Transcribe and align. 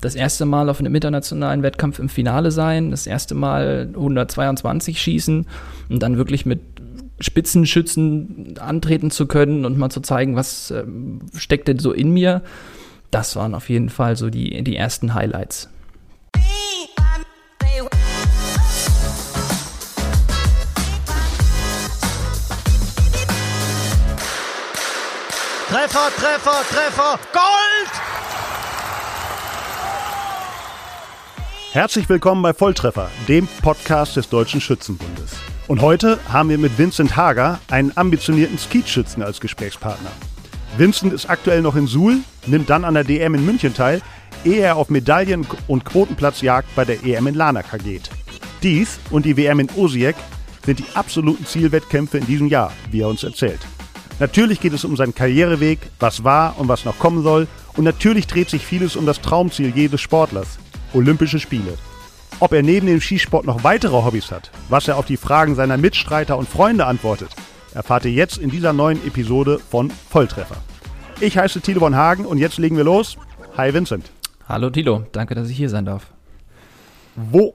das 0.00 0.14
erste 0.14 0.46
Mal 0.46 0.68
auf 0.68 0.80
einem 0.80 0.94
internationalen 0.94 1.62
Wettkampf 1.62 1.98
im 1.98 2.08
Finale 2.08 2.50
sein, 2.50 2.90
das 2.90 3.06
erste 3.06 3.34
Mal 3.34 3.90
122 3.94 5.00
schießen 5.00 5.46
und 5.88 6.02
dann 6.02 6.16
wirklich 6.16 6.46
mit 6.46 6.60
Spitzenschützen 7.20 8.58
antreten 8.58 9.10
zu 9.10 9.26
können 9.26 9.66
und 9.66 9.76
mal 9.76 9.90
zu 9.90 10.00
zeigen, 10.00 10.36
was 10.36 10.70
äh, 10.70 10.84
steckt 11.36 11.68
denn 11.68 11.78
so 11.78 11.92
in 11.92 12.10
mir. 12.10 12.42
Das 13.10 13.36
waren 13.36 13.54
auf 13.54 13.68
jeden 13.68 13.90
Fall 13.90 14.16
so 14.16 14.30
die, 14.30 14.62
die 14.62 14.76
ersten 14.76 15.14
Highlights. 15.14 15.68
Treffer, 25.68 26.10
Treffer, 26.16 26.64
Treffer, 26.68 27.18
Gold! 27.32 28.19
Herzlich 31.72 32.08
willkommen 32.08 32.42
bei 32.42 32.52
Volltreffer, 32.52 33.08
dem 33.28 33.46
Podcast 33.62 34.16
des 34.16 34.28
Deutschen 34.28 34.60
Schützenbundes. 34.60 35.36
Und 35.68 35.80
heute 35.80 36.18
haben 36.28 36.48
wir 36.48 36.58
mit 36.58 36.76
Vincent 36.76 37.16
Hager 37.16 37.60
einen 37.70 37.96
ambitionierten 37.96 38.58
Skeetschützen 38.58 39.22
als 39.22 39.38
Gesprächspartner. 39.38 40.10
Vincent 40.78 41.12
ist 41.12 41.30
aktuell 41.30 41.62
noch 41.62 41.76
in 41.76 41.86
Suhl, 41.86 42.16
nimmt 42.46 42.70
dann 42.70 42.84
an 42.84 42.94
der 42.94 43.04
DM 43.04 43.36
in 43.36 43.46
München 43.46 43.72
teil, 43.72 44.02
ehe 44.44 44.62
er 44.62 44.74
auf 44.74 44.88
Medaillen- 44.90 45.46
und 45.68 45.84
Quotenplatzjagd 45.84 46.74
bei 46.74 46.84
der 46.84 47.04
EM 47.04 47.28
in 47.28 47.36
Lanaka 47.36 47.76
geht. 47.76 48.10
Dies 48.64 48.98
und 49.10 49.24
die 49.24 49.36
WM 49.36 49.60
in 49.60 49.70
Osijek 49.76 50.16
sind 50.66 50.80
die 50.80 50.86
absoluten 50.94 51.46
Zielwettkämpfe 51.46 52.18
in 52.18 52.26
diesem 52.26 52.48
Jahr, 52.48 52.72
wie 52.90 53.02
er 53.02 53.08
uns 53.08 53.22
erzählt. 53.22 53.60
Natürlich 54.18 54.60
geht 54.60 54.72
es 54.72 54.84
um 54.84 54.96
seinen 54.96 55.14
Karriereweg, 55.14 55.78
was 56.00 56.24
war 56.24 56.58
und 56.58 56.66
was 56.66 56.84
noch 56.84 56.98
kommen 56.98 57.22
soll. 57.22 57.46
Und 57.76 57.84
natürlich 57.84 58.26
dreht 58.26 58.50
sich 58.50 58.66
vieles 58.66 58.96
um 58.96 59.06
das 59.06 59.20
Traumziel 59.20 59.72
jedes 59.72 60.00
Sportlers, 60.00 60.58
Olympische 60.94 61.38
Spiele. 61.38 61.78
Ob 62.40 62.52
er 62.52 62.62
neben 62.62 62.86
dem 62.86 63.00
Skisport 63.00 63.44
noch 63.44 63.64
weitere 63.64 64.02
Hobbys 64.02 64.30
hat, 64.30 64.50
was 64.68 64.88
er 64.88 64.96
auf 64.96 65.06
die 65.06 65.16
Fragen 65.16 65.54
seiner 65.54 65.76
Mitstreiter 65.76 66.38
und 66.38 66.48
Freunde 66.48 66.86
antwortet, 66.86 67.30
erfahrt 67.74 68.04
ihr 68.04 68.12
jetzt 68.12 68.38
in 68.38 68.50
dieser 68.50 68.72
neuen 68.72 69.04
Episode 69.06 69.58
von 69.58 69.90
Volltreffer. 69.90 70.56
Ich 71.20 71.36
heiße 71.36 71.60
Thilo 71.60 71.80
von 71.80 71.94
Hagen 71.94 72.24
und 72.24 72.38
jetzt 72.38 72.58
legen 72.58 72.76
wir 72.76 72.84
los. 72.84 73.18
Hi 73.56 73.74
Vincent. 73.74 74.10
Hallo 74.48 74.70
Thilo, 74.70 75.06
danke, 75.12 75.34
dass 75.34 75.50
ich 75.50 75.56
hier 75.56 75.68
sein 75.68 75.84
darf. 75.84 76.06
Wo, 77.14 77.54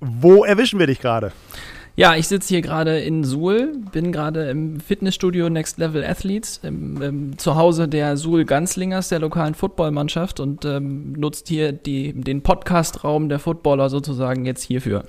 wo 0.00 0.44
erwischen 0.44 0.78
wir 0.78 0.86
dich 0.86 1.00
gerade? 1.00 1.32
Ja, 1.98 2.14
ich 2.14 2.28
sitze 2.28 2.48
hier 2.48 2.60
gerade 2.60 3.00
in 3.00 3.24
Suhl, 3.24 3.72
bin 3.90 4.12
gerade 4.12 4.50
im 4.50 4.80
Fitnessstudio 4.80 5.48
Next 5.48 5.78
Level 5.78 6.04
Athletes, 6.04 6.60
im, 6.62 7.00
im 7.00 7.38
Zuhause 7.38 7.88
der 7.88 8.18
Suhl 8.18 8.44
Ganzlingers, 8.44 9.08
der 9.08 9.18
lokalen 9.18 9.54
Footballmannschaft 9.54 10.38
und 10.38 10.66
ähm, 10.66 11.12
nutzt 11.12 11.48
hier 11.48 11.72
die, 11.72 12.12
den 12.12 12.42
Podcastraum 12.42 13.30
der 13.30 13.38
Footballer 13.38 13.88
sozusagen 13.88 14.44
jetzt 14.44 14.62
hierfür. 14.62 15.04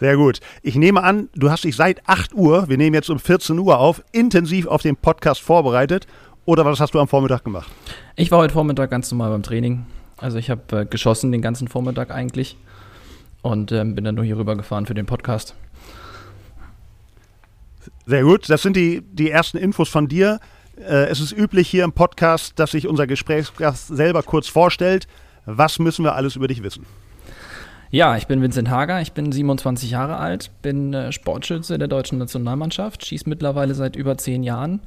Sehr 0.00 0.16
gut. 0.16 0.40
Ich 0.62 0.74
nehme 0.74 1.04
an, 1.04 1.28
du 1.36 1.48
hast 1.48 1.62
dich 1.62 1.76
seit 1.76 2.08
8 2.08 2.34
Uhr, 2.34 2.68
wir 2.68 2.76
nehmen 2.76 2.94
jetzt 2.94 3.08
um 3.08 3.20
14 3.20 3.56
Uhr 3.56 3.78
auf, 3.78 4.02
intensiv 4.10 4.66
auf 4.66 4.82
den 4.82 4.96
Podcast 4.96 5.40
vorbereitet. 5.42 6.08
Oder 6.44 6.64
was 6.64 6.80
hast 6.80 6.94
du 6.94 6.98
am 6.98 7.06
Vormittag 7.06 7.44
gemacht? 7.44 7.70
Ich 8.16 8.32
war 8.32 8.40
heute 8.40 8.54
Vormittag 8.54 8.90
ganz 8.90 9.12
normal 9.12 9.30
beim 9.30 9.44
Training. 9.44 9.86
Also 10.16 10.38
ich 10.38 10.50
habe 10.50 10.80
äh, 10.80 10.86
geschossen 10.86 11.30
den 11.30 11.40
ganzen 11.40 11.68
Vormittag 11.68 12.10
eigentlich 12.10 12.56
und 13.42 13.72
ähm, 13.72 13.94
bin 13.94 14.04
dann 14.04 14.14
nur 14.14 14.24
hier 14.24 14.36
rüber 14.36 14.56
gefahren 14.56 14.86
für 14.86 14.94
den 14.94 15.06
Podcast. 15.06 15.54
Sehr 18.06 18.22
gut, 18.22 18.48
das 18.50 18.62
sind 18.62 18.76
die, 18.76 19.02
die 19.12 19.30
ersten 19.30 19.56
Infos 19.56 19.88
von 19.88 20.08
dir. 20.08 20.40
Äh, 20.76 21.06
es 21.06 21.20
ist 21.20 21.32
üblich 21.32 21.68
hier 21.68 21.84
im 21.84 21.92
Podcast, 21.92 22.58
dass 22.58 22.72
sich 22.72 22.86
unser 22.86 23.06
Gesprächsgast 23.06 23.88
selber 23.88 24.22
kurz 24.22 24.48
vorstellt. 24.48 25.06
Was 25.46 25.78
müssen 25.78 26.04
wir 26.04 26.14
alles 26.14 26.36
über 26.36 26.48
dich 26.48 26.62
wissen? 26.62 26.86
Ja, 27.90 28.16
ich 28.16 28.28
bin 28.28 28.40
Vincent 28.40 28.70
Hager, 28.70 29.00
ich 29.00 29.12
bin 29.12 29.32
27 29.32 29.90
Jahre 29.90 30.16
alt, 30.16 30.50
bin 30.62 30.94
äh, 30.94 31.10
Sportschütze 31.10 31.76
der 31.76 31.88
deutschen 31.88 32.18
Nationalmannschaft, 32.18 33.04
schieße 33.04 33.28
mittlerweile 33.28 33.74
seit 33.74 33.96
über 33.96 34.16
zehn 34.16 34.44
Jahren. 34.44 34.80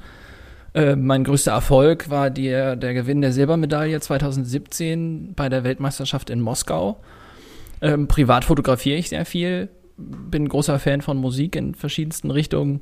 Äh, 0.74 0.96
mein 0.96 1.24
größter 1.24 1.52
Erfolg 1.52 2.09
war 2.09 2.30
der, 2.30 2.75
der 2.75 2.94
Gewinn 2.94 3.22
der 3.22 3.34
Silbermedaille 3.34 4.00
2017 4.00 5.34
bei 5.36 5.50
der 5.50 5.63
Weltmeisterschaft 5.63 6.30
in 6.30 6.40
Moskau. 6.40 6.97
Ähm, 7.84 8.08
privat 8.08 8.46
fotografiere 8.46 8.98
ich 8.98 9.10
sehr 9.10 9.26
viel, 9.26 9.68
bin 9.98 10.48
großer 10.48 10.80
Fan 10.80 11.02
von 11.02 11.18
Musik 11.18 11.58
in 11.58 11.76
verschiedensten 11.76 12.32
Richtungen. 12.32 12.80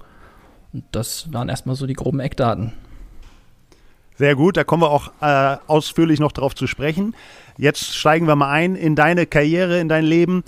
Und 0.73 0.84
das 0.91 1.34
waren 1.34 1.50
erstmal 1.50 1.75
so 1.75 1.88
die 1.88 1.95
groben 1.95 2.19
Eckdaten. 2.19 2.72
Sehr 4.16 4.35
gut, 4.35 4.57
da 4.57 4.63
kommen 4.63 4.84
wir 4.84 4.91
auch 4.91 5.11
äh, 5.19 5.57
ausführlich 5.66 6.19
noch 6.19 6.31
darauf 6.31 6.53
zu 6.53 6.67
sprechen. 6.67 7.16
Jetzt 7.57 7.95
steigen 7.95 8.28
wir 8.28 8.35
mal 8.35 8.51
ein 8.51 8.75
in 8.75 8.95
deine 8.95 9.25
Karriere, 9.25 9.79
in 9.79 9.90
dein 9.90 10.06
Leben. 10.06 10.44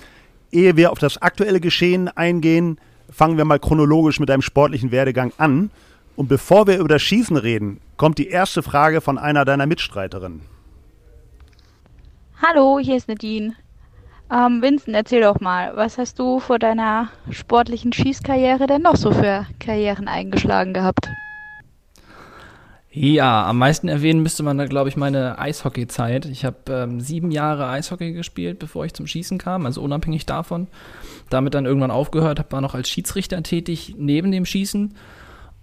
Ehe 0.51 0.77
wir 0.77 0.91
auf 0.91 0.99
das 0.99 1.19
aktuelle 1.19 1.59
Geschehen 1.59 2.07
eingehen, 2.07 2.77
fangen 3.09 3.37
wir 3.37 3.45
mal 3.45 3.57
chronologisch 3.57 4.19
mit 4.19 4.29
deinem 4.29 4.43
sportlichen 4.43 4.91
Werdegang 4.91 5.33
an. 5.39 5.71
Und 6.15 6.27
bevor 6.27 6.67
wir 6.67 6.77
über 6.77 6.89
das 6.89 7.01
Schießen 7.01 7.37
reden, 7.37 7.81
kommt 7.97 8.19
die 8.19 8.27
erste 8.27 8.61
Frage 8.61 9.01
von 9.01 9.17
einer 9.17 9.45
deiner 9.45 9.65
Mitstreiterinnen. 9.65 10.41
Hallo, 12.39 12.77
hier 12.77 12.97
ist 12.97 13.07
Nadine. 13.07 13.55
Ähm, 14.33 14.63
Vincent, 14.63 14.95
erzähl 14.95 15.21
doch 15.21 15.39
mal, 15.41 15.73
was 15.75 15.99
hast 15.99 16.17
du 16.17 16.39
vor 16.39 16.57
deiner 16.57 17.09
sportlichen 17.29 17.93
Schießkarriere 17.93 18.65
denn 18.65 18.81
noch 18.81 18.95
so 18.95 19.11
für 19.11 19.45
Karrieren 19.59 20.07
eingeschlagen 20.07 20.73
gehabt? 20.73 21.07
Ja, 22.89 23.47
am 23.47 23.59
meisten 23.59 23.87
erwähnen 23.87 24.23
müsste 24.23 24.41
man 24.41 24.57
da, 24.57 24.65
glaube 24.65 24.89
ich, 24.89 24.97
meine 24.97 25.37
Eishockey-Zeit. 25.37 26.25
Ich 26.25 26.45
habe 26.45 26.57
ähm, 26.69 26.99
sieben 26.99 27.29
Jahre 27.29 27.67
Eishockey 27.67 28.13
gespielt, 28.13 28.57
bevor 28.57 28.85
ich 28.85 28.93
zum 28.93 29.05
Schießen 29.05 29.37
kam, 29.37 29.67
also 29.67 29.81
unabhängig 29.81 30.25
davon. 30.25 30.67
Damit 31.29 31.53
dann 31.53 31.65
irgendwann 31.65 31.91
aufgehört, 31.91 32.43
war 32.51 32.61
noch 32.61 32.73
als 32.73 32.89
Schiedsrichter 32.89 33.41
tätig 33.43 33.95
neben 33.97 34.31
dem 34.31 34.45
Schießen. 34.45 34.95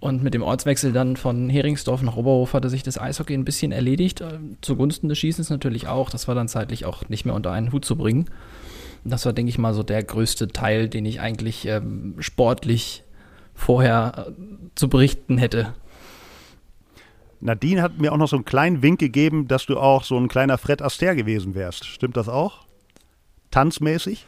Und 0.01 0.23
mit 0.23 0.33
dem 0.33 0.41
Ortswechsel 0.41 0.93
dann 0.93 1.15
von 1.15 1.47
Heringsdorf 1.47 2.01
nach 2.01 2.17
Oberhof 2.17 2.53
hatte 2.53 2.69
sich 2.69 2.83
das 2.83 2.99
Eishockey 2.99 3.35
ein 3.35 3.45
bisschen 3.45 3.71
erledigt. 3.71 4.21
Äh, 4.21 4.39
zugunsten 4.61 5.09
des 5.09 5.19
Schießens 5.19 5.49
natürlich 5.49 5.87
auch. 5.87 6.09
Das 6.09 6.27
war 6.27 6.35
dann 6.35 6.47
zeitlich 6.47 6.85
auch 6.85 7.07
nicht 7.07 7.25
mehr 7.25 7.35
unter 7.35 7.51
einen 7.51 7.71
Hut 7.71 7.85
zu 7.85 7.95
bringen. 7.95 8.25
Das 9.03 9.25
war, 9.25 9.33
denke 9.33 9.49
ich 9.49 9.57
mal, 9.57 9.73
so 9.73 9.83
der 9.83 10.03
größte 10.03 10.49
Teil, 10.49 10.87
den 10.87 11.05
ich 11.05 11.19
eigentlich 11.21 11.65
ähm, 11.65 12.15
sportlich 12.19 13.03
vorher 13.53 14.27
äh, 14.29 14.31
zu 14.75 14.89
berichten 14.89 15.37
hätte. 15.37 15.73
Nadine 17.39 17.81
hat 17.81 17.97
mir 17.97 18.13
auch 18.13 18.17
noch 18.17 18.27
so 18.27 18.35
einen 18.35 18.45
kleinen 18.45 18.83
Wink 18.83 18.99
gegeben, 18.99 19.47
dass 19.47 19.65
du 19.65 19.79
auch 19.79 20.03
so 20.03 20.17
ein 20.17 20.27
kleiner 20.27 20.59
Fred 20.59 20.81
Astaire 20.81 21.15
gewesen 21.15 21.55
wärst. 21.55 21.85
Stimmt 21.85 22.15
das 22.15 22.29
auch? 22.29 22.65
Tanzmäßig? 23.49 24.27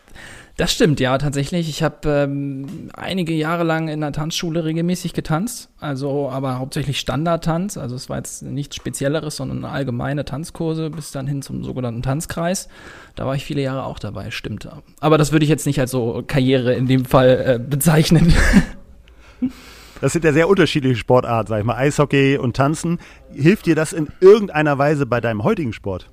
Das 0.56 0.72
stimmt, 0.72 1.00
ja, 1.00 1.18
tatsächlich. 1.18 1.68
Ich 1.68 1.82
habe 1.82 2.08
ähm, 2.08 2.90
einige 2.94 3.34
Jahre 3.34 3.64
lang 3.64 3.88
in 3.88 4.02
der 4.02 4.12
Tanzschule 4.12 4.64
regelmäßig 4.64 5.14
getanzt, 5.14 5.72
also 5.80 6.30
aber 6.30 6.60
hauptsächlich 6.60 7.00
Standardtanz. 7.00 7.76
Also 7.76 7.96
es 7.96 8.08
war 8.08 8.18
jetzt 8.18 8.44
nichts 8.44 8.76
Spezielleres, 8.76 9.38
sondern 9.38 9.66
allgemeine 9.66 10.26
Tanzkurse 10.26 10.92
bis 10.92 11.12
dann 11.12 11.26
hin 11.26 11.42
zum 11.42 11.64
sogenannten 11.64 12.04
Tanzkreis. 12.04 12.70
Da 13.16 13.26
war 13.26 13.36
ich 13.36 13.46
viele 13.46 13.64
Jahre 13.64 13.84
auch 13.86 13.98
dabei, 13.98 14.30
stimmt. 14.30 14.68
Aber 15.00 15.18
das 15.18 15.32
würde 15.32 15.44
ich 15.44 15.50
jetzt 15.50 15.66
nicht 15.66 15.80
als 15.80 15.90
so 15.90 16.24
Karriere 16.28 16.76
in 16.76 16.86
dem 16.86 17.06
Fall 17.06 17.30
äh, 17.30 17.60
bezeichnen. 17.60 18.34
Das 20.02 20.12
sind 20.12 20.26
ja 20.26 20.34
sehr 20.34 20.50
unterschiedliche 20.50 20.98
Sportarten, 20.98 21.48
sag 21.48 21.60
ich 21.60 21.66
mal, 21.66 21.78
Eishockey 21.78 22.38
und 22.38 22.58
Tanzen. 22.58 23.00
Hilft 23.32 23.68
dir 23.68 23.76
das 23.76 23.94
in 23.94 24.10
irgendeiner 24.20 24.78
Weise 24.78 25.06
bei 25.06 25.22
deinem 25.22 25.46
heutigen 25.46 25.72
Sport? 25.72 26.10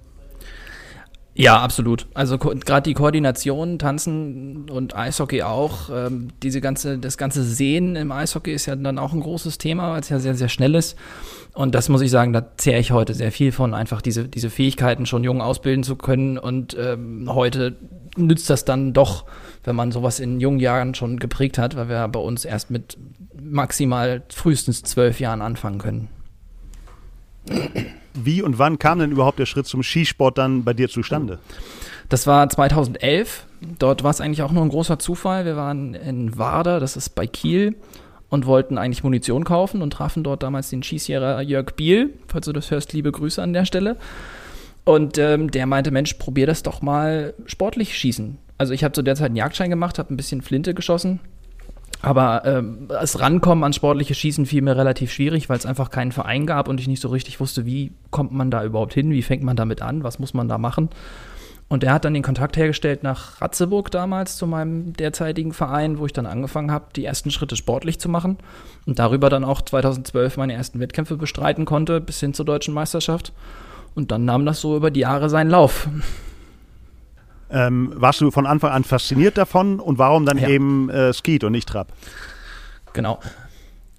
Ja, 1.34 1.60
absolut. 1.60 2.06
Also 2.12 2.38
gerade 2.38 2.82
die 2.82 2.94
Koordination, 2.94 3.78
Tanzen 3.78 4.68
und 4.68 4.96
Eishockey 4.96 5.42
auch. 5.42 5.88
Ähm, 5.91 6.28
diese 6.42 6.60
ganze, 6.60 6.98
das 6.98 7.16
ganze 7.16 7.44
Sehen 7.44 7.94
im 7.94 8.10
Eishockey 8.10 8.52
ist 8.52 8.66
ja 8.66 8.74
dann 8.74 8.98
auch 8.98 9.12
ein 9.12 9.20
großes 9.20 9.58
Thema, 9.58 9.92
weil 9.92 10.00
es 10.00 10.08
ja 10.08 10.18
sehr, 10.18 10.34
sehr 10.34 10.48
schnell 10.48 10.74
ist. 10.74 10.98
Und 11.54 11.74
das 11.74 11.88
muss 11.88 12.00
ich 12.00 12.10
sagen, 12.10 12.32
da 12.32 12.56
zehre 12.56 12.80
ich 12.80 12.91
heute 12.91 13.14
sehr 13.14 13.32
viel 13.32 13.52
von, 13.52 13.74
einfach 13.74 14.02
diese, 14.02 14.28
diese 14.28 14.50
Fähigkeiten 14.50 15.06
schon 15.06 15.24
jung 15.24 15.41
ausbilden 15.41 15.84
zu 15.84 15.96
können. 15.96 16.36
Und 16.36 16.77
ähm, 16.78 17.33
heute 17.33 17.76
nützt 18.16 18.50
das 18.50 18.65
dann 18.65 18.92
doch, 18.92 19.24
wenn 19.65 19.76
man 19.76 19.92
sowas 19.92 20.21
in 20.21 20.41
jungen 20.41 20.60
Jahren 20.60 20.94
schon 20.94 21.18
geprägt 21.18 21.59
hat, 21.59 21.76
weil 21.76 21.88
wir 21.88 22.06
bei 22.09 22.21
uns 22.21 22.44
erst 22.44 22.71
mit 22.71 22.98
maximal 23.41 24.22
frühestens 24.28 24.83
zwölf 24.83 25.21
Jahren 25.21 25.42
anfangen 25.42 25.78
können. 25.78 26.09
Wie 28.14 28.42
und 28.42 28.58
wann 28.58 28.78
kam 28.78 28.98
denn 28.98 29.12
überhaupt 29.12 29.38
der 29.38 29.47
Schritt 29.47 29.66
zum 29.66 29.82
Skisport 29.82 30.38
dann 30.38 30.64
bei 30.64 30.74
dir 30.74 30.88
zustande? 30.88 31.38
Das 32.08 32.26
war 32.26 32.48
2011. 32.48 33.47
Dort 33.78 34.02
war 34.02 34.10
es 34.10 34.20
eigentlich 34.20 34.42
auch 34.42 34.52
nur 34.52 34.62
ein 34.62 34.68
großer 34.68 34.98
Zufall. 34.98 35.44
Wir 35.44 35.56
waren 35.56 35.94
in 35.94 36.36
Warder, 36.36 36.80
das 36.80 36.97
ist 36.97 37.10
bei 37.10 37.26
Kiel, 37.26 37.76
und 38.28 38.47
wollten 38.47 38.78
eigentlich 38.78 39.04
Munition 39.04 39.44
kaufen 39.44 39.82
und 39.82 39.92
trafen 39.92 40.24
dort 40.24 40.42
damals 40.42 40.70
den 40.70 40.82
Schießjäger 40.82 41.41
Jörg 41.41 41.72
Biel. 41.76 42.14
Falls 42.28 42.47
du 42.47 42.52
das 42.52 42.70
hörst, 42.70 42.92
liebe 42.92 43.12
Grüße 43.12 43.42
an 43.42 43.52
der 43.52 43.64
Stelle. 43.64 43.97
Und 44.84 45.18
ähm, 45.18 45.50
der 45.50 45.66
meinte, 45.66 45.91
Mensch, 45.91 46.14
probier 46.14 46.47
das 46.47 46.62
doch 46.62 46.82
mal 46.82 47.34
sportlich 47.47 47.97
schießen. 47.97 48.38
Also 48.58 48.72
ich 48.72 48.82
habe 48.82 48.92
zu 48.92 49.02
der 49.02 49.14
Zeit 49.14 49.26
einen 49.26 49.36
Jagdschein 49.36 49.70
gemacht, 49.70 49.98
habe 49.98 50.12
ein 50.12 50.16
bisschen 50.16 50.42
Flinte 50.42 50.74
geschossen 50.74 51.20
Aber 52.02 52.44
ähm, 52.47 52.86
das 52.88 53.20
Rankommen 53.20 53.62
an 53.62 53.72
sportliche 53.72 54.14
Schießen 54.14 54.47
fiel 54.47 54.62
mir 54.62 54.76
relativ 54.76 55.12
schwierig, 55.12 55.48
weil 55.48 55.58
es 55.58 55.66
einfach 55.66 55.91
keinen 55.91 56.12
Verein 56.12 56.47
gab 56.47 56.68
und 56.68 56.80
ich 56.80 56.88
nicht 56.88 57.02
so 57.02 57.08
richtig 57.08 57.41
wusste, 57.41 57.66
wie 57.66 57.92
kommt 58.10 58.32
man 58.32 58.50
da 58.50 58.64
überhaupt 58.64 58.94
hin, 58.94 59.10
wie 59.10 59.22
fängt 59.22 59.42
man 59.42 59.56
damit 59.56 59.82
an, 59.82 60.02
was 60.02 60.18
muss 60.18 60.32
man 60.32 60.48
da 60.48 60.56
machen. 60.56 60.88
Und 61.68 61.84
er 61.84 61.92
hat 61.92 62.04
dann 62.04 62.14
den 62.14 62.24
Kontakt 62.24 62.56
hergestellt 62.56 63.04
nach 63.04 63.41
Ratzeburg 63.41 63.92
damals 63.92 64.36
zu 64.36 64.48
meinem 64.48 64.92
derzeitigen 64.94 65.52
Verein, 65.52 65.98
wo 65.98 66.06
ich 66.06 66.12
dann 66.12 66.26
angefangen 66.26 66.72
habe, 66.72 66.86
die 66.97 67.04
ersten 67.04 67.30
Schritte 67.30 67.54
sportlich 67.54 68.00
zu 68.00 68.08
machen 68.08 68.38
und 68.86 68.98
darüber 68.98 69.30
dann 69.30 69.44
auch 69.44 69.60
2012 69.60 70.36
meine 70.36 70.54
ersten 70.54 70.80
Wettkämpfe 70.80 71.16
bestreiten 71.16 71.66
konnte, 71.66 72.00
bis 72.00 72.18
hin 72.18 72.34
zur 72.34 72.44
deutschen 72.44 72.74
Meisterschaft. 72.74 73.32
Und 73.94 74.10
dann 74.10 74.24
nahm 74.24 74.47
das 74.47 74.60
so 74.60 74.76
über 74.76 74.91
die 74.91 75.00
Jahre 75.00 75.30
seinen 75.30 75.50
Lauf. 75.50 75.88
Ähm, 77.50 77.92
warst 77.97 78.20
du 78.20 78.30
von 78.30 78.47
Anfang 78.47 78.70
an 78.70 78.84
fasziniert 78.84 79.36
davon 79.36 79.80
und 79.80 79.98
warum 79.98 80.26
dann 80.26 80.38
ja. 80.38 80.48
eben 80.48 80.88
äh, 80.91 81.12
Skeet 81.12 81.44
und 81.44 81.52
nicht 81.52 81.68
Trab? 81.68 81.92
Genau. 82.92 83.18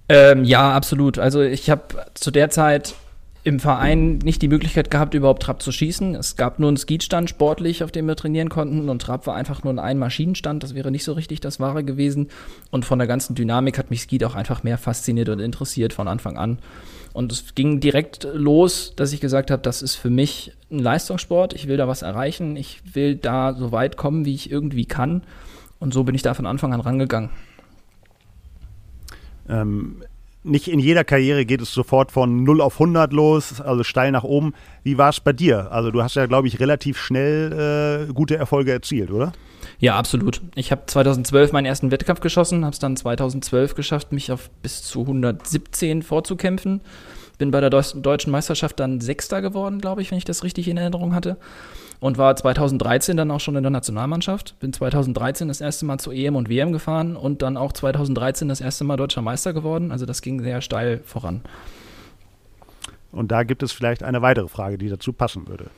Ähm, 0.10 0.44
ja, 0.44 0.74
absolut. 0.74 1.20
Also 1.20 1.42
ich 1.42 1.70
habe 1.70 1.84
zu 2.14 2.32
der 2.32 2.50
Zeit 2.50 2.96
im 3.44 3.60
Verein 3.60 4.20
nicht 4.20 4.42
die 4.42 4.48
Möglichkeit 4.48 4.92
gehabt, 4.92 5.14
überhaupt 5.14 5.44
Trab 5.44 5.62
zu 5.62 5.72
schießen. 5.72 6.14
Es 6.16 6.36
gab 6.36 6.60
nur 6.60 6.68
einen 6.68 6.78
Skistand 6.78 7.30
sportlich, 7.30 7.84
auf 7.84 7.92
dem 7.92 8.06
wir 8.06 8.16
trainieren 8.16 8.50
konnten 8.50 8.88
und 8.88 9.02
Trab 9.02 9.26
war 9.26 9.36
einfach 9.36 9.64
nur 9.64 9.82
ein 9.82 9.98
Maschinenstand. 9.98 10.62
Das 10.62 10.76
wäre 10.76 10.92
nicht 10.92 11.04
so 11.04 11.14
richtig 11.14 11.40
das 11.40 11.60
Wahre 11.60 11.84
gewesen. 11.84 12.30
Und 12.70 12.86
von 12.86 13.00
der 13.00 13.08
ganzen 13.08 13.34
Dynamik 13.34 13.80
hat 13.80 13.90
mich 13.90 14.02
Skeet 14.02 14.24
auch 14.26 14.36
einfach 14.36 14.64
mehr 14.64 14.78
fasziniert 14.78 15.30
und 15.30 15.40
interessiert 15.40 15.94
von 15.94 16.08
Anfang 16.08 16.38
an. 16.38 16.60
Und 17.14 17.32
es 17.32 17.56
ging 17.56 17.80
direkt 17.80 18.26
los, 18.34 18.94
dass 18.96 19.12
ich 19.12 19.20
gesagt 19.20 19.52
habe, 19.52 19.62
das 19.62 19.82
ist 19.82 19.96
für 19.96 20.10
mich 20.10 20.54
ein 20.72 20.80
Leistungssport. 20.80 21.54
Ich 21.54 21.68
will 21.68 21.78
da 21.78 21.88
was 21.88 22.02
erreichen. 22.02 22.56
Ich 22.56 22.96
will 22.96 23.16
da 23.16 23.54
so 23.54 23.72
weit 23.72 23.98
kommen, 23.98 24.26
wie 24.26 24.34
ich 24.34 24.50
irgendwie 24.50 24.86
kann. 24.86 25.24
Und 25.80 25.94
so 25.94 26.04
bin 26.04 26.16
ich 26.16 26.22
da 26.22 26.34
von 26.34 26.46
Anfang 26.46 26.74
an 26.74 26.80
rangegangen. 26.80 27.30
Ähm, 29.50 30.04
nicht 30.44 30.68
in 30.68 30.80
jeder 30.80 31.04
Karriere 31.04 31.46
geht 31.46 31.62
es 31.62 31.74
sofort 31.74 32.12
von 32.12 32.44
0 32.44 32.62
auf 32.62 32.76
100 32.76 33.14
los, 33.14 33.62
also 33.62 33.84
steil 33.84 34.12
nach 34.12 34.24
oben. 34.24 34.54
Wie 34.84 34.98
war 34.98 35.10
es 35.10 35.20
bei 35.20 35.34
dir? 35.34 35.72
Also 35.72 35.92
du 35.92 36.02
hast 36.02 36.16
ja, 36.16 36.26
glaube 36.26 36.48
ich, 36.48 36.60
relativ 36.60 36.98
schnell 36.98 38.08
äh, 38.10 38.14
gute 38.14 38.38
Erfolge 38.38 38.72
erzielt, 38.72 39.12
oder? 39.12 39.34
Ja, 39.82 39.96
absolut. 39.96 40.42
Ich 40.54 40.72
habe 40.72 40.84
2012 40.86 41.54
meinen 41.54 41.66
ersten 41.66 41.90
Wettkampf 41.90 42.20
geschossen, 42.22 42.66
habe 42.66 42.74
es 42.74 42.78
dann 42.78 42.96
2012 42.96 43.74
geschafft, 43.74 44.12
mich 44.12 44.32
auf 44.32 44.52
bis 44.62 44.84
zu 44.84 45.02
117 45.02 46.04
vorzukämpfen. 46.04 46.82
Bin 47.40 47.50
bei 47.50 47.60
der 47.62 47.72
deutschen 47.72 48.32
Meisterschaft 48.32 48.80
dann 48.80 49.02
Sechster 49.02 49.42
geworden, 49.42 49.82
glaube 49.82 50.04
ich, 50.04 50.12
wenn 50.12 50.20
ich 50.20 50.24
das 50.24 50.44
richtig 50.44 50.68
in 50.68 50.78
Erinnerung 50.78 51.16
hatte 51.16 51.38
und 52.00 52.20
war 52.20 52.36
2013 52.36 53.18
dann 53.18 53.32
auch 53.32 53.40
schon 53.40 53.56
in 53.56 53.64
der 53.64 53.72
Nationalmannschaft. 53.72 54.60
Bin 54.60 54.72
2013 54.72 55.48
das 55.48 55.62
erste 55.62 55.88
Mal 55.88 55.98
zu 55.98 56.12
EM 56.12 56.36
und 56.36 56.48
WM 56.48 56.72
gefahren 56.72 57.16
und 57.16 57.42
dann 57.42 57.58
auch 57.58 57.72
2013 57.72 58.50
das 58.50 58.62
erste 58.62 58.84
Mal 58.84 58.98
deutscher 58.98 59.24
Meister 59.24 59.52
geworden. 59.52 59.92
Also 59.92 60.06
das 60.06 60.22
ging 60.22 60.44
sehr 60.44 60.62
steil 60.62 61.02
voran. 61.06 61.42
Und 63.12 63.32
da 63.32 63.42
gibt 63.42 63.64
es 63.64 63.72
vielleicht 63.72 64.04
eine 64.04 64.22
weitere 64.22 64.48
Frage, 64.48 64.78
die 64.78 64.90
dazu 64.90 65.12
passen 65.12 65.48
würde. 65.48 65.72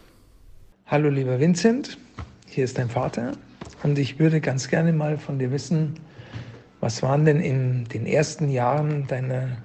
Hallo 0.87 1.07
lieber 1.07 1.39
Vincent, 1.39 1.97
hier 2.47 2.63
ist 2.63 2.77
dein 2.77 2.89
Vater 2.89 3.33
und 3.83 3.97
ich 3.97 4.19
würde 4.19 4.41
ganz 4.41 4.67
gerne 4.67 4.93
mal 4.93 5.17
von 5.17 5.39
dir 5.39 5.51
wissen, 5.51 5.99
was 6.79 7.01
waren 7.01 7.25
denn 7.25 7.39
in 7.39 7.85
den 7.85 8.05
ersten 8.05 8.49
Jahren 8.49 9.07
deiner 9.07 9.57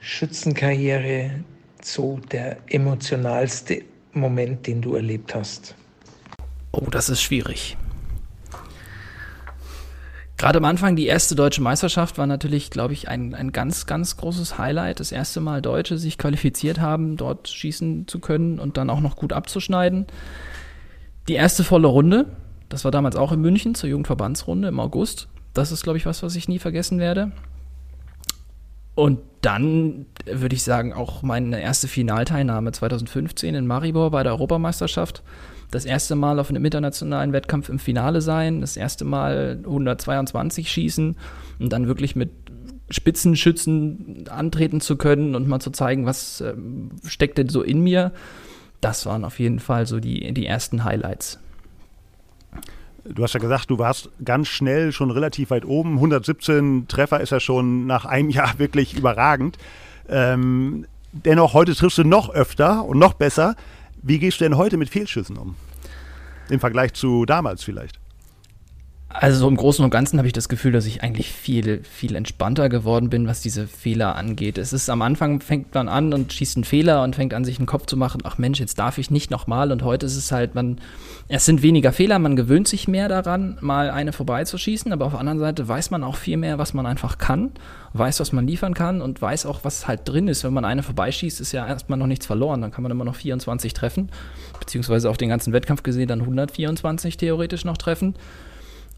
Schützenkarriere 0.00 1.32
so 1.82 2.20
der 2.30 2.58
emotionalste 2.68 3.82
Moment, 4.12 4.66
den 4.66 4.80
du 4.80 4.94
erlebt 4.94 5.34
hast? 5.34 5.74
Oh, 6.72 6.86
das 6.90 7.08
ist 7.08 7.22
schwierig. 7.22 7.76
Gerade 10.42 10.58
am 10.58 10.64
Anfang, 10.64 10.96
die 10.96 11.06
erste 11.06 11.36
deutsche 11.36 11.62
Meisterschaft 11.62 12.18
war 12.18 12.26
natürlich, 12.26 12.70
glaube 12.70 12.94
ich, 12.94 13.08
ein, 13.08 13.32
ein 13.32 13.52
ganz, 13.52 13.86
ganz 13.86 14.16
großes 14.16 14.58
Highlight. 14.58 14.98
Das 14.98 15.12
erste 15.12 15.40
Mal 15.40 15.62
Deutsche 15.62 15.98
sich 15.98 16.18
qualifiziert 16.18 16.80
haben, 16.80 17.16
dort 17.16 17.48
schießen 17.48 18.08
zu 18.08 18.18
können 18.18 18.58
und 18.58 18.76
dann 18.76 18.90
auch 18.90 18.98
noch 18.98 19.14
gut 19.14 19.32
abzuschneiden. 19.32 20.06
Die 21.28 21.34
erste 21.34 21.64
volle 21.64 21.88
Runde, 21.88 22.26
das 22.68 22.84
war 22.84 22.90
damals 22.90 23.16
auch 23.16 23.32
in 23.32 23.40
München 23.40 23.74
zur 23.74 23.88
Jugendverbandsrunde 23.88 24.68
im 24.68 24.80
August. 24.80 25.28
Das 25.54 25.72
ist, 25.72 25.82
glaube 25.82 25.98
ich, 25.98 26.06
was, 26.06 26.22
was 26.22 26.36
ich 26.36 26.48
nie 26.48 26.58
vergessen 26.58 26.98
werde. 26.98 27.32
Und 28.94 29.20
dann 29.40 30.06
würde 30.26 30.54
ich 30.54 30.62
sagen, 30.62 30.92
auch 30.92 31.22
meine 31.22 31.60
erste 31.60 31.88
Finalteilnahme 31.88 32.72
2015 32.72 33.54
in 33.54 33.66
Maribor 33.66 34.10
bei 34.10 34.22
der 34.22 34.32
Europameisterschaft 34.32 35.22
das 35.70 35.84
erste 35.86 36.14
Mal 36.14 36.38
auf 36.38 36.50
einem 36.50 36.64
internationalen 36.64 37.32
Wettkampf 37.32 37.70
im 37.70 37.78
Finale 37.78 38.20
sein, 38.20 38.60
das 38.60 38.76
erste 38.76 39.04
Mal 39.04 39.58
122 39.64 40.70
schießen 40.70 41.16
und 41.58 41.72
dann 41.72 41.86
wirklich 41.86 42.14
mit 42.14 42.30
Spitzenschützen 42.90 44.28
antreten 44.28 44.82
zu 44.82 44.96
können 44.96 45.34
und 45.34 45.48
mal 45.48 45.60
zu 45.60 45.70
zeigen, 45.70 46.04
was 46.04 46.42
äh, 46.42 46.54
steckt 47.06 47.38
denn 47.38 47.48
so 47.48 47.62
in 47.62 47.80
mir. 47.80 48.12
Das 48.82 49.06
waren 49.06 49.24
auf 49.24 49.38
jeden 49.38 49.60
Fall 49.60 49.86
so 49.86 50.00
die, 50.00 50.34
die 50.34 50.44
ersten 50.44 50.84
Highlights. 50.84 51.38
Du 53.04 53.22
hast 53.22 53.32
ja 53.32 53.40
gesagt, 53.40 53.70
du 53.70 53.78
warst 53.78 54.10
ganz 54.24 54.48
schnell 54.48 54.90
schon 54.92 55.12
relativ 55.12 55.50
weit 55.50 55.64
oben. 55.64 55.94
117 55.94 56.88
Treffer 56.88 57.20
ist 57.20 57.30
ja 57.30 57.38
schon 57.40 57.86
nach 57.86 58.04
einem 58.04 58.28
Jahr 58.38 58.58
wirklich 58.58 58.94
überragend. 58.94 59.56
Ähm, 60.08 60.86
dennoch, 61.12 61.54
heute 61.54 61.74
triffst 61.76 61.98
du 61.98 62.04
noch 62.04 62.30
öfter 62.30 62.84
und 62.84 62.98
noch 62.98 63.14
besser. 63.14 63.54
Wie 64.02 64.18
gehst 64.18 64.40
du 64.40 64.44
denn 64.44 64.56
heute 64.56 64.76
mit 64.76 64.90
Fehlschüssen 64.90 65.38
um? 65.38 65.54
Im 66.50 66.58
Vergleich 66.58 66.92
zu 66.92 67.24
damals 67.24 67.62
vielleicht? 67.62 68.01
Also 69.14 69.40
so 69.40 69.48
im 69.48 69.56
Großen 69.56 69.84
und 69.84 69.90
Ganzen 69.90 70.18
habe 70.18 70.26
ich 70.26 70.32
das 70.32 70.48
Gefühl, 70.48 70.72
dass 70.72 70.86
ich 70.86 71.02
eigentlich 71.02 71.30
viel, 71.30 71.82
viel 71.84 72.16
entspannter 72.16 72.70
geworden 72.70 73.10
bin, 73.10 73.26
was 73.26 73.42
diese 73.42 73.66
Fehler 73.66 74.16
angeht. 74.16 74.56
Es 74.56 74.72
ist 74.72 74.88
am 74.88 75.02
Anfang 75.02 75.40
fängt 75.40 75.74
man 75.74 75.88
an 75.88 76.14
und 76.14 76.32
schießt 76.32 76.56
einen 76.56 76.64
Fehler 76.64 77.02
und 77.02 77.14
fängt 77.14 77.34
an, 77.34 77.44
sich 77.44 77.58
einen 77.58 77.66
Kopf 77.66 77.84
zu 77.84 77.98
machen, 77.98 78.22
ach 78.24 78.38
Mensch, 78.38 78.58
jetzt 78.58 78.78
darf 78.78 78.96
ich 78.96 79.10
nicht 79.10 79.30
nochmal. 79.30 79.70
Und 79.70 79.82
heute 79.82 80.06
ist 80.06 80.16
es 80.16 80.32
halt, 80.32 80.54
man, 80.54 80.78
es 81.28 81.44
sind 81.44 81.62
weniger 81.62 81.92
Fehler, 81.92 82.18
man 82.18 82.36
gewöhnt 82.36 82.68
sich 82.68 82.88
mehr 82.88 83.08
daran, 83.08 83.58
mal 83.60 83.90
eine 83.90 84.14
vorbeizuschießen, 84.14 84.92
aber 84.94 85.04
auf 85.04 85.12
der 85.12 85.20
anderen 85.20 85.40
Seite 85.40 85.68
weiß 85.68 85.90
man 85.90 86.04
auch 86.04 86.16
viel 86.16 86.38
mehr, 86.38 86.56
was 86.56 86.72
man 86.72 86.86
einfach 86.86 87.18
kann, 87.18 87.50
weiß, 87.92 88.18
was 88.20 88.32
man 88.32 88.46
liefern 88.46 88.72
kann 88.72 89.02
und 89.02 89.20
weiß 89.20 89.44
auch, 89.44 89.60
was 89.62 89.86
halt 89.86 90.08
drin 90.08 90.26
ist. 90.26 90.42
Wenn 90.42 90.54
man 90.54 90.64
eine 90.64 90.82
vorbeischießt, 90.82 91.38
ist 91.38 91.52
ja 91.52 91.66
erstmal 91.66 91.98
noch 91.98 92.06
nichts 92.06 92.24
verloren, 92.24 92.62
dann 92.62 92.70
kann 92.70 92.82
man 92.82 92.90
immer 92.90 93.04
noch 93.04 93.16
24 93.16 93.74
treffen, 93.74 94.08
beziehungsweise 94.58 95.10
auf 95.10 95.18
den 95.18 95.28
ganzen 95.28 95.52
Wettkampf 95.52 95.82
gesehen 95.82 96.08
dann 96.08 96.20
124 96.20 97.18
theoretisch 97.18 97.66
noch 97.66 97.76
treffen. 97.76 98.14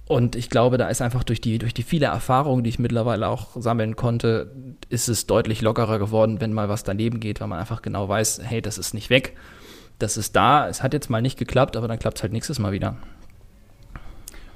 Und 0.06 0.36
ich 0.36 0.50
glaube, 0.50 0.76
da 0.76 0.88
ist 0.88 1.00
einfach 1.00 1.24
durch 1.24 1.40
die, 1.40 1.58
durch 1.58 1.72
die 1.72 1.82
viele 1.82 2.06
Erfahrungen, 2.06 2.62
die 2.62 2.68
ich 2.68 2.78
mittlerweile 2.78 3.28
auch 3.28 3.48
sammeln 3.56 3.96
konnte, 3.96 4.52
ist 4.90 5.08
es 5.08 5.26
deutlich 5.26 5.62
lockerer 5.62 5.98
geworden, 5.98 6.40
wenn 6.40 6.52
mal 6.52 6.68
was 6.68 6.84
daneben 6.84 7.20
geht, 7.20 7.40
weil 7.40 7.48
man 7.48 7.58
einfach 7.58 7.80
genau 7.80 8.08
weiß, 8.08 8.42
hey, 8.44 8.60
das 8.60 8.76
ist 8.76 8.92
nicht 8.92 9.08
weg, 9.08 9.34
das 9.98 10.18
ist 10.18 10.36
da, 10.36 10.68
es 10.68 10.82
hat 10.82 10.92
jetzt 10.92 11.08
mal 11.08 11.22
nicht 11.22 11.38
geklappt, 11.38 11.76
aber 11.76 11.88
dann 11.88 11.98
klappt 11.98 12.18
es 12.18 12.22
halt 12.22 12.34
nächstes 12.34 12.58
Mal 12.58 12.72
wieder. 12.72 12.96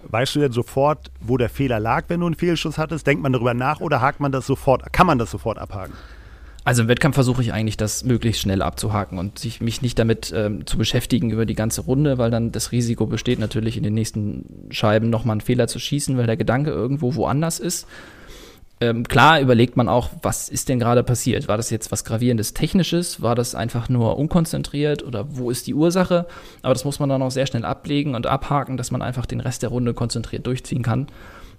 Weißt 0.03 0.35
du 0.35 0.41
denn 0.41 0.53
sofort, 0.53 1.11
wo 1.21 1.39
der 1.39 1.49
Fehler 1.49 1.81
lag, 1.81 2.05
wenn 2.09 2.21
du 2.21 2.27
einen 2.27 2.35
Fehlschuss 2.35 2.79
hattest? 2.79 3.07
Denkt 3.07 3.23
man 3.23 3.33
darüber 3.33 3.55
nach 3.55 3.81
oder 3.81 4.01
hakt 4.01 4.21
man 4.21 4.33
das 4.33 4.47
sofort, 4.47 4.93
kann 4.93 5.07
man 5.07 5.19
das 5.19 5.31
sofort 5.31 5.59
abhaken? 5.59 5.95
Also 6.69 6.83
im 6.83 6.89
Wettkampf 6.89 7.15
versuche 7.15 7.41
ich 7.41 7.55
eigentlich, 7.55 7.79
das 7.79 8.05
möglichst 8.05 8.43
schnell 8.43 8.61
abzuhaken 8.61 9.19
und 9.19 9.39
sich, 9.39 9.63
mich 9.63 9.81
nicht 9.81 9.99
damit 9.99 10.35
ähm, 10.37 10.67
zu 10.67 10.77
beschäftigen 10.77 11.31
über 11.31 11.47
die 11.47 11.55
ganze 11.55 11.81
Runde, 11.81 12.19
weil 12.19 12.31
dann 12.31 12.53
das 12.53 12.73
Risiko 12.73 13.07
besteht 13.07 13.39
natürlich 13.39 13.79
in 13.79 13.85
den 13.85 13.95
nächsten 13.95 14.67
Scheiben 14.69 15.09
nochmal 15.09 15.33
einen 15.33 15.41
Fehler 15.41 15.67
zu 15.67 15.79
schießen, 15.79 16.19
weil 16.19 16.27
der 16.27 16.37
Gedanke 16.37 16.71
irgendwo 16.71 17.15
woanders 17.15 17.59
ist. 17.59 17.87
Ähm, 18.83 19.09
klar 19.09 19.41
überlegt 19.41 19.79
man 19.79 19.89
auch, 19.89 20.11
was 20.21 20.51
ist 20.51 20.69
denn 20.69 20.79
gerade 20.79 21.03
passiert? 21.05 21.49
War 21.49 21.57
das 21.57 21.71
jetzt 21.71 21.91
was 21.91 22.05
gravierendes 22.05 22.53
Technisches? 22.53 23.23
War 23.23 23.35
das 23.35 23.55
einfach 23.55 23.89
nur 23.89 24.19
unkonzentriert 24.19 25.03
oder 25.03 25.25
wo 25.39 25.51
ist 25.51 25.69
die 25.69 25.75
Ursache? 25.75 26.27
Aber 26.61 26.75
das 26.75 26.85
muss 26.85 27.01
man 27.01 27.09
dann 27.09 27.23
auch 27.23 27.31
sehr 27.31 27.47
schnell 27.47 27.65
ablegen 27.65 28.15
und 28.15 28.27
abhaken, 28.27 28.77
dass 28.77 28.91
man 28.91 29.01
einfach 29.01 29.25
den 29.25 29.41
Rest 29.41 29.63
der 29.63 29.71
Runde 29.71 29.95
konzentriert 29.95 30.47
durchziehen 30.47 30.83
kann. 30.83 31.07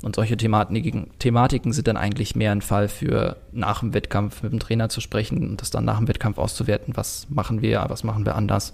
Und 0.02 0.16
solche 0.16 0.38
Thematiken, 0.38 1.12
Thematiken 1.20 1.74
sind 1.74 1.88
dann 1.88 1.98
eigentlich 1.98 2.36
mehr 2.36 2.54
ein 2.54 2.62
Fall 2.62 2.88
für 2.88 3.36
nach 3.52 3.82
dem 3.82 3.94
Wettkampf 3.94 4.44
mit 4.44 4.54
dem 4.54 4.60
Trainer 4.60 4.88
zu 4.88 5.02
sprechen 5.02 5.50
und 5.50 5.62
das 5.62 5.72
dann 5.72 5.84
nach 5.84 5.98
dem 5.98 6.08
Wettkampf 6.08 6.38
auszuwerten, 6.38 6.96
was 6.96 7.28
machen 7.30 7.62
wir, 7.62 7.86
was 7.90 8.06
machen 8.06 8.26
wir 8.26 8.36
anders, 8.36 8.74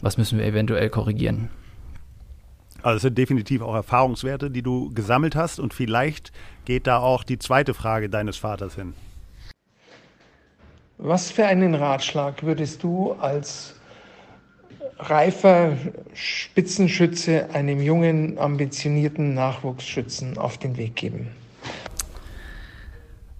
was 0.00 0.16
müssen 0.16 0.38
wir 0.38 0.46
eventuell 0.46 0.88
korrigieren. 0.88 1.50
Also 2.82 2.96
es 2.96 3.02
sind 3.02 3.18
definitiv 3.18 3.62
auch 3.62 3.74
Erfahrungswerte, 3.74 4.50
die 4.50 4.62
du 4.62 4.90
gesammelt 4.94 5.36
hast 5.36 5.58
und 5.58 5.74
vielleicht 5.74 6.32
geht 6.64 6.86
da 6.86 6.98
auch 6.98 7.24
die 7.24 7.38
zweite 7.38 7.74
Frage 7.74 8.08
deines 8.08 8.36
Vaters 8.38 8.74
hin. 8.74 8.94
Was 10.96 11.30
für 11.30 11.46
einen 11.46 11.74
Ratschlag 11.74 12.42
würdest 12.42 12.82
du 12.82 13.12
als 13.12 13.73
reifer 14.98 15.76
Spitzenschütze 16.14 17.50
einem 17.52 17.80
jungen, 17.80 18.38
ambitionierten 18.38 19.34
Nachwuchsschützen 19.34 20.38
auf 20.38 20.58
den 20.58 20.76
Weg 20.76 20.96
geben? 20.96 21.28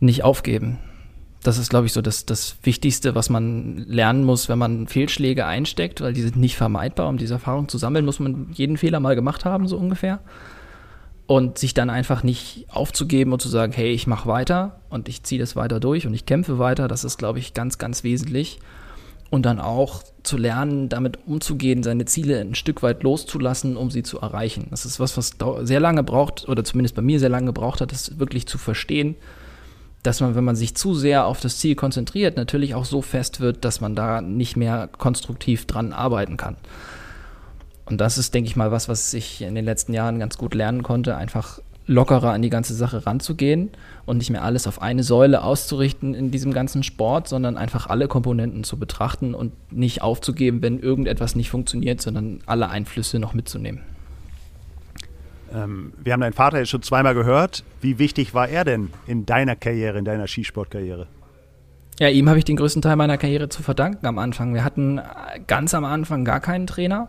Nicht 0.01 0.25
aufgeben. 0.25 0.79
Das 1.43 1.59
ist, 1.59 1.69
glaube 1.69 1.87
ich, 1.87 1.93
so 1.93 2.01
das, 2.01 2.25
das 2.25 2.57
Wichtigste, 2.63 3.15
was 3.15 3.29
man 3.29 3.77
lernen 3.87 4.25
muss, 4.25 4.49
wenn 4.49 4.59
man 4.59 4.87
Fehlschläge 4.89 5.45
einsteckt, 5.47 6.01
weil 6.01 6.15
die 6.15 6.23
sind 6.23 6.37
nicht 6.37 6.57
vermeidbar. 6.57 7.09
Um 7.09 7.19
diese 7.19 7.35
Erfahrung 7.35 7.69
zu 7.69 7.77
sammeln, 7.79 8.05
muss 8.05 8.19
man 8.19 8.49
jeden 8.53 8.79
Fehler 8.79 9.01
mal 9.01 9.15
gemacht 9.15 9.45
haben, 9.45 9.69
so 9.69 9.77
ungefähr. 9.77 10.21
und 11.27 11.59
sich 11.59 11.73
dann 11.73 11.91
einfach 11.91 12.23
nicht 12.23 12.67
aufzugeben 12.69 13.33
und 13.33 13.41
zu 13.41 13.49
sagen, 13.49 13.73
hey, 13.73 13.93
ich 13.93 14.07
mache 14.07 14.29
weiter 14.29 14.81
und 14.91 15.09
ich 15.09 15.23
ziehe 15.23 15.41
das 15.41 15.57
weiter 15.57 15.81
durch 15.81 16.07
und 16.07 16.15
ich 16.15 16.27
kämpfe 16.27 16.59
weiter, 16.59 16.87
das 16.89 17.05
ist, 17.05 17.19
glaube 17.19 17.39
ich, 17.39 17.55
ganz, 17.55 17.79
ganz 17.79 18.05
wesentlich. 18.05 18.59
Und 19.31 19.47
dann 19.47 19.59
auch 19.59 20.03
zu 20.23 20.37
lernen, 20.37 20.89
damit 20.89 21.27
umzugehen, 21.27 21.83
seine 21.83 22.05
Ziele 22.05 22.41
ein 22.41 22.55
Stück 22.55 22.83
weit 22.83 23.03
loszulassen, 23.03 23.77
um 23.77 23.91
sie 23.91 24.03
zu 24.03 24.21
erreichen. 24.21 24.69
Das 24.71 24.87
ist 24.87 25.01
was, 25.01 25.17
was 25.17 25.37
sehr 25.67 25.81
lange 25.81 26.03
braucht, 26.03 26.49
oder 26.49 26.65
zumindest 26.65 26.95
bei 26.95 27.03
mir 27.03 27.19
sehr 27.19 27.29
lange 27.29 27.47
gebraucht 27.47 27.81
hat, 27.81 27.93
das 27.93 28.19
wirklich 28.19 28.47
zu 28.47 28.59
verstehen, 28.59 29.17
dass 30.03 30.21
man, 30.21 30.35
wenn 30.35 30.45
man 30.45 30.57
sich 30.57 30.75
zu 30.77 30.95
sehr 30.95 31.27
auf 31.27 31.41
das 31.41 31.59
Ziel 31.59 31.75
konzentriert, 31.75 32.37
natürlich 32.37 32.75
auch 32.75 32.85
so 32.85 33.03
fest 33.03 33.41
wird, 33.41 33.65
dass 33.65 33.81
man 33.81 33.95
da 33.95 34.21
nicht 34.21 34.57
mehr 34.57 34.89
konstruktiv 34.89 35.67
dran 35.67 35.93
arbeiten 35.93 36.37
kann. 36.37 36.57
Und 37.87 38.01
das 38.01 38.19
ist, 38.19 38.35
denke 38.35 38.49
ich 38.49 38.57
mal, 38.57 38.71
was, 38.71 38.89
was 38.89 39.13
ich 39.15 39.43
in 39.43 39.55
den 39.55 39.65
letzten 39.65 39.93
Jahren 39.93 40.19
ganz 40.19 40.39
gut 40.39 40.55
lernen 40.55 40.83
konnte, 40.83 41.17
einfach 41.17 41.61
lockerer 41.87 42.33
an 42.33 42.43
die 42.43 42.51
ganze 42.51 42.75
Sache 42.75 43.07
ranzugehen 43.07 43.71
und 44.07 44.19
nicht 44.19 44.31
mehr 44.31 44.43
alles 44.43 44.67
auf 44.67 44.81
eine 44.81 45.03
Säule 45.03 45.43
auszurichten 45.43 46.15
in 46.15 46.31
diesem 46.31 46.53
ganzen 46.53 46.83
Sport, 46.83 47.29
sondern 47.29 47.57
einfach 47.57 47.89
alle 47.89 48.09
Komponenten 48.09 48.65
zu 48.65 48.79
betrachten 48.79 49.35
und 49.35 49.53
nicht 49.73 50.03
aufzugeben, 50.03 50.63
wenn 50.63 50.79
irgendetwas 50.79 51.37
nicht 51.37 51.51
funktioniert, 51.51 52.01
sondern 52.01 52.41
alle 52.47 52.71
Einflüsse 52.71 53.19
noch 53.19 53.35
mitzunehmen. 53.35 53.81
Ähm, 55.53 55.93
wir 56.03 56.13
haben 56.13 56.21
deinen 56.21 56.33
Vater 56.33 56.59
jetzt 56.59 56.71
schon 56.71 56.83
zweimal 56.83 57.15
gehört. 57.15 57.65
Wie 57.81 57.99
wichtig 57.99 58.35
war 58.35 58.49
er 58.49 58.65
denn 58.65 58.91
in 59.07 59.27
deiner 59.27 59.55
Karriere, 59.55 59.99
in 59.99 60.05
deiner 60.05 60.27
Skisportkarriere? 60.27 61.07
Ja, 62.01 62.09
ihm 62.09 62.29
habe 62.29 62.39
ich 62.39 62.45
den 62.45 62.57
größten 62.57 62.83
Teil 62.83 62.97
meiner 62.97 63.19
Karriere 63.19 63.49
zu 63.49 63.63
verdanken 63.63 64.07
am 64.07 64.19
Anfang. 64.19 64.53
Wir 64.53 64.65
hatten 64.65 65.01
ganz 65.47 65.75
am 65.75 65.85
Anfang 65.85 66.25
gar 66.25 66.41
keinen 66.41 66.67
Trainer. 66.67 67.09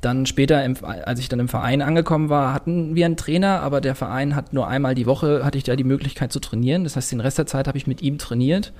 Dann 0.00 0.26
später, 0.26 0.64
im, 0.64 0.76
als 0.82 1.18
ich 1.18 1.28
dann 1.28 1.40
im 1.40 1.48
Verein 1.48 1.82
angekommen 1.82 2.28
war, 2.28 2.54
hatten 2.54 2.94
wir 2.94 3.06
einen 3.06 3.16
Trainer, 3.16 3.60
aber 3.60 3.80
der 3.80 3.96
Verein 3.96 4.36
hat 4.36 4.52
nur 4.52 4.68
einmal 4.68 4.94
die 4.94 5.06
Woche, 5.06 5.44
hatte 5.44 5.58
ich 5.58 5.64
da 5.64 5.74
die 5.74 5.84
Möglichkeit 5.84 6.32
zu 6.32 6.38
trainieren. 6.38 6.84
Das 6.84 6.94
heißt, 6.94 7.10
den 7.10 7.20
Rest 7.20 7.38
der 7.38 7.46
Zeit 7.46 7.66
habe 7.66 7.78
ich 7.78 7.86
mit 7.86 8.00
ihm 8.00 8.18
trainiert. 8.18 8.72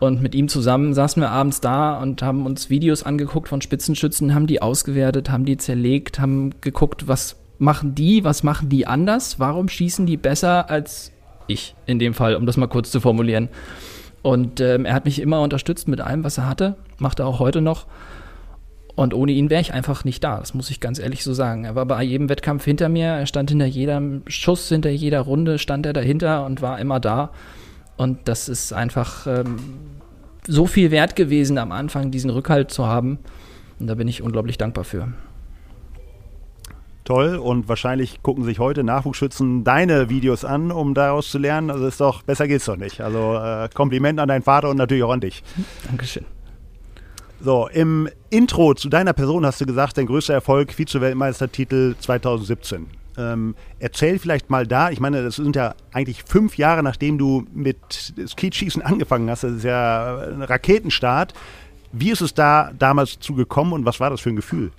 Und 0.00 0.22
mit 0.22 0.34
ihm 0.34 0.48
zusammen 0.48 0.94
saßen 0.94 1.20
wir 1.20 1.30
abends 1.30 1.60
da 1.60 2.00
und 2.00 2.22
haben 2.22 2.46
uns 2.46 2.70
Videos 2.70 3.02
angeguckt 3.02 3.48
von 3.48 3.60
Spitzenschützen, 3.60 4.34
haben 4.34 4.46
die 4.46 4.62
ausgewertet, 4.62 5.28
haben 5.28 5.44
die 5.44 5.56
zerlegt, 5.56 6.20
haben 6.20 6.54
geguckt, 6.60 7.08
was 7.08 7.36
machen 7.58 7.94
die, 7.96 8.22
was 8.22 8.44
machen 8.44 8.68
die 8.68 8.86
anders, 8.86 9.40
warum 9.40 9.68
schießen 9.68 10.06
die 10.06 10.16
besser 10.16 10.70
als 10.70 11.10
ich 11.48 11.74
in 11.86 11.98
dem 11.98 12.14
Fall, 12.14 12.36
um 12.36 12.46
das 12.46 12.56
mal 12.56 12.68
kurz 12.68 12.90
zu 12.90 13.00
formulieren. 13.00 13.48
Und 14.22 14.60
ähm, 14.60 14.84
er 14.84 14.94
hat 14.94 15.04
mich 15.04 15.20
immer 15.20 15.40
unterstützt 15.40 15.88
mit 15.88 16.00
allem, 16.00 16.22
was 16.22 16.38
er 16.38 16.46
hatte, 16.46 16.76
macht 16.98 17.18
er 17.18 17.26
auch 17.26 17.38
heute 17.38 17.60
noch. 17.60 17.86
Und 18.98 19.14
ohne 19.14 19.30
ihn 19.30 19.48
wäre 19.48 19.60
ich 19.60 19.72
einfach 19.72 20.02
nicht 20.02 20.24
da, 20.24 20.40
das 20.40 20.54
muss 20.54 20.70
ich 20.70 20.80
ganz 20.80 20.98
ehrlich 20.98 21.22
so 21.22 21.32
sagen. 21.32 21.62
Er 21.62 21.76
war 21.76 21.86
bei 21.86 22.02
jedem 22.02 22.28
Wettkampf 22.28 22.64
hinter 22.64 22.88
mir, 22.88 23.06
er 23.06 23.26
stand 23.26 23.48
hinter 23.48 23.64
jedem 23.64 24.22
Schuss, 24.26 24.68
hinter 24.68 24.90
jeder 24.90 25.20
Runde, 25.20 25.60
stand 25.60 25.86
er 25.86 25.92
dahinter 25.92 26.44
und 26.44 26.62
war 26.62 26.80
immer 26.80 26.98
da. 26.98 27.30
Und 27.96 28.26
das 28.26 28.48
ist 28.48 28.72
einfach 28.72 29.28
ähm, 29.28 29.54
so 30.48 30.66
viel 30.66 30.90
wert 30.90 31.14
gewesen, 31.14 31.58
am 31.58 31.70
Anfang 31.70 32.10
diesen 32.10 32.28
Rückhalt 32.28 32.72
zu 32.72 32.88
haben. 32.88 33.20
Und 33.78 33.86
da 33.86 33.94
bin 33.94 34.08
ich 34.08 34.20
unglaublich 34.20 34.58
dankbar 34.58 34.82
für. 34.82 35.06
Toll 37.04 37.36
und 37.36 37.68
wahrscheinlich 37.68 38.20
gucken 38.24 38.42
sich 38.42 38.58
heute 38.58 38.82
Nachwuchsschützen 38.82 39.62
deine 39.62 40.10
Videos 40.10 40.44
an, 40.44 40.72
um 40.72 40.94
daraus 40.94 41.30
zu 41.30 41.38
lernen. 41.38 41.70
Also 41.70 41.86
ist 41.86 42.00
doch, 42.00 42.22
besser 42.22 42.48
geht's 42.48 42.64
doch 42.64 42.76
nicht. 42.76 43.00
Also 43.00 43.36
äh, 43.36 43.68
Kompliment 43.72 44.18
an 44.18 44.26
deinen 44.26 44.42
Vater 44.42 44.68
und 44.70 44.76
natürlich 44.76 45.04
auch 45.04 45.12
an 45.12 45.20
dich. 45.20 45.44
Dankeschön. 45.86 46.24
So, 47.40 47.68
im 47.68 48.08
Intro 48.30 48.74
zu 48.74 48.88
deiner 48.88 49.12
Person 49.12 49.46
hast 49.46 49.60
du 49.60 49.66
gesagt, 49.66 49.96
dein 49.96 50.06
größter 50.06 50.34
Erfolg, 50.34 50.72
Vize-Weltmeistertitel 50.72 51.94
2017. 52.00 52.86
Ähm, 53.16 53.54
erzähl 53.78 54.18
vielleicht 54.18 54.50
mal 54.50 54.66
da, 54.66 54.90
ich 54.90 54.98
meine, 54.98 55.22
das 55.22 55.36
sind 55.36 55.54
ja 55.54 55.74
eigentlich 55.92 56.24
fünf 56.24 56.58
Jahre, 56.58 56.82
nachdem 56.82 57.16
du 57.16 57.46
mit 57.54 57.76
Skischießen 58.26 58.82
angefangen 58.82 59.30
hast. 59.30 59.44
Das 59.44 59.52
ist 59.52 59.64
ja 59.64 60.18
ein 60.18 60.42
Raketenstart. 60.42 61.32
Wie 61.92 62.10
ist 62.10 62.22
es 62.22 62.34
da 62.34 62.72
damals 62.76 63.20
zugekommen 63.20 63.72
und 63.72 63.84
was 63.84 64.00
war 64.00 64.10
das 64.10 64.20
für 64.20 64.30
ein 64.30 64.36
Gefühl? 64.36 64.72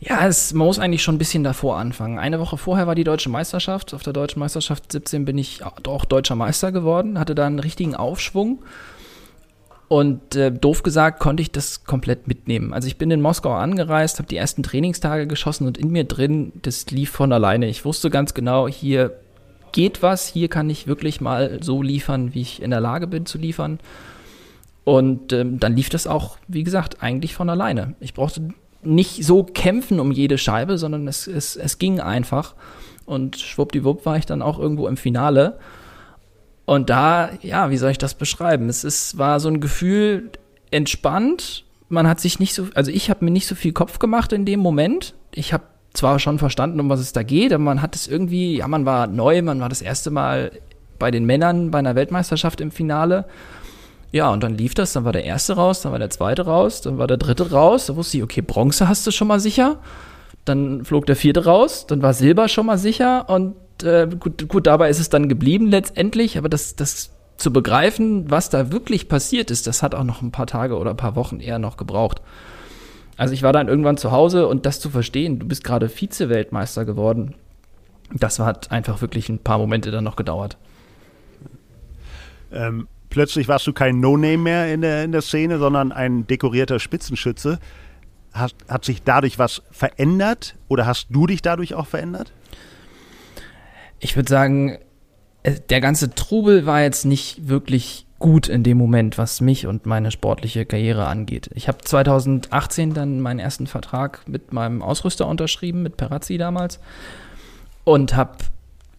Ja, 0.00 0.26
es, 0.26 0.52
man 0.54 0.66
muss 0.66 0.78
eigentlich 0.80 1.02
schon 1.02 1.16
ein 1.16 1.18
bisschen 1.18 1.44
davor 1.44 1.76
anfangen. 1.76 2.18
Eine 2.18 2.40
Woche 2.40 2.56
vorher 2.56 2.86
war 2.88 2.94
die 2.94 3.04
deutsche 3.04 3.30
Meisterschaft. 3.30 3.94
Auf 3.94 4.02
der 4.02 4.12
deutschen 4.12 4.40
Meisterschaft 4.40 4.90
17 4.90 5.24
bin 5.24 5.38
ich 5.38 5.64
auch 5.64 6.04
deutscher 6.04 6.36
Meister 6.36 6.72
geworden, 6.72 7.18
hatte 7.18 7.34
da 7.34 7.46
einen 7.46 7.58
richtigen 7.58 7.94
Aufschwung 7.94 8.60
und 9.88 10.36
äh, 10.36 10.52
doof 10.52 10.82
gesagt, 10.82 11.18
konnte 11.18 11.42
ich 11.42 11.50
das 11.50 11.84
komplett 11.84 12.28
mitnehmen. 12.28 12.74
Also 12.74 12.88
ich 12.88 12.98
bin 12.98 13.10
in 13.10 13.22
Moskau 13.22 13.52
angereist, 13.54 14.18
habe 14.18 14.28
die 14.28 14.36
ersten 14.36 14.62
Trainingstage 14.62 15.26
geschossen 15.26 15.66
und 15.66 15.78
in 15.78 15.90
mir 15.90 16.04
drin, 16.04 16.52
das 16.62 16.90
lief 16.90 17.10
von 17.10 17.32
alleine. 17.32 17.68
Ich 17.68 17.84
wusste 17.86 18.10
ganz 18.10 18.34
genau, 18.34 18.68
hier 18.68 19.18
geht 19.72 20.02
was, 20.02 20.28
hier 20.28 20.48
kann 20.48 20.68
ich 20.68 20.86
wirklich 20.86 21.20
mal 21.20 21.58
so 21.62 21.82
liefern, 21.82 22.34
wie 22.34 22.42
ich 22.42 22.62
in 22.62 22.70
der 22.70 22.80
Lage 22.80 23.06
bin 23.06 23.24
zu 23.24 23.38
liefern. 23.38 23.80
Und 24.84 25.32
ähm, 25.32 25.58
dann 25.58 25.76
lief 25.76 25.88
das 25.88 26.06
auch, 26.06 26.38
wie 26.48 26.64
gesagt, 26.64 27.02
eigentlich 27.02 27.34
von 27.34 27.50
alleine. 27.50 27.94
Ich 28.00 28.14
brauchte 28.14 28.54
nicht 28.82 29.24
so 29.24 29.42
kämpfen 29.42 30.00
um 30.00 30.12
jede 30.12 30.38
Scheibe, 30.38 30.78
sondern 30.78 31.08
es, 31.08 31.26
es, 31.26 31.56
es 31.56 31.78
ging 31.78 32.00
einfach. 32.00 32.54
Und 33.04 33.36
schwuppdiwupp 33.36 34.04
war 34.04 34.16
ich 34.16 34.26
dann 34.26 34.42
auch 34.42 34.58
irgendwo 34.58 34.86
im 34.86 34.96
Finale. 34.96 35.58
Und 36.68 36.90
da, 36.90 37.30
ja, 37.40 37.70
wie 37.70 37.78
soll 37.78 37.92
ich 37.92 37.96
das 37.96 38.12
beschreiben? 38.12 38.68
Es 38.68 38.84
ist, 38.84 39.16
war 39.16 39.40
so 39.40 39.48
ein 39.48 39.62
Gefühl 39.62 40.30
entspannt. 40.70 41.64
Man 41.88 42.06
hat 42.06 42.20
sich 42.20 42.40
nicht 42.40 42.52
so, 42.52 42.66
also 42.74 42.90
ich 42.90 43.08
habe 43.08 43.24
mir 43.24 43.30
nicht 43.30 43.46
so 43.46 43.54
viel 43.54 43.72
Kopf 43.72 43.98
gemacht 43.98 44.34
in 44.34 44.44
dem 44.44 44.60
Moment. 44.60 45.14
Ich 45.34 45.54
habe 45.54 45.64
zwar 45.94 46.18
schon 46.18 46.38
verstanden, 46.38 46.78
um 46.78 46.90
was 46.90 47.00
es 47.00 47.14
da 47.14 47.22
geht, 47.22 47.54
aber 47.54 47.64
man 47.64 47.80
hat 47.80 47.96
es 47.96 48.06
irgendwie, 48.06 48.58
ja, 48.58 48.68
man 48.68 48.84
war 48.84 49.06
neu, 49.06 49.40
man 49.40 49.60
war 49.60 49.70
das 49.70 49.80
erste 49.80 50.10
Mal 50.10 50.52
bei 50.98 51.10
den 51.10 51.24
Männern 51.24 51.70
bei 51.70 51.78
einer 51.78 51.94
Weltmeisterschaft 51.94 52.60
im 52.60 52.70
Finale. 52.70 53.24
Ja, 54.12 54.28
und 54.28 54.42
dann 54.42 54.54
lief 54.54 54.74
das, 54.74 54.92
dann 54.92 55.06
war 55.06 55.12
der 55.12 55.24
erste 55.24 55.54
raus, 55.54 55.80
dann 55.80 55.92
war 55.92 55.98
der 55.98 56.10
zweite 56.10 56.42
raus, 56.42 56.82
dann 56.82 56.98
war 56.98 57.06
der 57.06 57.16
dritte 57.16 57.50
raus. 57.50 57.86
Da 57.86 57.96
wusste 57.96 58.18
ich, 58.18 58.22
okay, 58.22 58.42
Bronze 58.42 58.90
hast 58.90 59.06
du 59.06 59.10
schon 59.10 59.28
mal 59.28 59.40
sicher. 59.40 59.78
Dann 60.44 60.84
flog 60.84 61.06
der 61.06 61.16
vierte 61.16 61.46
raus, 61.46 61.86
dann 61.86 62.02
war 62.02 62.12
Silber 62.12 62.46
schon 62.48 62.66
mal 62.66 62.76
sicher 62.76 63.30
und 63.30 63.54
äh, 63.82 64.08
gut, 64.18 64.48
gut, 64.48 64.66
dabei 64.66 64.88
ist 64.88 65.00
es 65.00 65.08
dann 65.08 65.28
geblieben 65.28 65.66
letztendlich, 65.66 66.38
aber 66.38 66.48
das, 66.48 66.76
das 66.76 67.10
zu 67.36 67.52
begreifen, 67.52 68.30
was 68.30 68.50
da 68.50 68.72
wirklich 68.72 69.08
passiert 69.08 69.50
ist, 69.50 69.66
das 69.66 69.82
hat 69.82 69.94
auch 69.94 70.04
noch 70.04 70.22
ein 70.22 70.32
paar 70.32 70.46
Tage 70.46 70.76
oder 70.76 70.90
ein 70.90 70.96
paar 70.96 71.16
Wochen 71.16 71.40
eher 71.40 71.58
noch 71.58 71.76
gebraucht. 71.76 72.20
Also 73.16 73.34
ich 73.34 73.42
war 73.42 73.52
dann 73.52 73.68
irgendwann 73.68 73.96
zu 73.96 74.10
Hause 74.10 74.46
und 74.46 74.66
das 74.66 74.80
zu 74.80 74.90
verstehen, 74.90 75.38
du 75.38 75.46
bist 75.46 75.64
gerade 75.64 75.88
Vize-Weltmeister 75.88 76.84
geworden, 76.84 77.34
das 78.12 78.38
hat 78.38 78.70
einfach 78.70 79.00
wirklich 79.00 79.28
ein 79.28 79.38
paar 79.38 79.58
Momente 79.58 79.90
dann 79.90 80.04
noch 80.04 80.16
gedauert. 80.16 80.56
Ähm, 82.50 82.88
plötzlich 83.10 83.48
warst 83.48 83.66
du 83.66 83.72
kein 83.72 84.00
No-Name 84.00 84.38
mehr 84.38 84.72
in 84.72 84.80
der, 84.80 85.04
in 85.04 85.12
der 85.12 85.22
Szene, 85.22 85.58
sondern 85.58 85.92
ein 85.92 86.26
dekorierter 86.26 86.78
Spitzenschütze. 86.78 87.58
Hat, 88.32 88.54
hat 88.68 88.84
sich 88.84 89.02
dadurch 89.02 89.38
was 89.38 89.62
verändert 89.70 90.54
oder 90.68 90.86
hast 90.86 91.08
du 91.10 91.26
dich 91.26 91.42
dadurch 91.42 91.74
auch 91.74 91.86
verändert? 91.86 92.32
Ich 94.00 94.16
würde 94.16 94.28
sagen, 94.28 94.78
der 95.70 95.80
ganze 95.80 96.14
Trubel 96.14 96.66
war 96.66 96.82
jetzt 96.82 97.04
nicht 97.04 97.48
wirklich 97.48 98.06
gut 98.18 98.48
in 98.48 98.64
dem 98.64 98.76
Moment, 98.76 99.16
was 99.16 99.40
mich 99.40 99.66
und 99.66 99.86
meine 99.86 100.10
sportliche 100.10 100.66
Karriere 100.66 101.06
angeht. 101.06 101.50
Ich 101.54 101.68
habe 101.68 101.78
2018 101.78 102.92
dann 102.92 103.20
meinen 103.20 103.38
ersten 103.38 103.66
Vertrag 103.66 104.22
mit 104.26 104.52
meinem 104.52 104.82
Ausrüster 104.82 105.26
unterschrieben, 105.26 105.82
mit 105.82 105.96
Perazzi 105.96 106.36
damals, 106.36 106.80
und 107.84 108.16
habe 108.16 108.38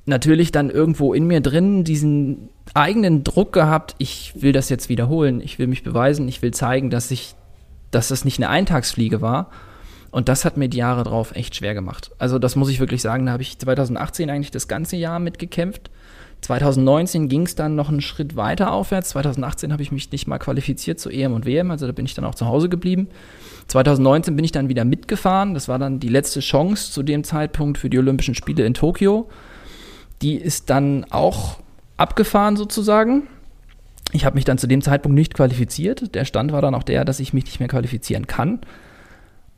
natürlich 0.06 0.52
dann 0.52 0.70
irgendwo 0.70 1.14
in 1.14 1.28
mir 1.28 1.42
drin 1.42 1.84
diesen 1.84 2.50
eigenen 2.74 3.24
Druck 3.24 3.52
gehabt, 3.54 3.96
ich 3.98 4.34
will 4.36 4.54
das 4.54 4.70
jetzt 4.70 4.90
wiederholen, 4.90 5.42
ich 5.42 5.60
will 5.60 5.68
mich 5.68 5.84
beweisen, 5.84 6.28
ich 6.28 6.42
will 6.42 6.52
zeigen, 6.52 6.90
dass 6.90 7.12
ich, 7.12 7.36
dass 7.92 8.08
das 8.08 8.26
nicht 8.26 8.40
eine 8.40 8.50
Eintagsfliege 8.50 9.22
war, 9.22 9.52
und 10.12 10.30
das 10.30 10.46
hat 10.46 10.58
mir 10.58 10.70
die 10.70 10.78
Jahre 10.78 11.04
drauf 11.04 11.36
echt 11.36 11.56
schwer 11.56 11.74
gemacht. 11.74 12.12
Also 12.18 12.40
das 12.40 12.56
muss 12.56 12.70
ich 12.70 12.80
wirklich 12.80 13.02
sagen, 13.02 13.26
da 13.26 13.34
habe 13.34 13.44
ich 13.44 13.58
2018 13.60 14.30
eigentlich 14.30 14.52
das 14.52 14.68
ganze 14.68 14.96
Jahr 14.96 15.20
mitgekämpft. 15.20 15.90
2019 16.42 17.28
ging 17.28 17.44
es 17.44 17.56
dann 17.56 17.76
noch 17.76 17.90
einen 17.90 18.02
Schritt 18.02 18.36
weiter 18.36 18.72
aufwärts. 18.72 19.10
2018 19.10 19.74
habe 19.74 19.84
ich 19.84 19.92
mich 19.92 20.12
nicht 20.12 20.28
mal 20.28 20.40
qualifiziert 20.40 21.00
zu 21.00 21.10
EM 21.10 21.34
und 21.34 21.46
WM, 21.46 21.70
also 21.70 21.86
da 21.86 21.92
bin 21.92 22.06
ich 22.06 22.14
dann 22.14 22.26
auch 22.26 22.36
zu 22.36 22.46
Hause 22.48 22.70
geblieben. 22.70 23.10
2019 23.68 24.36
bin 24.36 24.46
ich 24.46 24.52
dann 24.52 24.70
wieder 24.70 24.86
mitgefahren. 24.86 25.54
Das 25.54 25.68
war 25.68 25.78
dann 25.78 26.00
die 26.00 26.08
letzte 26.08 26.40
Chance 26.40 26.92
zu 26.92 27.04
dem 27.04 27.24
Zeitpunkt 27.24 27.78
für 27.78 27.90
die 27.90 28.00
Olympischen 28.00 28.36
Spiele 28.36 28.66
in 28.66 28.74
Tokio. 28.74 29.30
Die 30.22 30.36
ist 30.36 30.70
dann 30.70 31.06
auch 31.12 31.60
abgefahren 31.98 32.58
sozusagen. 32.58 33.28
Ich 34.12 34.26
habe 34.26 34.36
mich 34.36 34.46
dann 34.46 34.58
zu 34.58 34.66
dem 34.66 34.82
Zeitpunkt 34.82 35.16
nicht 35.16 35.36
qualifiziert. 35.36 36.16
Der 36.16 36.26
Stand 36.26 36.52
war 36.52 36.62
dann 36.62 36.74
auch 36.74 36.84
der, 36.84 37.06
dass 37.06 37.20
ich 37.20 37.34
mich 37.34 37.46
nicht 37.46 37.60
mehr 37.60 37.70
qualifizieren 37.70 38.26
kann. 38.26 38.60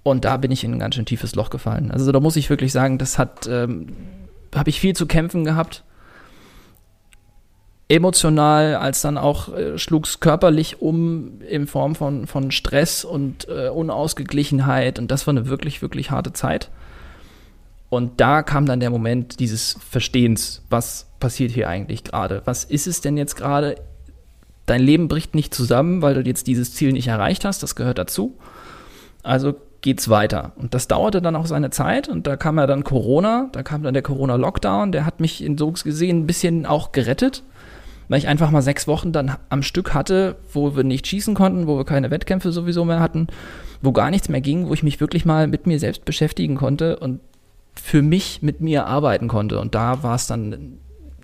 Und 0.04 0.26
da 0.26 0.38
bin 0.38 0.52
ich 0.52 0.64
in 0.64 0.74
ein 0.74 0.80
ganz 0.80 0.96
schön 0.96 1.06
tiefes 1.06 1.36
Loch 1.36 1.50
gefallen. 1.50 1.92
Also 1.92 2.12
da 2.12 2.20
muss 2.20 2.36
ich 2.36 2.50
wirklich 2.50 2.72
sagen, 2.72 2.98
das 2.98 3.18
hat, 3.18 3.48
ähm, 3.48 3.88
habe 4.56 4.70
ich 4.70 4.80
viel 4.80 4.96
zu 4.96 5.06
kämpfen 5.06 5.44
gehabt. 5.44 5.84
Emotional, 7.88 8.76
als 8.76 9.02
dann 9.02 9.18
auch 9.18 9.54
äh, 9.54 9.78
schlug 9.78 10.06
es 10.06 10.20
körperlich 10.22 10.82
um 10.82 11.42
in 11.42 11.68
Form 11.68 11.94
von, 11.94 12.26
von 12.26 12.52
Stress 12.52 13.04
und 13.04 13.48
äh, 13.50 13.68
Unausgeglichenheit. 13.70 14.98
Und 14.98 15.12
das 15.12 15.28
war 15.28 15.34
eine 15.34 15.48
wirklich, 15.48 15.82
wirklich 15.82 16.10
harte 16.10 16.34
Zeit. 16.34 16.70
Und 17.90 18.22
da 18.22 18.42
kam 18.42 18.66
dann 18.66 18.80
der 18.80 18.90
Moment 18.90 19.40
dieses 19.42 19.78
Verstehens, 19.90 20.64
was 20.70 21.08
passiert 21.20 21.52
hier 21.52 21.68
eigentlich 21.68 22.06
gerade? 22.06 22.42
Was 22.46 22.64
ist 22.64 22.88
es 22.88 23.02
denn 23.02 23.18
jetzt 23.18 23.36
gerade? 23.36 23.76
Dein 24.66 24.82
Leben 24.82 25.10
bricht 25.10 25.36
nicht 25.36 25.54
zusammen, 25.54 26.02
weil 26.02 26.14
du 26.14 26.22
jetzt 26.22 26.48
dieses 26.48 26.74
Ziel 26.74 26.94
nicht 26.94 27.10
erreicht 27.10 27.44
hast, 27.44 27.62
das 27.62 27.76
gehört 27.76 27.98
dazu. 27.98 28.38
Also 29.22 29.56
geht's 29.82 30.10
weiter. 30.10 30.54
Und 30.56 30.74
das 30.74 30.88
dauerte 30.88 31.22
dann 31.22 31.36
auch 31.36 31.48
seine 31.48 31.72
Zeit 31.72 32.08
und 32.08 32.28
da 32.28 32.38
kam 32.38 32.58
ja 32.58 32.68
dann 32.68 32.84
Corona, 32.84 33.50
da 33.52 33.64
kam 33.64 33.84
dann 33.84 33.94
der 33.94 34.04
Corona-Lockdown, 34.04 34.92
der 34.92 35.06
hat 35.06 35.20
mich 35.20 35.44
in 35.44 35.58
so 35.58 35.72
gesehen 35.72 36.20
ein 36.20 36.28
bisschen 36.28 36.66
auch 36.66 36.92
gerettet, 36.92 37.44
weil 38.08 38.20
ich 38.20 38.28
einfach 38.28 38.52
mal 38.52 38.62
sechs 38.62 38.88
Wochen 38.88 39.12
dann 39.12 39.36
am 39.50 39.64
Stück 39.64 39.94
hatte, 39.94 40.36
wo 40.54 40.76
wir 40.76 40.84
nicht 40.84 41.08
schießen 41.08 41.34
konnten, 41.34 41.66
wo 41.66 41.78
wir 41.78 41.86
keine 41.86 42.12
Wettkämpfe 42.12 42.52
sowieso 42.52 42.86
mehr 42.86 43.00
hatten, 43.00 43.28
wo 43.82 43.92
gar 43.92 44.12
nichts 44.12 44.30
mehr 44.30 44.42
ging, 44.42 44.68
wo 44.68 44.74
ich 44.74 44.84
mich 44.84 45.00
wirklich 45.00 45.26
mal 45.26 45.48
mit 45.48 45.66
mir 45.66 45.80
selbst 45.80 46.06
beschäftigen 46.06 46.56
konnte 46.56 47.00
und 47.00 47.20
für 47.74 48.02
mich 48.02 48.42
mit 48.42 48.62
mir 48.62 48.86
arbeiten 48.86 49.28
konnte. 49.28 49.60
Und 49.60 49.74
da 49.76 50.04
war 50.04 50.16
es 50.16 50.28
dann 50.28 50.78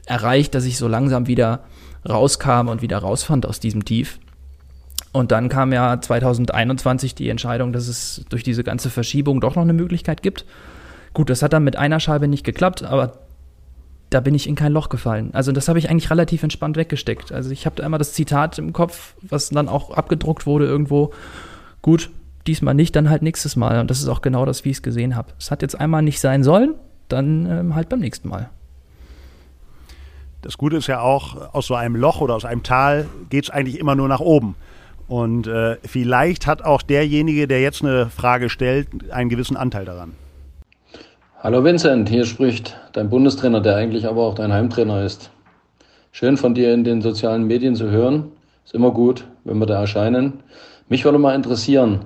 erreicht, 0.05 0.55
dass 0.55 0.65
ich 0.65 0.77
so 0.77 0.87
langsam 0.87 1.27
wieder 1.27 1.65
rauskam 2.07 2.69
und 2.69 2.81
wieder 2.81 2.97
rausfand 2.99 3.45
aus 3.45 3.59
diesem 3.59 3.85
Tief. 3.85 4.19
Und 5.13 5.31
dann 5.31 5.49
kam 5.49 5.73
ja 5.73 5.99
2021 5.99 7.15
die 7.15 7.29
Entscheidung, 7.29 7.73
dass 7.73 7.87
es 7.87 8.25
durch 8.29 8.43
diese 8.43 8.63
ganze 8.63 8.89
Verschiebung 8.89 9.41
doch 9.41 9.55
noch 9.55 9.63
eine 9.63 9.73
Möglichkeit 9.73 10.21
gibt. 10.21 10.45
Gut, 11.13 11.29
das 11.29 11.41
hat 11.41 11.53
dann 11.53 11.63
mit 11.63 11.75
einer 11.75 11.99
Scheibe 11.99 12.27
nicht 12.27 12.43
geklappt, 12.43 12.83
aber 12.83 13.13
da 14.09 14.19
bin 14.21 14.35
ich 14.35 14.47
in 14.47 14.55
kein 14.55 14.71
Loch 14.71 14.89
gefallen. 14.89 15.31
Also 15.33 15.51
das 15.51 15.67
habe 15.67 15.79
ich 15.79 15.89
eigentlich 15.89 16.09
relativ 16.09 16.43
entspannt 16.43 16.77
weggesteckt. 16.77 17.31
Also 17.31 17.51
ich 17.51 17.65
habe 17.65 17.75
da 17.75 17.85
immer 17.85 17.97
das 17.97 18.13
Zitat 18.13 18.57
im 18.57 18.73
Kopf, 18.73 19.15
was 19.21 19.49
dann 19.49 19.67
auch 19.67 19.91
abgedruckt 19.91 20.45
wurde 20.45 20.65
irgendwo. 20.65 21.13
Gut, 21.81 22.09
diesmal 22.45 22.73
nicht, 22.73 22.95
dann 22.95 23.09
halt 23.09 23.21
nächstes 23.21 23.55
Mal. 23.55 23.79
Und 23.79 23.89
das 23.89 23.99
ist 23.99 24.07
auch 24.07 24.21
genau 24.21 24.45
das, 24.45 24.63
wie 24.63 24.69
ich 24.69 24.77
es 24.77 24.83
gesehen 24.83 25.15
habe. 25.15 25.33
Es 25.39 25.51
hat 25.51 25.61
jetzt 25.61 25.79
einmal 25.79 26.01
nicht 26.01 26.19
sein 26.19 26.43
sollen, 26.43 26.75
dann 27.09 27.45
ähm, 27.45 27.75
halt 27.75 27.89
beim 27.89 27.99
nächsten 27.99 28.29
Mal. 28.29 28.49
Das 30.41 30.57
Gute 30.57 30.77
ist 30.77 30.87
ja 30.87 31.01
auch, 31.01 31.53
aus 31.53 31.67
so 31.67 31.75
einem 31.75 31.95
Loch 31.95 32.21
oder 32.21 32.35
aus 32.35 32.45
einem 32.45 32.63
Tal 32.63 33.07
geht 33.29 33.45
es 33.45 33.49
eigentlich 33.49 33.79
immer 33.79 33.95
nur 33.95 34.07
nach 34.07 34.21
oben. 34.21 34.55
Und 35.07 35.47
äh, 35.47 35.77
vielleicht 35.85 36.47
hat 36.47 36.63
auch 36.63 36.81
derjenige, 36.81 37.47
der 37.47 37.61
jetzt 37.61 37.83
eine 37.83 38.07
Frage 38.07 38.49
stellt, 38.49 38.87
einen 39.11 39.29
gewissen 39.29 39.55
Anteil 39.55 39.85
daran. 39.85 40.13
Hallo 41.39 41.63
Vincent, 41.63 42.09
hier 42.09 42.25
spricht 42.25 42.75
dein 42.93 43.09
Bundestrainer, 43.09 43.61
der 43.61 43.75
eigentlich 43.75 44.05
aber 44.07 44.23
auch 44.23 44.35
dein 44.35 44.51
Heimtrainer 44.51 45.03
ist. 45.03 45.29
Schön 46.11 46.35
von 46.35 46.55
dir 46.55 46.73
in 46.73 46.83
den 46.83 47.01
sozialen 47.01 47.45
Medien 47.45 47.75
zu 47.75 47.89
hören. 47.89 48.31
Ist 48.65 48.73
immer 48.73 48.91
gut, 48.91 49.23
wenn 49.45 49.59
wir 49.59 49.65
da 49.65 49.79
erscheinen. 49.79 50.43
Mich 50.89 51.05
würde 51.05 51.19
mal 51.19 51.35
interessieren, 51.35 52.05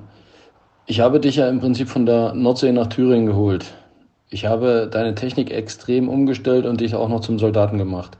ich 0.85 0.99
habe 0.99 1.19
dich 1.19 1.37
ja 1.37 1.47
im 1.47 1.59
Prinzip 1.59 1.87
von 1.87 2.05
der 2.05 2.33
Nordsee 2.33 2.71
nach 2.71 2.87
Thüringen 2.87 3.25
geholt. 3.25 3.65
Ich 4.29 4.45
habe 4.45 4.89
deine 4.91 5.15
Technik 5.15 5.49
extrem 5.49 6.07
umgestellt 6.07 6.65
und 6.65 6.81
dich 6.81 6.93
auch 6.93 7.09
noch 7.09 7.21
zum 7.21 7.39
Soldaten 7.39 7.77
gemacht. 7.77 8.17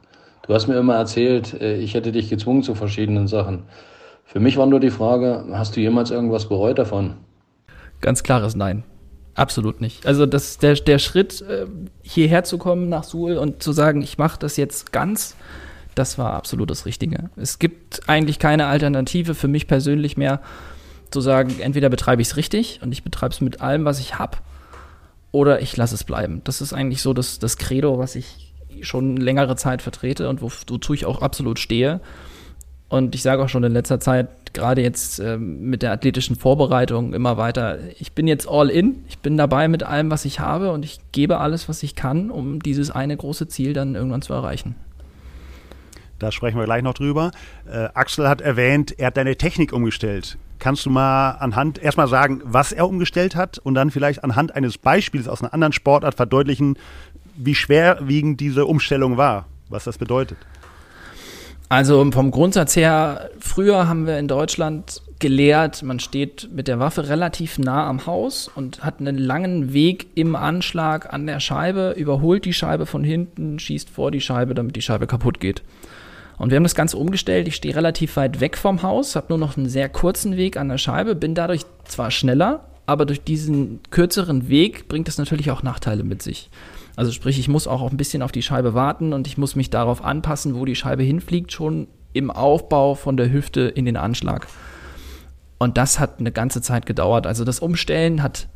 Du 0.47 0.53
hast 0.53 0.67
mir 0.67 0.77
immer 0.77 0.95
erzählt, 0.95 1.59
äh, 1.61 1.77
ich 1.77 1.93
hätte 1.93 2.11
dich 2.11 2.29
gezwungen 2.29 2.63
zu 2.63 2.73
verschiedenen 2.73 3.27
Sachen. 3.27 3.63
Für 4.31 4.39
mich 4.39 4.55
war 4.55 4.65
nur 4.65 4.79
die 4.79 4.91
Frage, 4.91 5.43
hast 5.51 5.75
du 5.75 5.81
jemals 5.81 6.09
irgendwas 6.09 6.47
bereut 6.47 6.79
davon? 6.79 7.15
Ganz 7.99 8.23
klares 8.23 8.55
Nein. 8.55 8.83
Absolut 9.35 9.81
nicht. 9.81 10.05
Also 10.05 10.25
das, 10.25 10.57
der, 10.57 10.75
der 10.75 10.99
Schritt, 10.99 11.41
äh, 11.41 11.65
hierher 12.01 12.45
zu 12.45 12.57
kommen 12.57 12.87
nach 12.87 13.03
Suhl 13.03 13.37
und 13.37 13.61
zu 13.61 13.73
sagen, 13.73 14.01
ich 14.01 14.17
mache 14.17 14.39
das 14.39 14.55
jetzt 14.55 14.93
ganz, 14.93 15.35
das 15.95 16.17
war 16.17 16.33
absolut 16.33 16.69
das 16.69 16.85
Richtige. 16.85 17.29
Es 17.35 17.59
gibt 17.59 18.07
eigentlich 18.07 18.39
keine 18.39 18.67
Alternative 18.67 19.35
für 19.35 19.49
mich 19.49 19.67
persönlich 19.67 20.15
mehr, 20.15 20.41
zu 21.11 21.19
sagen, 21.19 21.59
entweder 21.59 21.89
betreibe 21.89 22.21
ich 22.21 22.29
es 22.29 22.37
richtig 22.37 22.79
und 22.81 22.93
ich 22.93 23.03
betreibe 23.03 23.33
es 23.33 23.41
mit 23.41 23.59
allem, 23.59 23.83
was 23.83 23.99
ich 23.99 24.17
habe, 24.17 24.37
oder 25.33 25.61
ich 25.61 25.75
lasse 25.75 25.95
es 25.95 26.05
bleiben. 26.05 26.41
Das 26.45 26.61
ist 26.61 26.71
eigentlich 26.71 27.01
so 27.01 27.13
das, 27.13 27.39
das 27.39 27.57
Credo, 27.57 27.97
was 27.99 28.15
ich 28.15 28.53
schon 28.81 29.17
längere 29.17 29.57
Zeit 29.57 29.81
vertrete 29.81 30.29
und 30.29 30.41
wozu 30.41 30.93
ich 30.93 31.05
auch 31.05 31.21
absolut 31.21 31.59
stehe. 31.59 31.99
Und 32.91 33.15
ich 33.15 33.21
sage 33.21 33.41
auch 33.41 33.47
schon 33.47 33.63
in 33.63 33.71
letzter 33.71 34.01
Zeit, 34.01 34.27
gerade 34.51 34.81
jetzt 34.81 35.21
äh, 35.21 35.37
mit 35.37 35.81
der 35.81 35.93
athletischen 35.93 36.35
Vorbereitung 36.35 37.13
immer 37.13 37.37
weiter, 37.37 37.79
ich 37.97 38.11
bin 38.11 38.27
jetzt 38.27 38.49
all 38.49 38.69
in, 38.69 39.05
ich 39.07 39.19
bin 39.19 39.37
dabei 39.37 39.69
mit 39.69 39.81
allem, 39.81 40.11
was 40.11 40.25
ich 40.25 40.41
habe 40.41 40.73
und 40.73 40.83
ich 40.83 40.99
gebe 41.13 41.37
alles, 41.37 41.69
was 41.69 41.83
ich 41.83 41.95
kann, 41.95 42.29
um 42.29 42.61
dieses 42.61 42.91
eine 42.91 43.15
große 43.15 43.47
Ziel 43.47 43.71
dann 43.71 43.95
irgendwann 43.95 44.21
zu 44.21 44.33
erreichen. 44.33 44.75
Da 46.19 46.33
sprechen 46.33 46.57
wir 46.57 46.65
gleich 46.65 46.83
noch 46.83 46.93
drüber. 46.93 47.31
Äh, 47.65 47.87
Axel 47.93 48.27
hat 48.27 48.41
erwähnt, 48.41 48.99
er 48.99 49.07
hat 49.07 49.15
deine 49.15 49.37
Technik 49.37 49.71
umgestellt. 49.71 50.37
Kannst 50.59 50.85
du 50.85 50.89
mal 50.89 51.37
anhand 51.39 51.81
erstmal 51.81 52.09
sagen, 52.09 52.41
was 52.43 52.73
er 52.73 52.89
umgestellt 52.89 53.37
hat 53.37 53.57
und 53.57 53.73
dann 53.73 53.89
vielleicht 53.89 54.21
anhand 54.21 54.53
eines 54.53 54.77
Beispiels 54.77 55.29
aus 55.29 55.41
einer 55.41 55.53
anderen 55.53 55.71
Sportart 55.71 56.15
verdeutlichen, 56.15 56.77
wie 57.37 57.55
schwerwiegend 57.55 58.41
diese 58.41 58.65
Umstellung 58.65 59.15
war, 59.15 59.47
was 59.69 59.85
das 59.85 59.97
bedeutet? 59.97 60.37
Also 61.71 62.05
vom 62.11 62.31
Grundsatz 62.31 62.75
her, 62.75 63.29
früher 63.39 63.87
haben 63.87 64.05
wir 64.05 64.19
in 64.19 64.27
Deutschland 64.27 65.01
gelehrt, 65.19 65.83
man 65.83 66.01
steht 66.01 66.49
mit 66.51 66.67
der 66.67 66.79
Waffe 66.79 67.07
relativ 67.07 67.59
nah 67.59 67.87
am 67.87 68.05
Haus 68.05 68.51
und 68.53 68.83
hat 68.83 68.99
einen 68.99 69.17
langen 69.17 69.71
Weg 69.71 70.07
im 70.15 70.35
Anschlag 70.35 71.13
an 71.13 71.27
der 71.27 71.39
Scheibe, 71.39 71.91
überholt 71.91 72.43
die 72.43 72.51
Scheibe 72.51 72.85
von 72.85 73.05
hinten, 73.05 73.57
schießt 73.57 73.89
vor 73.89 74.11
die 74.11 74.19
Scheibe, 74.19 74.53
damit 74.53 74.75
die 74.75 74.81
Scheibe 74.81 75.07
kaputt 75.07 75.39
geht. 75.39 75.63
Und 76.37 76.49
wir 76.49 76.57
haben 76.57 76.63
das 76.63 76.75
Ganze 76.75 76.97
umgestellt. 76.97 77.47
Ich 77.47 77.55
stehe 77.55 77.73
relativ 77.73 78.17
weit 78.17 78.41
weg 78.41 78.57
vom 78.57 78.83
Haus, 78.83 79.15
habe 79.15 79.27
nur 79.29 79.37
noch 79.37 79.55
einen 79.55 79.69
sehr 79.69 79.87
kurzen 79.87 80.35
Weg 80.35 80.57
an 80.57 80.67
der 80.67 80.77
Scheibe, 80.77 81.15
bin 81.15 81.35
dadurch 81.35 81.61
zwar 81.85 82.11
schneller, 82.11 82.65
aber 82.85 83.05
durch 83.05 83.23
diesen 83.23 83.79
kürzeren 83.91 84.49
Weg 84.49 84.89
bringt 84.89 85.07
es 85.07 85.17
natürlich 85.17 85.51
auch 85.51 85.63
Nachteile 85.63 86.03
mit 86.03 86.21
sich. 86.21 86.49
Also 86.95 87.11
sprich, 87.11 87.39
ich 87.39 87.47
muss 87.47 87.67
auch 87.67 87.89
ein 87.89 87.97
bisschen 87.97 88.21
auf 88.21 88.31
die 88.31 88.41
Scheibe 88.41 88.73
warten 88.73 89.13
und 89.13 89.27
ich 89.27 89.37
muss 89.37 89.55
mich 89.55 89.69
darauf 89.69 90.03
anpassen, 90.03 90.55
wo 90.55 90.65
die 90.65 90.75
Scheibe 90.75 91.03
hinfliegt, 91.03 91.51
schon 91.51 91.87
im 92.13 92.31
Aufbau 92.31 92.95
von 92.95 93.17
der 93.17 93.31
Hüfte 93.31 93.61
in 93.61 93.85
den 93.85 93.97
Anschlag. 93.97 94.47
Und 95.57 95.77
das 95.77 95.99
hat 95.99 96.19
eine 96.19 96.31
ganze 96.31 96.61
Zeit 96.61 96.85
gedauert. 96.85 97.27
Also 97.27 97.45
das 97.45 97.59
Umstellen 97.59 98.23
hat, 98.23 98.47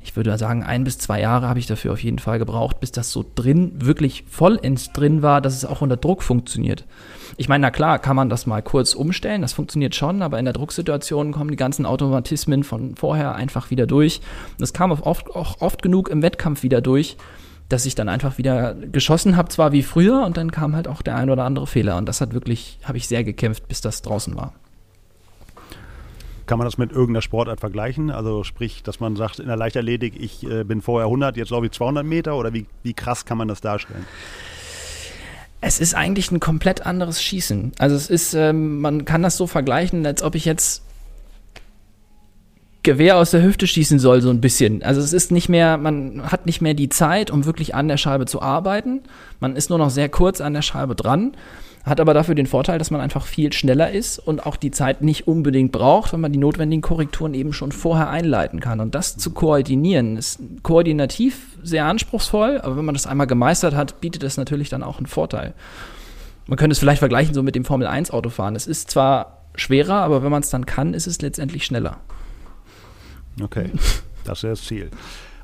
ich 0.00 0.16
würde 0.16 0.38
sagen, 0.38 0.62
ein 0.62 0.84
bis 0.84 0.96
zwei 0.98 1.20
Jahre 1.20 1.48
habe 1.48 1.58
ich 1.58 1.66
dafür 1.66 1.92
auf 1.92 2.02
jeden 2.02 2.20
Fall 2.20 2.38
gebraucht, 2.38 2.80
bis 2.80 2.92
das 2.92 3.10
so 3.10 3.24
drin, 3.34 3.72
wirklich 3.76 4.24
vollends 4.28 4.92
drin 4.92 5.22
war, 5.22 5.40
dass 5.40 5.56
es 5.56 5.64
auch 5.64 5.82
unter 5.82 5.96
Druck 5.96 6.22
funktioniert. 6.22 6.84
Ich 7.36 7.48
meine, 7.48 7.62
na 7.62 7.70
klar, 7.70 7.98
kann 7.98 8.16
man 8.16 8.30
das 8.30 8.46
mal 8.46 8.62
kurz 8.62 8.94
umstellen, 8.94 9.42
das 9.42 9.52
funktioniert 9.52 9.94
schon, 9.94 10.22
aber 10.22 10.38
in 10.38 10.44
der 10.44 10.54
Drucksituation 10.54 11.32
kommen 11.32 11.50
die 11.50 11.56
ganzen 11.56 11.84
Automatismen 11.84 12.62
von 12.62 12.94
vorher 12.94 13.34
einfach 13.34 13.70
wieder 13.70 13.86
durch. 13.86 14.20
Das 14.58 14.72
kam 14.72 14.92
oft, 14.92 15.28
auch 15.34 15.60
oft 15.60 15.82
genug 15.82 16.08
im 16.08 16.22
Wettkampf 16.22 16.62
wieder 16.62 16.80
durch 16.80 17.16
dass 17.68 17.86
ich 17.86 17.94
dann 17.94 18.08
einfach 18.08 18.38
wieder 18.38 18.74
geschossen 18.74 19.36
habe, 19.36 19.48
zwar 19.48 19.72
wie 19.72 19.82
früher, 19.82 20.24
und 20.24 20.36
dann 20.36 20.52
kam 20.52 20.76
halt 20.76 20.88
auch 20.88 21.02
der 21.02 21.16
ein 21.16 21.30
oder 21.30 21.44
andere 21.44 21.66
Fehler. 21.66 21.96
Und 21.96 22.06
das 22.08 22.20
hat 22.20 22.32
wirklich, 22.32 22.78
habe 22.84 22.98
ich 22.98 23.08
sehr 23.08 23.24
gekämpft, 23.24 23.66
bis 23.68 23.80
das 23.80 24.02
draußen 24.02 24.36
war. 24.36 24.52
Kann 26.46 26.58
man 26.58 26.64
das 26.64 26.78
mit 26.78 26.92
irgendeiner 26.92 27.22
Sportart 27.22 27.58
vergleichen? 27.58 28.10
Also 28.10 28.44
sprich, 28.44 28.84
dass 28.84 29.00
man 29.00 29.16
sagt, 29.16 29.40
in 29.40 29.48
der 29.48 29.56
Leichtathletik, 29.56 30.14
ich 30.16 30.48
äh, 30.48 30.62
bin 30.62 30.80
vorher 30.80 31.06
100, 31.06 31.36
jetzt 31.36 31.50
laufe 31.50 31.66
ich 31.66 31.72
200 31.72 32.06
Meter 32.06 32.36
oder 32.36 32.54
wie, 32.54 32.66
wie 32.84 32.94
krass 32.94 33.24
kann 33.24 33.36
man 33.36 33.48
das 33.48 33.60
darstellen? 33.60 34.06
Es 35.60 35.80
ist 35.80 35.94
eigentlich 35.94 36.30
ein 36.30 36.38
komplett 36.38 36.86
anderes 36.86 37.20
Schießen. 37.20 37.72
Also 37.78 37.96
es 37.96 38.08
ist, 38.08 38.34
ähm, 38.34 38.80
man 38.80 39.04
kann 39.04 39.22
das 39.22 39.36
so 39.36 39.48
vergleichen, 39.48 40.06
als 40.06 40.22
ob 40.22 40.36
ich 40.36 40.44
jetzt 40.44 40.84
Gewehr 42.86 43.16
aus 43.16 43.32
der 43.32 43.42
Hüfte 43.42 43.66
schießen 43.66 43.98
soll, 43.98 44.22
so 44.22 44.30
ein 44.30 44.40
bisschen. 44.40 44.80
Also 44.84 45.00
es 45.00 45.12
ist 45.12 45.32
nicht 45.32 45.48
mehr, 45.48 45.76
man 45.76 46.22
hat 46.30 46.46
nicht 46.46 46.62
mehr 46.62 46.72
die 46.72 46.88
Zeit, 46.88 47.32
um 47.32 47.44
wirklich 47.44 47.74
an 47.74 47.88
der 47.88 47.96
Scheibe 47.96 48.26
zu 48.26 48.40
arbeiten. 48.40 49.00
Man 49.40 49.56
ist 49.56 49.70
nur 49.70 49.78
noch 49.78 49.90
sehr 49.90 50.08
kurz 50.08 50.40
an 50.40 50.54
der 50.54 50.62
Scheibe 50.62 50.94
dran, 50.94 51.32
hat 51.82 51.98
aber 52.00 52.14
dafür 52.14 52.36
den 52.36 52.46
Vorteil, 52.46 52.78
dass 52.78 52.92
man 52.92 53.00
einfach 53.00 53.26
viel 53.26 53.52
schneller 53.52 53.90
ist 53.90 54.20
und 54.20 54.46
auch 54.46 54.54
die 54.54 54.70
Zeit 54.70 55.02
nicht 55.02 55.26
unbedingt 55.26 55.72
braucht, 55.72 56.12
wenn 56.12 56.20
man 56.20 56.30
die 56.30 56.38
notwendigen 56.38 56.80
Korrekturen 56.80 57.34
eben 57.34 57.52
schon 57.52 57.72
vorher 57.72 58.08
einleiten 58.08 58.60
kann. 58.60 58.78
Und 58.78 58.94
das 58.94 59.16
zu 59.16 59.32
koordinieren 59.32 60.16
ist 60.16 60.38
koordinativ 60.62 61.58
sehr 61.64 61.86
anspruchsvoll, 61.86 62.60
aber 62.62 62.76
wenn 62.76 62.84
man 62.84 62.94
das 62.94 63.08
einmal 63.08 63.26
gemeistert 63.26 63.74
hat, 63.74 64.00
bietet 64.00 64.22
das 64.22 64.36
natürlich 64.36 64.68
dann 64.68 64.84
auch 64.84 64.98
einen 64.98 65.06
Vorteil. 65.06 65.54
Man 66.46 66.56
könnte 66.56 66.74
es 66.74 66.78
vielleicht 66.78 67.00
vergleichen 67.00 67.34
so 67.34 67.42
mit 67.42 67.56
dem 67.56 67.64
Formel 67.64 67.88
1 67.88 68.12
Autofahren. 68.12 68.54
Es 68.54 68.68
ist 68.68 68.92
zwar 68.92 69.42
schwerer, 69.56 70.02
aber 70.02 70.22
wenn 70.22 70.30
man 70.30 70.42
es 70.44 70.50
dann 70.50 70.66
kann, 70.66 70.94
ist 70.94 71.08
es 71.08 71.20
letztendlich 71.20 71.64
schneller. 71.64 71.98
Okay, 73.40 73.70
das 74.24 74.44
ist 74.44 74.50
das 74.50 74.64
Ziel. 74.64 74.90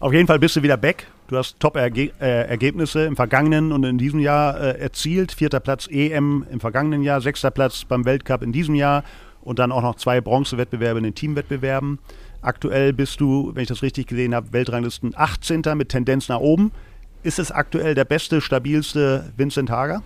Auf 0.00 0.12
jeden 0.12 0.26
Fall 0.26 0.38
bist 0.38 0.56
du 0.56 0.62
wieder 0.62 0.76
back. 0.76 1.06
Du 1.28 1.36
hast 1.36 1.60
Top-Ergebnisse 1.60 3.04
im 3.04 3.16
vergangenen 3.16 3.72
und 3.72 3.84
in 3.84 3.98
diesem 3.98 4.20
Jahr 4.20 4.60
äh, 4.60 4.80
erzielt. 4.80 5.32
Vierter 5.32 5.60
Platz 5.60 5.88
EM 5.90 6.44
im 6.50 6.60
vergangenen 6.60 7.02
Jahr, 7.02 7.20
sechster 7.20 7.50
Platz 7.50 7.84
beim 7.84 8.04
Weltcup 8.04 8.42
in 8.42 8.52
diesem 8.52 8.74
Jahr 8.74 9.04
und 9.42 9.58
dann 9.58 9.72
auch 9.72 9.82
noch 9.82 9.96
zwei 9.96 10.20
Bronzewettbewerbe 10.20 10.98
in 10.98 11.04
den 11.04 11.14
Teamwettbewerben. 11.14 11.98
Aktuell 12.40 12.92
bist 12.92 13.20
du, 13.20 13.52
wenn 13.54 13.62
ich 13.62 13.68
das 13.68 13.82
richtig 13.82 14.08
gesehen 14.08 14.34
habe, 14.34 14.52
Weltranglisten 14.52 15.12
18. 15.16 15.62
mit 15.76 15.90
Tendenz 15.90 16.28
nach 16.28 16.40
oben. 16.40 16.72
Ist 17.22 17.38
es 17.38 17.52
aktuell 17.52 17.94
der 17.94 18.04
beste, 18.04 18.40
stabilste 18.40 19.32
Vincent 19.36 19.70
Hager? 19.70 20.02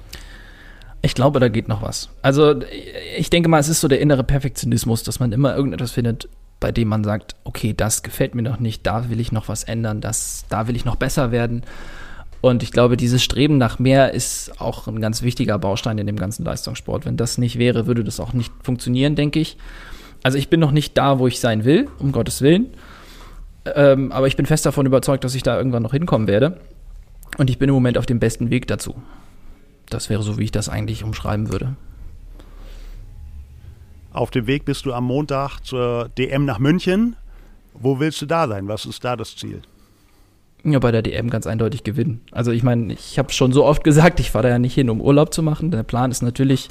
Ich 1.01 1.15
glaube, 1.15 1.41
da 1.41 1.49
geht 1.49 1.69
noch 1.69 1.83
was. 1.83 2.11
Also 2.21 2.61
ich 3.17 3.31
denke 3.31 3.49
mal, 3.49 3.59
es 3.59 3.69
ist 3.69 3.81
so 3.81 3.89
der 3.89 4.01
innere 4.01 4.25
Perfektionismus, 4.25 5.03
dass 5.03 5.21
man 5.21 5.33
immer 5.33 5.57
irgendetwas 5.57 5.93
findet, 5.93 6.29
bei 6.61 6.73
dem 6.73 6.89
man 6.89 7.05
sagt, 7.05 7.37
okay, 7.45 7.75
das 7.77 8.03
gefällt 8.03 8.35
mir 8.35 8.43
noch 8.43 8.61
nicht, 8.61 8.87
da 8.87 9.11
will 9.11 9.21
ich 9.21 9.33
noch 9.33 9.49
was 9.49 9.65
ändern, 9.65 10.01
das, 10.01 10.47
da 10.49 10.69
will 10.69 10.77
ich 10.77 10.85
noch 10.85 10.97
besser 10.97 11.31
werden. 11.31 11.63
Und 12.41 12.63
ich 12.63 12.71
glaube, 12.71 12.97
dieses 12.97 13.23
Streben 13.23 13.59
nach 13.59 13.79
mehr 13.79 14.15
ist 14.15 14.61
auch 14.61 14.87
ein 14.87 15.01
ganz 15.01 15.23
wichtiger 15.23 15.59
Baustein 15.59 15.99
in 15.99 16.07
dem 16.07 16.17
ganzen 16.17 16.45
Leistungssport. 16.45 17.05
Wenn 17.05 17.17
das 17.17 17.39
nicht 17.39 17.59
wäre, 17.59 17.87
würde 17.87 18.05
das 18.05 18.21
auch 18.21 18.33
nicht 18.33 18.53
funktionieren, 18.63 19.17
denke 19.17 19.41
ich. 19.41 19.57
Also 20.23 20.39
ich 20.39 20.49
bin 20.49 20.61
noch 20.61 20.71
nicht 20.71 20.97
da, 20.97 21.19
wo 21.19 21.27
ich 21.27 21.41
sein 21.41 21.65
will, 21.65 21.89
um 21.99 22.13
Gottes 22.13 22.43
Willen. 22.43 22.69
Ähm, 23.75 24.13
aber 24.13 24.27
ich 24.27 24.37
bin 24.37 24.47
fest 24.47 24.65
davon 24.65 24.87
überzeugt, 24.87 25.25
dass 25.25 25.35
ich 25.35 25.43
da 25.43 25.57
irgendwann 25.57 25.83
noch 25.83 25.93
hinkommen 25.93 26.29
werde. 26.29 26.61
Und 27.39 27.51
ich 27.51 27.59
bin 27.59 27.69
im 27.69 27.75
Moment 27.75 27.99
auf 27.99 28.07
dem 28.07 28.21
besten 28.21 28.51
Weg 28.51 28.67
dazu. 28.67 28.95
Das 29.91 30.09
wäre 30.09 30.23
so, 30.23 30.39
wie 30.39 30.45
ich 30.45 30.53
das 30.53 30.69
eigentlich 30.69 31.05
umschreiben 31.05 31.51
würde. 31.51 31.77
Auf 34.17 34.31
dem 34.31 34.47
Weg 34.47 34.65
bist 34.65 34.87
du 34.87 34.95
am 34.95 35.05
Montag 35.05 35.61
zur 35.61 36.09
DM 36.17 36.47
nach 36.47 36.59
München. 36.59 37.17
Wo 37.75 38.01
willst 38.01 38.23
du 38.23 38.25
da 38.25 38.49
sein? 38.49 38.67
Was 38.67 38.87
ist 38.87 39.05
da 39.05 39.15
das 39.15 39.37
Ziel? 39.37 39.61
Ja, 40.65 40.79
bei 40.79 40.91
der 40.91 41.03
DM 41.03 41.29
ganz 41.29 41.47
eindeutig 41.47 41.85
gewinnen. 41.85 42.23
Also 42.33 42.51
ich 42.51 42.63
meine, 42.63 42.95
ich 42.95 43.19
habe 43.19 43.31
schon 43.31 43.53
so 43.53 43.63
oft 43.67 43.85
gesagt, 43.85 44.19
ich 44.19 44.31
fahre 44.31 44.45
da 44.45 44.49
ja 44.49 44.59
nicht 44.59 44.73
hin, 44.73 44.89
um 44.89 45.03
Urlaub 45.03 45.35
zu 45.35 45.43
machen. 45.43 45.71
Der 45.71 45.83
Plan 45.83 46.11
ist 46.11 46.23
natürlich, 46.23 46.71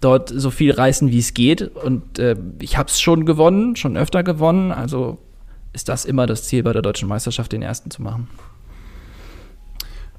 dort 0.00 0.30
so 0.30 0.50
viel 0.50 0.72
reißen, 0.72 1.10
wie 1.10 1.18
es 1.18 1.34
geht. 1.34 1.60
Und 1.76 2.18
äh, 2.18 2.34
ich 2.62 2.78
habe 2.78 2.88
es 2.88 2.98
schon 2.98 3.26
gewonnen, 3.26 3.76
schon 3.76 3.98
öfter 3.98 4.22
gewonnen. 4.22 4.72
Also 4.72 5.18
ist 5.74 5.90
das 5.90 6.06
immer 6.06 6.26
das 6.26 6.44
Ziel 6.44 6.62
bei 6.62 6.72
der 6.72 6.80
deutschen 6.80 7.10
Meisterschaft, 7.10 7.52
den 7.52 7.60
ersten 7.60 7.90
zu 7.90 8.00
machen. 8.00 8.26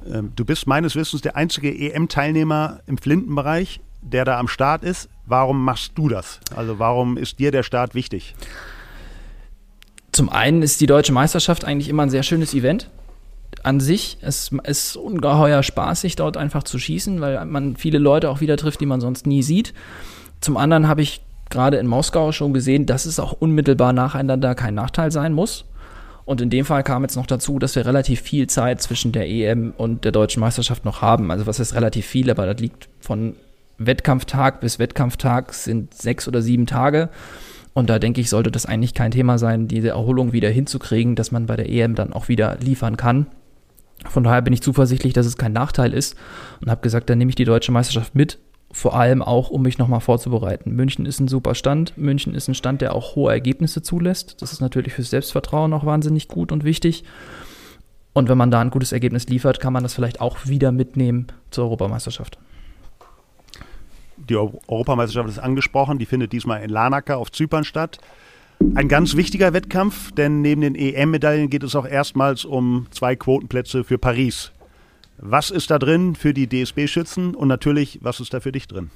Ähm, 0.06 0.32
du 0.36 0.46
bist 0.46 0.68
meines 0.68 0.96
Wissens 0.96 1.24
der 1.24 1.36
einzige 1.36 1.76
EM-Teilnehmer 1.76 2.82
im 2.86 3.00
Flintenbereich, 3.00 3.80
der 4.10 4.26
da 4.26 4.40
am 4.40 4.48
Start 4.48 4.84
ist. 4.84 5.10
Warum 5.26 5.64
machst 5.64 5.94
du 5.96 6.10
das? 6.10 6.40
Also 6.56 6.80
warum 6.80 7.18
ist 7.18 7.40
dir 7.40 7.52
der 7.52 7.64
Start 7.64 7.96
wichtig? 7.96 8.36
Zum 10.12 10.30
einen 10.30 10.62
ist 10.62 10.82
die 10.82 10.88
deutsche 10.88 11.14
Meisterschaft 11.14 11.66
eigentlich 11.66 11.90
immer 11.90 12.04
ein 12.04 12.10
sehr 12.10 12.24
schönes 12.24 12.54
Event 12.54 12.90
an 13.64 13.80
sich. 13.80 14.18
Es 14.22 14.52
ist 14.64 14.96
ungeheuer 14.96 15.62
spaßig, 15.64 16.16
dort 16.16 16.38
einfach 16.38 16.64
zu 16.64 16.80
schießen, 16.80 17.22
weil 17.22 17.46
man 17.46 17.76
viele 17.76 18.00
Leute 18.00 18.30
auch 18.30 18.42
wieder 18.42 18.58
trifft, 18.58 18.82
die 18.82 18.86
man 18.86 19.02
sonst 19.02 19.28
nie 19.28 19.44
sieht. 19.44 19.74
Zum 20.42 20.58
anderen 20.58 20.88
habe 20.88 21.02
ich 21.02 21.22
gerade 21.50 21.78
in 21.78 21.88
Moskau 21.88 22.32
schon 22.32 22.54
gesehen, 22.54 22.86
dass 22.86 23.06
es 23.06 23.20
auch 23.20 23.34
unmittelbar 23.34 23.94
nacheinander 23.94 24.56
kein 24.56 24.76
Nachteil 24.76 25.12
sein 25.12 25.34
muss. 25.34 25.66
Und 26.26 26.42
in 26.42 26.50
dem 26.50 26.66
Fall 26.66 26.84
kam 26.84 27.04
jetzt 27.04 27.16
noch 27.16 27.26
dazu, 27.26 27.58
dass 27.58 27.76
wir 27.76 27.86
relativ 27.86 28.22
viel 28.22 28.48
Zeit 28.48 28.82
zwischen 28.82 29.14
der 29.14 29.30
EM 29.30 29.74
und 29.78 30.04
der 30.04 30.12
deutschen 30.12 30.42
Meisterschaft 30.42 30.84
noch 30.84 31.02
haben. 31.02 31.32
Also 31.32 31.48
was 31.48 31.60
ist 31.60 31.74
relativ 31.74 32.06
viel, 32.06 32.30
aber 32.30 32.46
das 32.46 32.60
liegt 32.60 32.90
von 33.00 33.36
Wettkampftag 33.78 34.60
bis 34.60 34.80
Wettkampftag 34.80 35.54
sind 35.54 35.94
sechs 35.94 36.28
oder 36.28 36.42
sieben 36.42 36.66
Tage. 36.66 37.10
Und 37.74 37.90
da 37.90 38.00
denke 38.00 38.22
ich, 38.22 38.30
sollte 38.30 38.52
das 38.52 38.66
eigentlich 38.66 38.96
kein 38.96 39.12
Thema 39.12 39.38
sein, 39.38 39.68
diese 39.68 39.90
Erholung 39.90 40.34
wieder 40.34 40.50
hinzukriegen, 40.50 41.16
dass 41.16 41.32
man 41.32 41.46
bei 41.46 41.56
der 41.56 41.70
EM 41.70 41.94
dann 41.94 42.12
auch 42.12 42.28
wieder 42.28 42.58
liefern 42.60 42.98
kann. 42.98 43.28
Von 44.10 44.24
daher 44.24 44.42
bin 44.42 44.54
ich 44.54 44.62
zuversichtlich, 44.62 45.14
dass 45.14 45.26
es 45.26 45.38
kein 45.38 45.54
Nachteil 45.54 45.94
ist 45.94 46.16
und 46.62 46.72
habe 46.72 46.82
gesagt, 46.82 47.10
dann 47.10 47.18
nehme 47.18 47.30
ich 47.30 47.36
die 47.36 47.46
deutsche 47.46 47.72
Meisterschaft 47.72 48.16
mit, 48.16 48.40
vor 48.72 48.96
allem 48.96 49.22
auch, 49.22 49.50
um 49.50 49.62
mich 49.62 49.78
nochmal 49.78 50.02
vorzubereiten. 50.02 50.72
München 50.72 51.06
ist 51.06 51.20
ein 51.20 51.28
super 51.28 51.56
Stand. 51.56 51.98
München 51.98 52.34
ist 52.34 52.48
ein 52.48 52.56
Stand, 52.56 52.82
der 52.82 52.94
auch 52.96 53.16
hohe 53.16 53.32
Ergebnisse 53.32 53.82
zulässt. 53.82 54.42
Das 54.42 54.52
ist 54.52 54.62
natürlich 54.62 54.94
fürs 54.94 55.10
Selbstvertrauen 55.10 55.74
auch 55.74 55.86
wahnsinnig 55.86 56.28
gut 56.28 56.52
und 56.52 56.64
wichtig. 56.64 57.04
Und 58.14 58.30
wenn 58.30 58.38
man 58.38 58.52
da 58.52 58.60
ein 58.60 58.72
gutes 58.72 58.92
Ergebnis 58.92 59.28
liefert, 59.28 59.60
kann 59.60 59.74
man 59.74 59.84
das 59.84 59.94
vielleicht 59.94 60.20
auch 60.20 60.38
wieder 60.46 60.72
mitnehmen 60.72 61.28
zur 61.52 61.66
Europameisterschaft. 61.66 62.40
Die 64.30 64.36
Europameisterschaft 64.36 65.30
ist 65.30 65.40
angesprochen, 65.40 66.00
die 66.00 66.06
findet 66.06 66.34
diesmal 66.34 66.62
in 66.62 66.70
Larnaca 66.70 67.16
auf 67.16 67.32
Zypern 67.32 67.64
statt. 67.64 68.00
Ein 68.76 68.88
ganz 68.88 69.16
wichtiger 69.16 69.54
Wettkampf, 69.54 70.12
denn 70.12 70.42
neben 70.42 70.62
den 70.62 70.76
EM-Medaillen 70.76 71.50
geht 71.50 71.64
es 71.64 71.76
auch 71.76 71.86
erstmals 71.86 72.44
um 72.44 72.88
zwei 72.92 73.16
Quotenplätze 73.16 73.84
für 73.84 73.98
Paris. 73.98 74.52
Was 75.20 75.52
ist 75.52 75.72
da 75.72 75.80
drin 75.80 76.16
für 76.16 76.34
die 76.34 76.48
DSB-Schützen 76.48 77.36
und 77.36 77.48
natürlich, 77.48 78.00
was 78.02 78.20
ist 78.20 78.34
da 78.34 78.40
für 78.40 78.52
dich 78.52 78.68
drin? 78.68 78.90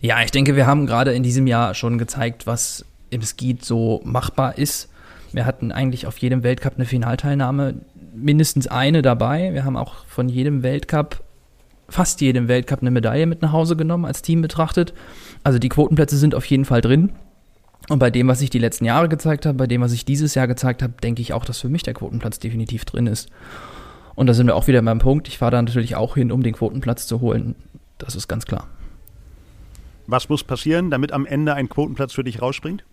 Ja, 0.00 0.22
ich 0.22 0.30
denke, 0.30 0.56
wir 0.56 0.66
haben 0.66 0.86
gerade 0.86 1.12
in 1.12 1.22
diesem 1.22 1.46
Jahr 1.46 1.74
schon 1.74 1.98
gezeigt, 1.98 2.46
was 2.46 2.84
im 3.10 3.22
Skeet 3.22 3.64
so 3.64 4.00
machbar 4.04 4.58
ist. 4.58 4.88
Wir 5.32 5.46
hatten 5.46 5.72
eigentlich 5.72 6.06
auf 6.06 6.18
jedem 6.18 6.42
Weltcup 6.42 6.74
eine 6.76 6.86
Finalteilnahme, 6.86 7.80
mindestens 8.14 8.66
eine 8.66 9.02
dabei. 9.02 9.52
Wir 9.52 9.64
haben 9.64 9.76
auch 9.76 10.04
von 10.06 10.28
jedem 10.28 10.62
Weltcup, 10.62 11.22
fast 11.90 12.20
jedem 12.20 12.48
Weltcup, 12.48 12.80
eine 12.80 12.90
Medaille 12.90 13.26
mit 13.26 13.42
nach 13.42 13.52
Hause 13.52 13.76
genommen, 13.76 14.04
als 14.04 14.22
Team 14.22 14.40
betrachtet. 14.40 14.94
Also 15.44 15.58
die 15.58 15.68
Quotenplätze 15.68 16.16
sind 16.16 16.34
auf 16.34 16.46
jeden 16.46 16.64
Fall 16.64 16.80
drin. 16.80 17.12
Und 17.88 17.98
bei 17.98 18.10
dem, 18.10 18.28
was 18.28 18.40
ich 18.40 18.50
die 18.50 18.58
letzten 18.58 18.84
Jahre 18.84 19.08
gezeigt 19.08 19.46
habe, 19.46 19.58
bei 19.58 19.66
dem, 19.66 19.80
was 19.80 19.92
ich 19.92 20.04
dieses 20.04 20.34
Jahr 20.34 20.46
gezeigt 20.46 20.82
habe, 20.82 20.94
denke 21.02 21.22
ich 21.22 21.32
auch, 21.32 21.44
dass 21.44 21.60
für 21.60 21.68
mich 21.68 21.82
der 21.82 21.94
Quotenplatz 21.94 22.38
definitiv 22.38 22.84
drin 22.84 23.06
ist. 23.06 23.28
Und 24.14 24.26
da 24.26 24.34
sind 24.34 24.46
wir 24.46 24.54
auch 24.54 24.66
wieder 24.66 24.82
beim 24.82 24.98
Punkt. 24.98 25.28
Ich 25.28 25.38
fahre 25.38 25.52
da 25.52 25.62
natürlich 25.62 25.96
auch 25.96 26.14
hin, 26.14 26.30
um 26.30 26.42
den 26.42 26.54
Quotenplatz 26.54 27.06
zu 27.06 27.20
holen. 27.20 27.54
Das 27.98 28.16
ist 28.16 28.28
ganz 28.28 28.46
klar. 28.46 28.68
Was 30.06 30.28
muss 30.28 30.44
passieren, 30.44 30.90
damit 30.90 31.12
am 31.12 31.26
Ende 31.26 31.54
ein 31.54 31.68
Quotenplatz 31.68 32.12
für 32.12 32.24
dich 32.24 32.42
rausspringt? 32.42 32.84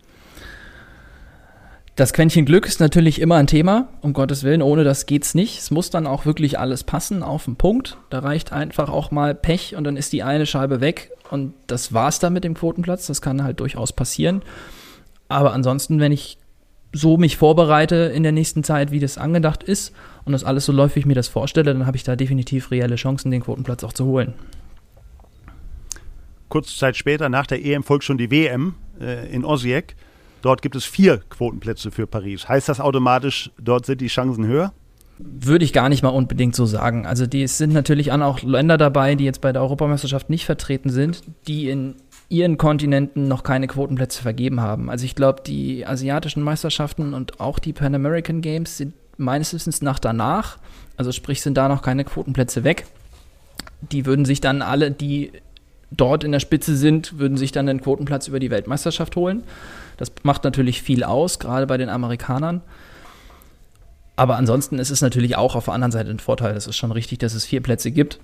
Das 1.97 2.13
Quäntchen 2.13 2.45
Glück 2.45 2.67
ist 2.67 2.79
natürlich 2.79 3.19
immer 3.19 3.38
ein 3.38 3.47
Thema, 3.47 3.88
um 4.01 4.13
Gottes 4.13 4.43
Willen, 4.43 4.62
ohne 4.62 4.83
das 4.83 5.07
geht's 5.07 5.33
nicht. 5.33 5.57
Es 5.57 5.71
muss 5.71 5.89
dann 5.89 6.05
auch 6.05 6.27
wirklich 6.27 6.60
alles 6.60 6.83
passen 6.83 7.23
auf 7.23 7.45
den 7.45 7.55
Punkt. 7.55 7.97
Da 8.12 8.19
reicht 8.19 8.53
einfach 8.53 8.89
auch 8.89 9.10
mal 9.10 9.33
Pech 9.33 9.75
und 9.75 9.83
dann 9.83 9.97
ist 9.97 10.13
die 10.13 10.21
eine 10.21 10.45
Scheibe 10.45 10.79
weg 10.79 11.10
und 11.31 11.55
das 11.65 11.93
war's 11.93 12.19
dann 12.19 12.33
mit 12.33 12.43
dem 12.43 12.53
Quotenplatz. 12.53 13.07
Das 13.07 13.19
kann 13.19 13.43
halt 13.43 13.60
durchaus 13.60 13.93
passieren. 13.93 14.43
Aber 15.27 15.53
ansonsten, 15.53 15.99
wenn 15.99 16.12
ich 16.12 16.38
so 16.93 17.17
mich 17.17 17.36
vorbereite 17.36 17.95
in 17.95 18.21
der 18.21 18.31
nächsten 18.31 18.63
Zeit, 18.63 18.91
wie 18.91 18.99
das 18.99 19.17
angedacht 19.17 19.63
ist 19.63 19.91
und 20.23 20.33
das 20.33 20.43
alles 20.43 20.65
so 20.65 20.71
läuft, 20.71 20.95
wie 20.97 20.99
ich 20.99 21.07
mir 21.07 21.15
das 21.15 21.27
vorstelle, 21.27 21.73
dann 21.73 21.88
habe 21.88 21.97
ich 21.97 22.03
da 22.03 22.15
definitiv 22.15 22.69
reelle 22.69 22.97
Chancen, 22.97 23.31
den 23.31 23.41
Quotenplatz 23.41 23.83
auch 23.83 23.93
zu 23.93 24.05
holen. 24.05 24.36
Kurze 26.47 26.77
Zeit 26.77 26.95
später, 26.95 27.27
nach 27.27 27.47
der 27.47 27.65
EM, 27.65 27.81
folgt 27.81 28.03
schon 28.03 28.19
die 28.19 28.29
WM 28.29 28.75
äh, 29.01 29.33
in 29.33 29.43
Osijek. 29.43 29.95
Dort 30.41 30.62
gibt 30.62 30.76
es 30.76 30.86
vier 30.86 31.19
Quotenplätze 31.30 31.91
für 31.91 32.08
Paris. 32.08 32.47
Heißt 32.47 32.69
das 32.69 32.80
automatisch, 32.80 33.52
dort 33.60 33.86
sind 33.86 34.02
die 34.02 34.08
Chancen 34.08 34.45
höher? 34.45 34.73
Würde 35.19 35.65
ich 35.65 35.73
gar 35.73 35.89
nicht 35.89 36.04
mal 36.04 36.10
unbedingt 36.10 36.56
so 36.56 36.65
sagen. 36.65 37.08
Also 37.08 37.26
die, 37.26 37.41
es 37.41 37.58
sind 37.58 37.73
natürlich 37.73 38.12
auch 38.12 38.43
Länder 38.43 38.78
dabei, 38.78 39.15
die 39.15 39.23
jetzt 39.23 39.41
bei 39.41 39.52
der 39.52 39.63
Europameisterschaft 39.63 40.30
nicht 40.30 40.45
vertreten 40.45 40.89
sind, 40.91 41.23
die 41.47 41.69
in 41.69 41.95
ihren 42.30 42.58
Kontinenten 42.58 43.28
noch 43.28 43.43
keine 43.43 43.67
Quotenplätze 43.67 44.21
vergeben 44.21 44.62
haben. 44.62 44.89
Also 44.89 45.06
ich 45.06 45.15
glaube, 45.15 45.41
die 45.45 45.86
asiatischen 45.86 46.43
Meisterschaften 46.43 47.13
und 47.13 47.39
auch 47.39 47.58
die 47.58 47.73
Pan 47.73 47.95
American 47.95 48.41
Games 48.41 48.78
sind 48.78 48.93
meines 49.17 49.54
Wissens 49.54 49.82
nach 49.82 49.97
danach. 49.97 50.60
Also 50.97 51.12
sprich, 51.12 51.41
sind 51.41 51.58
da 51.58 51.67
noch 51.67 51.82
keine 51.82 52.04
Quotenplätze 52.04 52.63
weg. 52.63 52.86
Die 53.91 54.06
würden 54.06 54.26
sich 54.26 54.41
dann 54.41 54.62
alle, 54.62 54.91
die 54.91 55.32
dort 55.91 56.23
in 56.23 56.32
der 56.32 56.39
Spitze 56.39 56.76
sind, 56.76 57.17
würden 57.17 57.38
sich 57.38 57.52
dann 57.52 57.69
einen 57.69 57.82
Quotenplatz 57.82 58.28
über 58.28 58.39
die 58.39 58.52
Weltmeisterschaft 58.52 59.15
holen. 59.15 59.43
Das 59.97 60.12
macht 60.23 60.43
natürlich 60.43 60.81
viel 60.81 61.03
aus, 61.03 61.39
gerade 61.39 61.67
bei 61.67 61.77
den 61.77 61.89
Amerikanern. 61.89 62.62
Aber 64.15 64.38
ansonsten 64.38 64.79
ist 64.79 64.89
es 64.89 65.01
natürlich 65.01 65.36
auch 65.36 65.55
auf 65.55 65.65
der 65.65 65.73
anderen 65.73 65.91
Seite 65.91 66.10
ein 66.10 66.19
Vorteil. 66.19 66.55
Es 66.55 66.67
ist 66.67 66.77
schon 66.77 66.91
richtig, 66.91 67.19
dass 67.19 67.33
es 67.33 67.45
vier 67.45 67.62
Plätze 67.62 67.91
gibt 67.91 68.19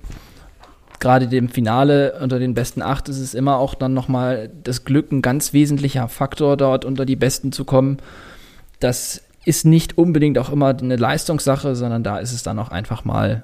gerade 1.03 1.27
dem 1.27 1.49
Finale 1.49 2.17
unter 2.21 2.39
den 2.39 2.53
besten 2.53 2.81
acht 2.81 3.09
ist 3.09 3.19
es 3.19 3.33
immer 3.33 3.57
auch 3.57 3.75
dann 3.75 3.93
nochmal 3.93 4.49
das 4.63 4.86
Glück 4.86 5.12
ein 5.12 5.21
ganz 5.21 5.51
wesentlicher 5.51 6.07
Faktor, 6.07 6.55
dort 6.55 6.86
unter 6.86 7.05
die 7.05 7.17
Besten 7.17 7.51
zu 7.51 7.65
kommen. 7.65 7.97
Das 8.79 9.21
ist 9.43 9.65
nicht 9.65 9.97
unbedingt 9.97 10.38
auch 10.38 10.49
immer 10.49 10.69
eine 10.69 10.95
Leistungssache, 10.95 11.75
sondern 11.75 12.03
da 12.03 12.19
ist 12.19 12.31
es 12.31 12.41
dann 12.41 12.57
auch 12.57 12.69
einfach 12.69 13.03
mal 13.03 13.43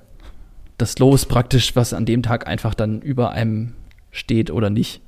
das 0.77 0.97
Los 0.99 1.25
praktisch, 1.25 1.75
was 1.75 1.93
an 1.93 2.05
dem 2.05 2.23
Tag 2.23 2.47
einfach 2.47 2.73
dann 2.73 3.01
über 3.01 3.31
einem 3.31 3.73
steht 4.11 4.51
oder 4.51 4.69
nicht. 4.69 5.01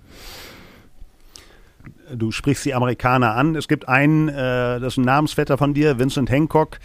Du 2.15 2.31
sprichst 2.31 2.65
die 2.65 2.73
Amerikaner 2.73 3.35
an. 3.35 3.55
Es 3.55 3.67
gibt 3.67 3.87
einen, 3.87 4.29
äh, 4.29 4.79
das 4.79 4.93
ist 4.93 4.97
ein 4.97 5.05
Namensvetter 5.05 5.57
von 5.57 5.73
dir, 5.73 5.99
Vincent 5.99 6.29
Hancock. 6.29 6.79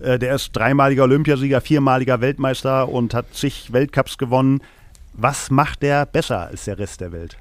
Äh, 0.00 0.18
der 0.18 0.34
ist 0.34 0.50
dreimaliger 0.52 1.04
Olympiasieger, 1.04 1.60
viermaliger 1.60 2.20
Weltmeister 2.20 2.88
und 2.88 3.14
hat 3.14 3.26
zig 3.32 3.72
Weltcups 3.72 4.18
gewonnen. 4.18 4.60
Was 5.12 5.50
macht 5.50 5.82
der 5.82 6.06
besser 6.06 6.48
als 6.48 6.64
der 6.64 6.78
Rest 6.78 7.00
der 7.00 7.12
Welt? 7.12 7.36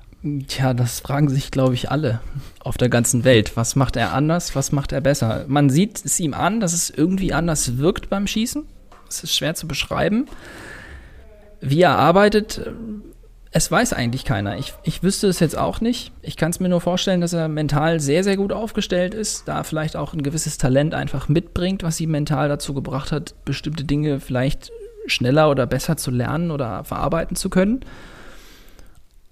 Tja, 0.47 0.75
das 0.75 0.99
fragen 0.99 1.29
sich, 1.29 1.49
glaube 1.49 1.73
ich, 1.73 1.89
alle 1.89 2.19
auf 2.59 2.77
der 2.77 2.89
ganzen 2.89 3.23
Welt. 3.23 3.53
Was 3.55 3.75
macht 3.75 3.95
er 3.95 4.13
anders? 4.13 4.55
Was 4.55 4.71
macht 4.71 4.91
er 4.91 5.01
besser? 5.01 5.45
Man 5.47 5.71
sieht 5.71 6.05
es 6.05 6.19
ihm 6.19 6.35
an, 6.35 6.59
dass 6.59 6.73
es 6.73 6.91
irgendwie 6.91 7.33
anders 7.33 7.77
wirkt 7.77 8.09
beim 8.09 8.27
Schießen. 8.27 8.65
Es 9.09 9.23
ist 9.23 9.35
schwer 9.35 9.55
zu 9.55 9.67
beschreiben. 9.67 10.27
Wie 11.59 11.81
er 11.81 11.97
arbeitet, 11.97 12.61
es 13.53 13.69
weiß 13.69 13.91
eigentlich 13.91 14.23
keiner. 14.23 14.57
Ich, 14.57 14.73
ich 14.83 15.03
wüsste 15.03 15.27
es 15.27 15.41
jetzt 15.41 15.57
auch 15.57 15.81
nicht. 15.81 16.13
Ich 16.21 16.37
kann 16.37 16.51
es 16.51 16.61
mir 16.61 16.69
nur 16.69 16.79
vorstellen, 16.79 17.19
dass 17.19 17.33
er 17.33 17.49
mental 17.49 17.99
sehr, 17.99 18.23
sehr 18.23 18.37
gut 18.37 18.53
aufgestellt 18.53 19.13
ist, 19.13 19.47
da 19.47 19.63
vielleicht 19.63 19.97
auch 19.97 20.13
ein 20.13 20.23
gewisses 20.23 20.57
Talent 20.57 20.93
einfach 20.93 21.27
mitbringt, 21.27 21.83
was 21.83 21.99
ihn 21.99 22.11
mental 22.11 22.47
dazu 22.47 22.73
gebracht 22.73 23.11
hat, 23.11 23.35
bestimmte 23.43 23.83
Dinge 23.83 24.21
vielleicht 24.21 24.71
schneller 25.05 25.49
oder 25.49 25.65
besser 25.65 25.97
zu 25.97 26.11
lernen 26.11 26.49
oder 26.49 26.85
verarbeiten 26.85 27.35
zu 27.35 27.49
können. 27.49 27.81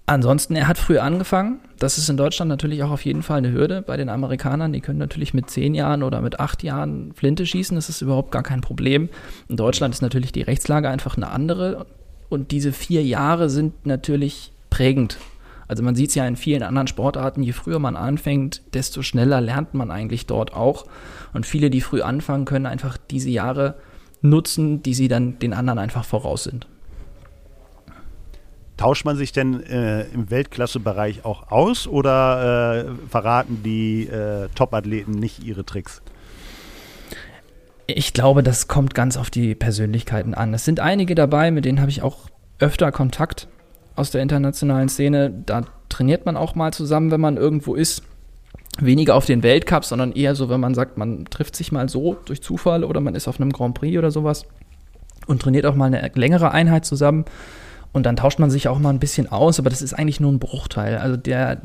Ansonsten, 0.04 0.56
er 0.56 0.68
hat 0.68 0.76
früh 0.76 0.98
angefangen. 0.98 1.60
Das 1.78 1.96
ist 1.96 2.10
in 2.10 2.16
Deutschland 2.16 2.48
natürlich 2.50 2.82
auch 2.82 2.90
auf 2.90 3.04
jeden 3.04 3.22
Fall 3.22 3.38
eine 3.38 3.52
Hürde 3.52 3.80
bei 3.80 3.96
den 3.96 4.08
Amerikanern. 4.08 4.72
Die 4.72 4.80
können 4.80 4.98
natürlich 4.98 5.32
mit 5.32 5.48
zehn 5.48 5.72
Jahren 5.72 6.02
oder 6.02 6.20
mit 6.20 6.40
acht 6.40 6.62
Jahren 6.62 7.12
Flinte 7.14 7.46
schießen. 7.46 7.76
Das 7.76 7.88
ist 7.88 8.02
überhaupt 8.02 8.32
gar 8.32 8.42
kein 8.42 8.60
Problem. 8.60 9.08
In 9.48 9.56
Deutschland 9.56 9.94
ist 9.94 10.02
natürlich 10.02 10.32
die 10.32 10.42
Rechtslage 10.42 10.90
einfach 10.90 11.16
eine 11.16 11.30
andere. 11.30 11.86
Und 12.30 12.52
diese 12.52 12.72
vier 12.72 13.02
Jahre 13.02 13.50
sind 13.50 13.84
natürlich 13.84 14.52
prägend. 14.70 15.18
Also 15.68 15.82
man 15.82 15.94
sieht 15.94 16.08
es 16.08 16.14
ja 16.14 16.26
in 16.26 16.36
vielen 16.36 16.62
anderen 16.62 16.86
Sportarten, 16.86 17.42
je 17.42 17.52
früher 17.52 17.78
man 17.78 17.96
anfängt, 17.96 18.62
desto 18.72 19.02
schneller 19.02 19.40
lernt 19.40 19.74
man 19.74 19.90
eigentlich 19.90 20.26
dort 20.26 20.54
auch. 20.54 20.86
Und 21.32 21.44
viele, 21.44 21.70
die 21.70 21.80
früh 21.80 22.02
anfangen, 22.02 22.44
können 22.44 22.66
einfach 22.66 22.96
diese 22.96 23.30
Jahre 23.30 23.76
nutzen, 24.22 24.82
die 24.82 24.94
sie 24.94 25.08
dann 25.08 25.38
den 25.38 25.52
anderen 25.52 25.78
einfach 25.78 26.04
voraus 26.04 26.44
sind. 26.44 26.66
Tauscht 28.76 29.04
man 29.04 29.16
sich 29.16 29.32
denn 29.32 29.62
äh, 29.62 30.04
im 30.04 30.30
Weltklassebereich 30.30 31.24
auch 31.24 31.50
aus 31.52 31.86
oder 31.86 32.86
äh, 32.86 33.08
verraten 33.08 33.62
die 33.62 34.06
äh, 34.06 34.48
Top-Athleten 34.54 35.12
nicht 35.12 35.44
ihre 35.44 35.64
Tricks? 35.64 36.00
Ich 37.96 38.12
glaube, 38.12 38.42
das 38.42 38.68
kommt 38.68 38.94
ganz 38.94 39.16
auf 39.16 39.30
die 39.30 39.54
Persönlichkeiten 39.54 40.34
an. 40.34 40.54
Es 40.54 40.64
sind 40.64 40.80
einige 40.80 41.14
dabei, 41.14 41.50
mit 41.50 41.64
denen 41.64 41.80
habe 41.80 41.90
ich 41.90 42.02
auch 42.02 42.28
öfter 42.58 42.92
Kontakt 42.92 43.48
aus 43.96 44.10
der 44.10 44.22
internationalen 44.22 44.88
Szene. 44.88 45.30
Da 45.46 45.64
trainiert 45.88 46.26
man 46.26 46.36
auch 46.36 46.54
mal 46.54 46.72
zusammen, 46.72 47.10
wenn 47.10 47.20
man 47.20 47.36
irgendwo 47.36 47.74
ist. 47.74 48.02
Weniger 48.78 49.14
auf 49.16 49.26
den 49.26 49.42
Weltcups, 49.42 49.88
sondern 49.88 50.12
eher 50.12 50.34
so, 50.34 50.48
wenn 50.48 50.60
man 50.60 50.74
sagt, 50.74 50.96
man 50.96 51.24
trifft 51.26 51.56
sich 51.56 51.72
mal 51.72 51.88
so 51.88 52.16
durch 52.24 52.42
Zufall 52.42 52.84
oder 52.84 53.00
man 53.00 53.14
ist 53.14 53.28
auf 53.28 53.40
einem 53.40 53.52
Grand 53.52 53.74
Prix 53.74 53.98
oder 53.98 54.10
sowas 54.10 54.46
und 55.26 55.42
trainiert 55.42 55.66
auch 55.66 55.74
mal 55.74 55.86
eine 55.86 56.10
längere 56.14 56.52
Einheit 56.52 56.84
zusammen. 56.84 57.24
Und 57.92 58.06
dann 58.06 58.16
tauscht 58.16 58.38
man 58.38 58.50
sich 58.50 58.68
auch 58.68 58.78
mal 58.78 58.90
ein 58.90 59.00
bisschen 59.00 59.30
aus, 59.30 59.58
aber 59.58 59.70
das 59.70 59.82
ist 59.82 59.94
eigentlich 59.94 60.20
nur 60.20 60.30
ein 60.30 60.38
Bruchteil. 60.38 60.98
Also 60.98 61.16
der, 61.16 61.62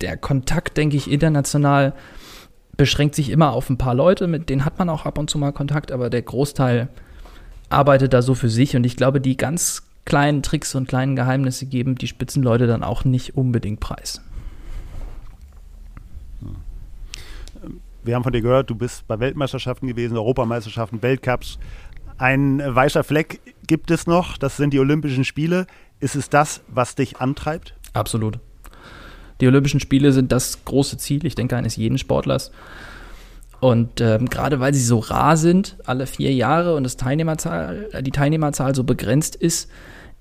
der 0.00 0.16
Kontakt, 0.16 0.76
denke 0.76 0.96
ich, 0.96 1.10
international 1.10 1.92
beschränkt 2.76 3.14
sich 3.14 3.30
immer 3.30 3.52
auf 3.52 3.70
ein 3.70 3.78
paar 3.78 3.94
Leute, 3.94 4.26
mit 4.26 4.48
denen 4.48 4.64
hat 4.64 4.78
man 4.78 4.88
auch 4.88 5.06
ab 5.06 5.18
und 5.18 5.30
zu 5.30 5.38
mal 5.38 5.52
Kontakt, 5.52 5.92
aber 5.92 6.10
der 6.10 6.22
Großteil 6.22 6.88
arbeitet 7.68 8.12
da 8.12 8.22
so 8.22 8.34
für 8.34 8.50
sich. 8.50 8.76
Und 8.76 8.84
ich 8.84 8.96
glaube, 8.96 9.20
die 9.20 9.36
ganz 9.36 9.82
kleinen 10.04 10.42
Tricks 10.42 10.74
und 10.74 10.88
kleinen 10.88 11.16
Geheimnisse 11.16 11.66
geben 11.66 11.96
die 11.96 12.06
Spitzenleute 12.06 12.66
dann 12.66 12.82
auch 12.82 13.04
nicht 13.04 13.36
unbedingt 13.36 13.80
preis. 13.80 14.20
Wir 18.04 18.14
haben 18.14 18.22
von 18.22 18.32
dir 18.32 18.40
gehört, 18.40 18.70
du 18.70 18.76
bist 18.76 19.06
bei 19.08 19.18
Weltmeisterschaften 19.18 19.88
gewesen, 19.88 20.16
Europameisterschaften, 20.16 21.02
Weltcups. 21.02 21.58
Ein 22.18 22.62
weißer 22.64 23.02
Fleck 23.02 23.40
gibt 23.66 23.90
es 23.90 24.06
noch, 24.06 24.38
das 24.38 24.56
sind 24.56 24.72
die 24.72 24.78
Olympischen 24.78 25.24
Spiele. 25.24 25.66
Ist 25.98 26.14
es 26.14 26.30
das, 26.30 26.62
was 26.68 26.94
dich 26.94 27.20
antreibt? 27.20 27.74
Absolut. 27.94 28.38
Die 29.40 29.46
Olympischen 29.46 29.80
Spiele 29.80 30.12
sind 30.12 30.32
das 30.32 30.64
große 30.64 30.98
Ziel, 30.98 31.26
ich 31.26 31.34
denke, 31.34 31.56
eines 31.56 31.76
jeden 31.76 31.98
Sportlers. 31.98 32.50
Und 33.60 34.00
ähm, 34.00 34.28
gerade 34.28 34.60
weil 34.60 34.74
sie 34.74 34.84
so 34.84 34.98
rar 34.98 35.36
sind, 35.36 35.76
alle 35.84 36.06
vier 36.06 36.32
Jahre 36.32 36.74
und 36.74 36.84
das 36.84 36.96
Teilnehmerzahl, 36.96 37.88
die 38.02 38.10
Teilnehmerzahl 38.10 38.74
so 38.74 38.84
begrenzt 38.84 39.34
ist, 39.36 39.70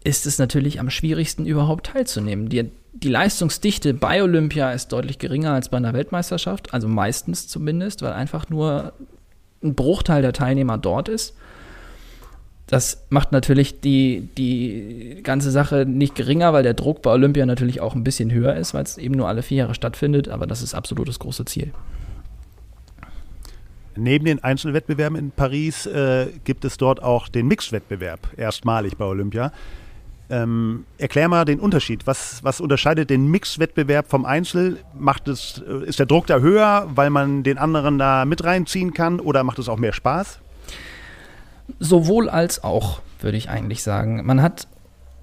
ist 0.03 0.25
es 0.25 0.37
natürlich 0.37 0.79
am 0.79 0.89
schwierigsten 0.89 1.45
überhaupt 1.45 1.87
teilzunehmen. 1.87 2.47
Die, 2.47 2.69
die 2.93 3.09
Leistungsdichte 3.09 3.93
bei 3.93 4.23
Olympia 4.23 4.71
ist 4.71 4.89
deutlich 4.89 5.19
geringer 5.19 5.53
als 5.53 5.69
bei 5.69 5.77
einer 5.77 5.93
Weltmeisterschaft, 5.93 6.73
also 6.73 6.87
meistens 6.87 7.47
zumindest, 7.47 8.03
weil 8.03 8.13
einfach 8.13 8.49
nur 8.49 8.93
ein 9.63 9.73
Bruchteil 9.75 10.21
der 10.21 10.33
Teilnehmer 10.33 10.77
dort 10.77 11.09
ist. 11.09 11.35
Das 12.67 13.05
macht 13.09 13.31
natürlich 13.31 13.79
die, 13.81 14.27
die 14.37 15.19
ganze 15.21 15.51
Sache 15.51 15.85
nicht 15.87 16.15
geringer, 16.15 16.51
weil 16.51 16.63
der 16.63 16.73
Druck 16.73 17.03
bei 17.03 17.11
Olympia 17.11 17.45
natürlich 17.45 17.79
auch 17.79 17.93
ein 17.93 18.03
bisschen 18.03 18.31
höher 18.31 18.55
ist, 18.55 18.73
weil 18.73 18.83
es 18.83 18.97
eben 18.97 19.15
nur 19.15 19.27
alle 19.27 19.43
vier 19.43 19.59
Jahre 19.59 19.75
stattfindet, 19.75 20.29
aber 20.29 20.47
das 20.47 20.63
ist 20.63 20.73
absolut 20.73 21.07
das 21.07 21.19
große 21.19 21.45
Ziel. 21.45 21.71
Neben 23.95 24.25
den 24.25 24.43
Einzelwettbewerben 24.43 25.17
in 25.17 25.31
Paris 25.31 25.85
äh, 25.85 26.27
gibt 26.43 26.65
es 26.65 26.77
dort 26.77 27.01
auch 27.01 27.27
den 27.27 27.47
Mixed-Wettbewerb, 27.47 28.19
erstmalig 28.35 28.97
bei 28.97 29.05
Olympia. 29.05 29.53
Ähm, 30.27 30.85
erklär 30.97 31.29
mal 31.29 31.45
den 31.45 31.59
Unterschied. 31.59 32.07
Was, 32.07 32.43
was 32.43 32.59
unterscheidet 32.59 33.11
den 33.11 33.27
Mixed-Wettbewerb 33.27 34.09
vom 34.09 34.25
Einzel? 34.25 34.79
Macht 34.97 35.27
es, 35.27 35.63
äh, 35.65 35.85
ist 35.85 35.99
der 35.99 36.07
Druck 36.07 36.25
da 36.25 36.39
höher, 36.39 36.89
weil 36.95 37.11
man 37.11 37.43
den 37.43 37.59
anderen 37.59 37.99
da 37.99 38.25
mit 38.25 38.43
reinziehen 38.43 38.93
kann 38.93 39.19
oder 39.19 39.43
macht 39.43 39.59
es 39.59 39.69
auch 39.69 39.77
mehr 39.77 39.93
Spaß? 39.93 40.39
Sowohl 41.79 42.29
als 42.29 42.63
auch, 42.63 43.01
würde 43.21 43.37
ich 43.37 43.49
eigentlich 43.49 43.83
sagen. 43.83 44.25
Man 44.25 44.41
hat 44.41 44.67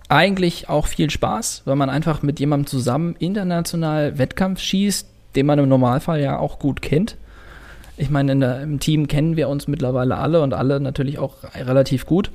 eigentlich 0.09 0.69
auch 0.69 0.87
viel 0.87 1.09
Spaß, 1.09 1.63
weil 1.65 1.77
man 1.77 1.89
einfach 1.89 2.23
mit 2.23 2.41
jemandem 2.41 2.67
zusammen 2.67 3.17
international 3.19 4.19
Wettkampf 4.19 4.61
schießt, 4.61 5.09
den 5.37 5.47
man 5.47 5.59
im 5.59 5.69
Normalfall 5.69 6.21
ja 6.21 6.39
auch 6.39 6.59
gut 6.59 6.83
kennt. 6.83 7.17
Ich 7.97 8.11
meine, 8.11 8.37
der, 8.37 8.63
im 8.63 8.81
Team 8.81 9.09
kennen 9.09 9.37
wir 9.37 9.49
uns 9.49 9.69
mittlerweile 9.69 10.17
alle 10.17 10.43
und 10.43 10.55
alle 10.55 10.81
natürlich 10.81 11.19
auch 11.19 11.37
relativ 11.55 12.07
gut. 12.07 12.31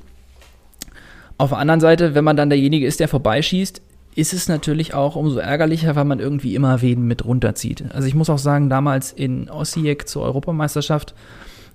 Auf 1.36 1.50
der 1.50 1.58
anderen 1.58 1.80
Seite, 1.80 2.14
wenn 2.14 2.24
man 2.24 2.36
dann 2.36 2.50
derjenige 2.50 2.86
ist, 2.86 2.98
der 3.00 3.08
vorbeischießt, 3.08 3.80
ist 4.16 4.32
es 4.32 4.48
natürlich 4.48 4.94
auch 4.94 5.14
umso 5.14 5.38
ärgerlicher, 5.38 5.94
weil 5.94 6.04
man 6.04 6.18
irgendwie 6.18 6.56
immer 6.56 6.82
wen 6.82 7.06
mit 7.06 7.24
runterzieht. 7.24 7.84
Also 7.92 8.08
ich 8.08 8.16
muss 8.16 8.28
auch 8.28 8.38
sagen, 8.38 8.68
damals 8.68 9.12
in 9.12 9.48
Osijek 9.48 10.08
zur 10.08 10.22
Europameisterschaft 10.22 11.14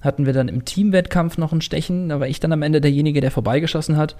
hatten 0.03 0.25
wir 0.25 0.33
dann 0.33 0.47
im 0.47 0.65
Teamwettkampf 0.65 1.37
noch 1.37 1.53
ein 1.53 1.61
Stechen. 1.61 2.09
Da 2.09 2.19
war 2.19 2.27
ich 2.27 2.39
dann 2.39 2.51
am 2.51 2.61
Ende 2.61 2.81
derjenige, 2.81 3.21
der 3.21 3.31
vorbeigeschossen 3.31 3.97
hat. 3.97 4.15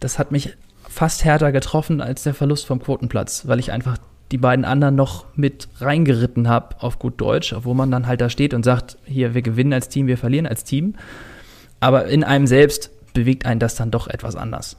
Das 0.00 0.18
hat 0.18 0.32
mich 0.32 0.56
fast 0.88 1.24
härter 1.24 1.52
getroffen 1.52 2.00
als 2.00 2.24
der 2.24 2.34
Verlust 2.34 2.66
vom 2.66 2.80
Quotenplatz, 2.80 3.46
weil 3.46 3.60
ich 3.60 3.72
einfach 3.72 3.98
die 4.32 4.38
beiden 4.38 4.64
anderen 4.64 4.94
noch 4.94 5.24
mit 5.36 5.68
reingeritten 5.80 6.48
habe 6.48 6.76
auf 6.80 6.98
gut 6.98 7.20
Deutsch, 7.20 7.54
wo 7.60 7.72
man 7.72 7.90
dann 7.90 8.06
halt 8.06 8.20
da 8.20 8.28
steht 8.28 8.52
und 8.52 8.64
sagt, 8.64 8.98
hier, 9.04 9.32
wir 9.32 9.42
gewinnen 9.42 9.72
als 9.72 9.88
Team, 9.88 10.06
wir 10.06 10.18
verlieren 10.18 10.46
als 10.46 10.64
Team. 10.64 10.96
Aber 11.80 12.06
in 12.06 12.24
einem 12.24 12.46
selbst 12.46 12.90
bewegt 13.14 13.46
einen 13.46 13.60
das 13.60 13.76
dann 13.76 13.90
doch 13.90 14.08
etwas 14.08 14.36
anders. 14.36 14.76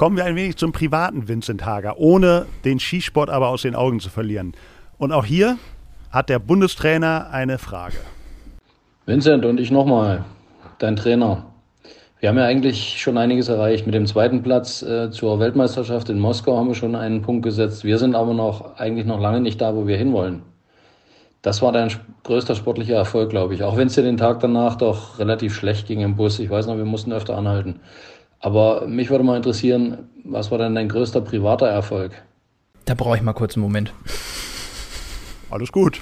Kommen 0.00 0.16
wir 0.16 0.24
ein 0.24 0.34
wenig 0.34 0.56
zum 0.56 0.72
privaten 0.72 1.28
Vincent 1.28 1.66
Hager, 1.66 1.98
ohne 1.98 2.46
den 2.64 2.80
Skisport 2.80 3.28
aber 3.28 3.48
aus 3.48 3.60
den 3.60 3.74
Augen 3.74 4.00
zu 4.00 4.08
verlieren. 4.08 4.54
Und 4.96 5.12
auch 5.12 5.26
hier 5.26 5.58
hat 6.10 6.28
der 6.28 6.38
Bundestrainer 6.38 7.28
eine 7.30 7.58
Frage. 7.58 7.96
Vincent 9.06 9.44
und 9.44 9.60
ich 9.60 9.70
nochmal, 9.70 10.24
dein 10.78 10.96
Trainer. 10.96 11.46
Wir 12.18 12.28
haben 12.28 12.36
ja 12.36 12.44
eigentlich 12.44 13.00
schon 13.00 13.16
einiges 13.16 13.48
erreicht. 13.48 13.86
Mit 13.86 13.94
dem 13.94 14.06
zweiten 14.06 14.42
Platz 14.42 14.82
äh, 14.82 15.10
zur 15.10 15.40
Weltmeisterschaft 15.40 16.10
in 16.10 16.18
Moskau 16.18 16.58
haben 16.58 16.68
wir 16.68 16.74
schon 16.74 16.94
einen 16.94 17.22
Punkt 17.22 17.42
gesetzt. 17.42 17.82
Wir 17.84 17.96
sind 17.96 18.14
aber 18.14 18.34
noch 18.34 18.76
eigentlich 18.76 19.06
noch 19.06 19.18
lange 19.18 19.40
nicht 19.40 19.60
da, 19.60 19.74
wo 19.74 19.86
wir 19.86 19.96
hinwollen. 19.96 20.42
Das 21.40 21.62
war 21.62 21.72
dein 21.72 21.90
größter 22.24 22.54
sportlicher 22.54 22.96
Erfolg, 22.96 23.30
glaube 23.30 23.54
ich. 23.54 23.62
Auch 23.62 23.78
wenn 23.78 23.86
es 23.86 23.94
dir 23.94 24.02
den 24.02 24.18
Tag 24.18 24.40
danach 24.40 24.76
doch 24.76 25.18
relativ 25.18 25.54
schlecht 25.54 25.86
ging 25.86 26.00
im 26.00 26.16
Bus. 26.16 26.38
Ich 26.38 26.50
weiß 26.50 26.66
noch, 26.66 26.76
wir 26.76 26.84
mussten 26.84 27.12
öfter 27.12 27.38
anhalten. 27.38 27.80
Aber 28.38 28.86
mich 28.86 29.08
würde 29.08 29.24
mal 29.24 29.36
interessieren, 29.36 30.10
was 30.24 30.50
war 30.50 30.58
denn 30.58 30.74
dein 30.74 30.90
größter 30.90 31.22
privater 31.22 31.68
Erfolg? 31.68 32.12
Da 32.84 32.94
brauche 32.94 33.16
ich 33.16 33.22
mal 33.22 33.32
kurz 33.32 33.56
einen 33.56 33.62
Moment. 33.62 33.94
Alles 35.50 35.72
gut. 35.72 36.00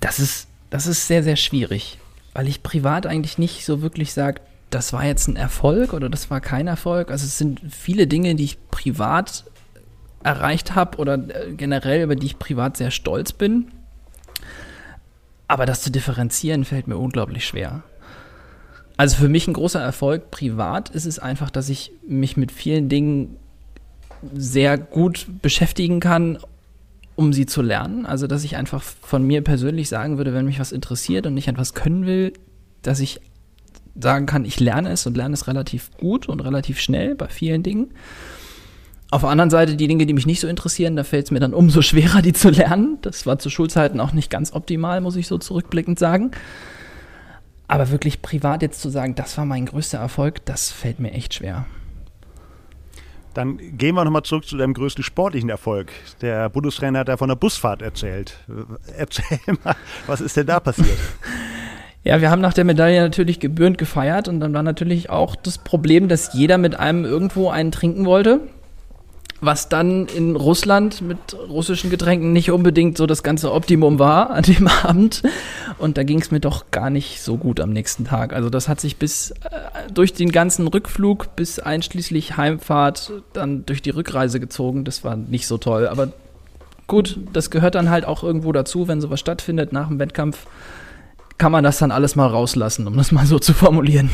Das 0.00 0.18
ist, 0.18 0.48
das 0.70 0.86
ist 0.86 1.06
sehr, 1.06 1.22
sehr 1.22 1.36
schwierig, 1.36 1.98
weil 2.34 2.48
ich 2.48 2.62
privat 2.62 3.06
eigentlich 3.06 3.38
nicht 3.38 3.64
so 3.64 3.82
wirklich 3.82 4.12
sage, 4.12 4.40
das 4.68 4.92
war 4.92 5.04
jetzt 5.04 5.28
ein 5.28 5.36
Erfolg 5.36 5.92
oder 5.92 6.08
das 6.08 6.28
war 6.30 6.40
kein 6.40 6.66
Erfolg. 6.66 7.10
Also 7.10 7.24
es 7.24 7.38
sind 7.38 7.60
viele 7.70 8.06
Dinge, 8.06 8.34
die 8.34 8.44
ich 8.44 8.68
privat 8.70 9.44
erreicht 10.24 10.74
habe 10.74 10.98
oder 10.98 11.14
äh, 11.14 11.52
generell, 11.52 12.02
über 12.02 12.16
die 12.16 12.26
ich 12.26 12.38
privat 12.38 12.76
sehr 12.76 12.90
stolz 12.90 13.32
bin. 13.32 13.70
Aber 15.46 15.66
das 15.66 15.82
zu 15.82 15.90
differenzieren 15.90 16.64
fällt 16.64 16.88
mir 16.88 16.96
unglaublich 16.96 17.46
schwer. 17.46 17.82
Also 19.02 19.16
für 19.16 19.28
mich 19.28 19.48
ein 19.48 19.52
großer 19.52 19.80
Erfolg 19.80 20.30
privat 20.30 20.88
ist 20.90 21.06
es 21.06 21.18
einfach, 21.18 21.50
dass 21.50 21.68
ich 21.68 21.90
mich 22.06 22.36
mit 22.36 22.52
vielen 22.52 22.88
Dingen 22.88 23.36
sehr 24.32 24.78
gut 24.78 25.26
beschäftigen 25.42 25.98
kann 25.98 26.38
um 27.16 27.32
sie 27.32 27.46
zu 27.46 27.62
lernen. 27.62 28.06
Also, 28.06 28.28
dass 28.28 28.44
ich 28.44 28.54
einfach 28.54 28.80
von 28.80 29.26
mir 29.26 29.42
persönlich 29.42 29.88
sagen 29.88 30.18
würde, 30.18 30.32
wenn 30.32 30.44
mich 30.44 30.60
was 30.60 30.70
interessiert 30.70 31.26
und 31.26 31.36
ich 31.36 31.48
etwas 31.48 31.74
können 31.74 32.06
will, 32.06 32.32
dass 32.82 33.00
ich 33.00 33.20
sagen 34.00 34.26
kann, 34.26 34.44
ich 34.44 34.60
lerne 34.60 34.90
es 34.90 35.04
und 35.04 35.16
lerne 35.16 35.34
es 35.34 35.48
relativ 35.48 35.90
gut 35.98 36.28
und 36.28 36.38
relativ 36.38 36.78
schnell 36.78 37.16
bei 37.16 37.26
vielen 37.26 37.64
Dingen. 37.64 37.90
Auf 39.10 39.22
der 39.22 39.30
anderen 39.30 39.50
Seite, 39.50 39.74
die 39.74 39.88
Dinge, 39.88 40.06
die 40.06 40.14
mich 40.14 40.26
nicht 40.26 40.40
so 40.40 40.46
interessieren, 40.46 40.94
da 40.94 41.02
fällt 41.02 41.24
es 41.24 41.30
mir 41.32 41.40
dann 41.40 41.54
umso 41.54 41.82
schwerer, 41.90 42.22
die 42.22 42.34
zu 42.34 42.50
lernen. 42.50 42.98
Das 43.02 43.26
war 43.26 43.40
zu 43.40 43.50
Schulzeiten 43.50 43.98
auch 43.98 44.12
nicht 44.12 44.30
ganz 44.30 44.52
optimal, 44.52 45.00
muss 45.00 45.16
ich 45.16 45.26
so 45.26 45.38
zurückblickend 45.38 45.98
sagen. 45.98 46.30
Aber 47.72 47.90
wirklich 47.90 48.20
privat 48.20 48.60
jetzt 48.60 48.82
zu 48.82 48.90
sagen, 48.90 49.14
das 49.14 49.38
war 49.38 49.46
mein 49.46 49.64
größter 49.64 49.96
Erfolg, 49.96 50.44
das 50.44 50.70
fällt 50.70 51.00
mir 51.00 51.12
echt 51.12 51.32
schwer. 51.32 51.64
Dann 53.32 53.56
gehen 53.78 53.94
wir 53.94 54.04
nochmal 54.04 54.24
zurück 54.24 54.44
zu 54.44 54.58
deinem 54.58 54.74
größten 54.74 55.02
sportlichen 55.02 55.48
Erfolg. 55.48 55.90
Der 56.20 56.50
Bundestrainer 56.50 56.98
hat 56.98 57.08
ja 57.08 57.16
von 57.16 57.30
der 57.30 57.36
Busfahrt 57.36 57.80
erzählt. 57.80 58.36
Erzähl 58.94 59.38
mal, 59.64 59.74
was 60.06 60.20
ist 60.20 60.36
denn 60.36 60.46
da 60.46 60.60
passiert? 60.60 60.88
Ja, 62.04 62.20
wir 62.20 62.32
haben 62.32 62.42
nach 62.42 62.52
der 62.52 62.64
Medaille 62.64 63.00
natürlich 63.00 63.38
gebührend 63.38 63.78
gefeiert 63.78 64.26
und 64.26 64.40
dann 64.40 64.52
war 64.52 64.64
natürlich 64.64 65.08
auch 65.08 65.36
das 65.36 65.58
Problem, 65.58 66.08
dass 66.08 66.34
jeder 66.34 66.58
mit 66.58 66.74
einem 66.74 67.04
irgendwo 67.04 67.48
einen 67.48 67.70
trinken 67.70 68.06
wollte 68.06 68.40
was 69.42 69.68
dann 69.68 70.06
in 70.06 70.36
Russland 70.36 71.02
mit 71.02 71.18
russischen 71.48 71.90
Getränken 71.90 72.32
nicht 72.32 72.52
unbedingt 72.52 72.96
so 72.96 73.06
das 73.06 73.24
ganze 73.24 73.52
Optimum 73.52 73.98
war 73.98 74.30
an 74.30 74.44
dem 74.44 74.68
Abend. 74.68 75.22
Und 75.78 75.98
da 75.98 76.04
ging 76.04 76.20
es 76.20 76.30
mir 76.30 76.38
doch 76.38 76.70
gar 76.70 76.90
nicht 76.90 77.20
so 77.20 77.36
gut 77.36 77.58
am 77.58 77.70
nächsten 77.70 78.04
Tag. 78.04 78.32
Also 78.32 78.48
das 78.50 78.68
hat 78.68 78.80
sich 78.80 78.96
bis 78.96 79.32
äh, 79.32 79.34
durch 79.92 80.14
den 80.14 80.30
ganzen 80.30 80.68
Rückflug 80.68 81.34
bis 81.34 81.58
einschließlich 81.58 82.36
Heimfahrt 82.36 83.12
dann 83.32 83.66
durch 83.66 83.82
die 83.82 83.90
Rückreise 83.90 84.38
gezogen. 84.38 84.84
Das 84.84 85.02
war 85.02 85.16
nicht 85.16 85.48
so 85.48 85.58
toll. 85.58 85.88
Aber 85.88 86.12
gut, 86.86 87.18
das 87.32 87.50
gehört 87.50 87.74
dann 87.74 87.90
halt 87.90 88.04
auch 88.04 88.22
irgendwo 88.22 88.52
dazu, 88.52 88.86
wenn 88.86 89.00
sowas 89.00 89.18
stattfindet 89.18 89.72
nach 89.72 89.88
dem 89.88 89.98
Wettkampf, 89.98 90.46
kann 91.36 91.50
man 91.50 91.64
das 91.64 91.78
dann 91.78 91.90
alles 91.90 92.14
mal 92.14 92.28
rauslassen, 92.28 92.86
um 92.86 92.96
das 92.96 93.10
mal 93.10 93.26
so 93.26 93.40
zu 93.40 93.54
formulieren. 93.54 94.10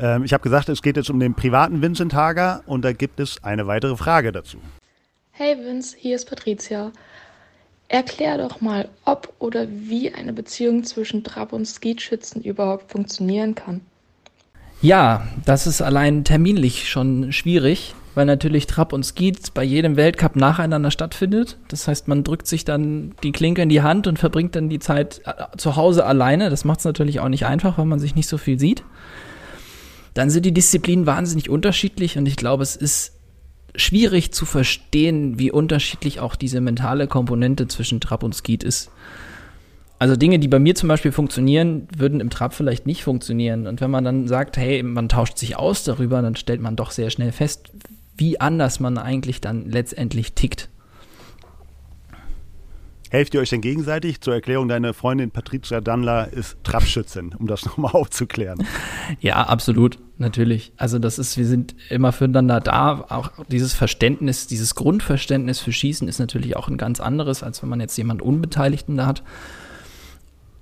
Ähm, 0.00 0.24
ich 0.24 0.32
habe 0.32 0.42
gesagt, 0.42 0.68
es 0.68 0.82
geht 0.82 0.96
jetzt 0.96 1.10
um 1.10 1.20
den 1.20 1.34
privaten 1.34 1.82
Vincent 1.82 2.14
Hager 2.14 2.62
und 2.66 2.84
da 2.84 2.92
gibt 2.92 3.20
es 3.20 3.42
eine 3.42 3.66
weitere 3.66 3.96
Frage 3.96 4.32
dazu. 4.32 4.58
Hey 5.32 5.56
Vince, 5.58 5.96
hier 5.98 6.16
ist 6.16 6.28
Patricia. 6.28 6.92
Erklär 7.88 8.38
doch 8.38 8.60
mal, 8.60 8.88
ob 9.04 9.32
oder 9.38 9.66
wie 9.68 10.12
eine 10.12 10.32
Beziehung 10.32 10.84
zwischen 10.84 11.22
Trab 11.22 11.52
und 11.52 11.66
Skeetschützen 11.66 12.42
überhaupt 12.42 12.90
funktionieren 12.90 13.54
kann. 13.54 13.80
Ja, 14.80 15.26
das 15.44 15.66
ist 15.66 15.82
allein 15.82 16.24
terminlich 16.24 16.88
schon 16.88 17.32
schwierig, 17.32 17.94
weil 18.14 18.26
natürlich 18.26 18.66
Trab 18.66 18.92
und 18.92 19.04
Skeet 19.04 19.54
bei 19.54 19.64
jedem 19.64 19.96
Weltcup 19.96 20.36
nacheinander 20.36 20.90
stattfindet. 20.90 21.56
Das 21.68 21.88
heißt, 21.88 22.08
man 22.08 22.24
drückt 22.24 22.46
sich 22.46 22.64
dann 22.64 23.14
die 23.22 23.32
Klinke 23.32 23.62
in 23.62 23.68
die 23.68 23.82
Hand 23.82 24.06
und 24.06 24.18
verbringt 24.18 24.56
dann 24.56 24.68
die 24.68 24.78
Zeit 24.78 25.20
äh, 25.24 25.56
zu 25.56 25.76
Hause 25.76 26.04
alleine. 26.06 26.50
Das 26.50 26.64
macht 26.64 26.80
es 26.80 26.84
natürlich 26.84 27.20
auch 27.20 27.28
nicht 27.28 27.46
einfach, 27.46 27.78
weil 27.78 27.86
man 27.86 27.98
sich 27.98 28.14
nicht 28.14 28.28
so 28.28 28.38
viel 28.38 28.58
sieht 28.58 28.82
dann 30.14 30.30
sind 30.30 30.46
die 30.46 30.54
Disziplinen 30.54 31.06
wahnsinnig 31.06 31.50
unterschiedlich 31.50 32.16
und 32.16 32.26
ich 32.26 32.36
glaube, 32.36 32.62
es 32.62 32.76
ist 32.76 33.12
schwierig 33.76 34.32
zu 34.32 34.46
verstehen, 34.46 35.38
wie 35.38 35.50
unterschiedlich 35.50 36.20
auch 36.20 36.36
diese 36.36 36.60
mentale 36.60 37.08
Komponente 37.08 37.66
zwischen 37.66 38.00
Trab 38.00 38.22
und 38.22 38.34
Skeet 38.34 38.62
ist. 38.62 38.90
Also 39.98 40.16
Dinge, 40.16 40.38
die 40.38 40.48
bei 40.48 40.58
mir 40.58 40.74
zum 40.74 40.88
Beispiel 40.88 41.12
funktionieren, 41.12 41.88
würden 41.96 42.20
im 42.20 42.30
Trab 42.30 42.54
vielleicht 42.54 42.86
nicht 42.86 43.04
funktionieren. 43.04 43.66
Und 43.66 43.80
wenn 43.80 43.90
man 43.90 44.04
dann 44.04 44.28
sagt, 44.28 44.56
hey, 44.56 44.82
man 44.82 45.08
tauscht 45.08 45.38
sich 45.38 45.56
aus 45.56 45.84
darüber, 45.84 46.20
dann 46.20 46.36
stellt 46.36 46.60
man 46.60 46.76
doch 46.76 46.90
sehr 46.90 47.10
schnell 47.10 47.32
fest, 47.32 47.72
wie 48.16 48.40
anders 48.40 48.80
man 48.80 48.98
eigentlich 48.98 49.40
dann 49.40 49.70
letztendlich 49.70 50.34
tickt. 50.34 50.68
Helft 53.14 53.32
ihr 53.34 53.40
euch 53.40 53.50
denn 53.50 53.60
gegenseitig? 53.60 54.20
Zur 54.22 54.34
Erklärung, 54.34 54.66
deine 54.66 54.92
Freundin 54.92 55.30
Patricia 55.30 55.80
Danler 55.80 56.32
ist 56.32 56.56
Trabschützin, 56.64 57.32
um 57.38 57.46
das 57.46 57.64
nochmal 57.64 57.92
aufzuklären. 57.92 58.66
Ja, 59.20 59.44
absolut, 59.44 60.00
natürlich. 60.18 60.72
Also 60.78 60.98
das 60.98 61.20
ist, 61.20 61.38
wir 61.38 61.46
sind 61.46 61.76
immer 61.90 62.10
füreinander 62.10 62.58
da. 62.58 63.04
Auch 63.10 63.30
dieses 63.46 63.72
Verständnis, 63.72 64.48
dieses 64.48 64.74
Grundverständnis 64.74 65.60
für 65.60 65.70
Schießen 65.70 66.08
ist 66.08 66.18
natürlich 66.18 66.56
auch 66.56 66.66
ein 66.66 66.76
ganz 66.76 66.98
anderes, 66.98 67.44
als 67.44 67.62
wenn 67.62 67.68
man 67.68 67.78
jetzt 67.78 67.96
jemand 67.96 68.20
Unbeteiligten 68.20 68.96
da 68.96 69.06
hat. 69.06 69.22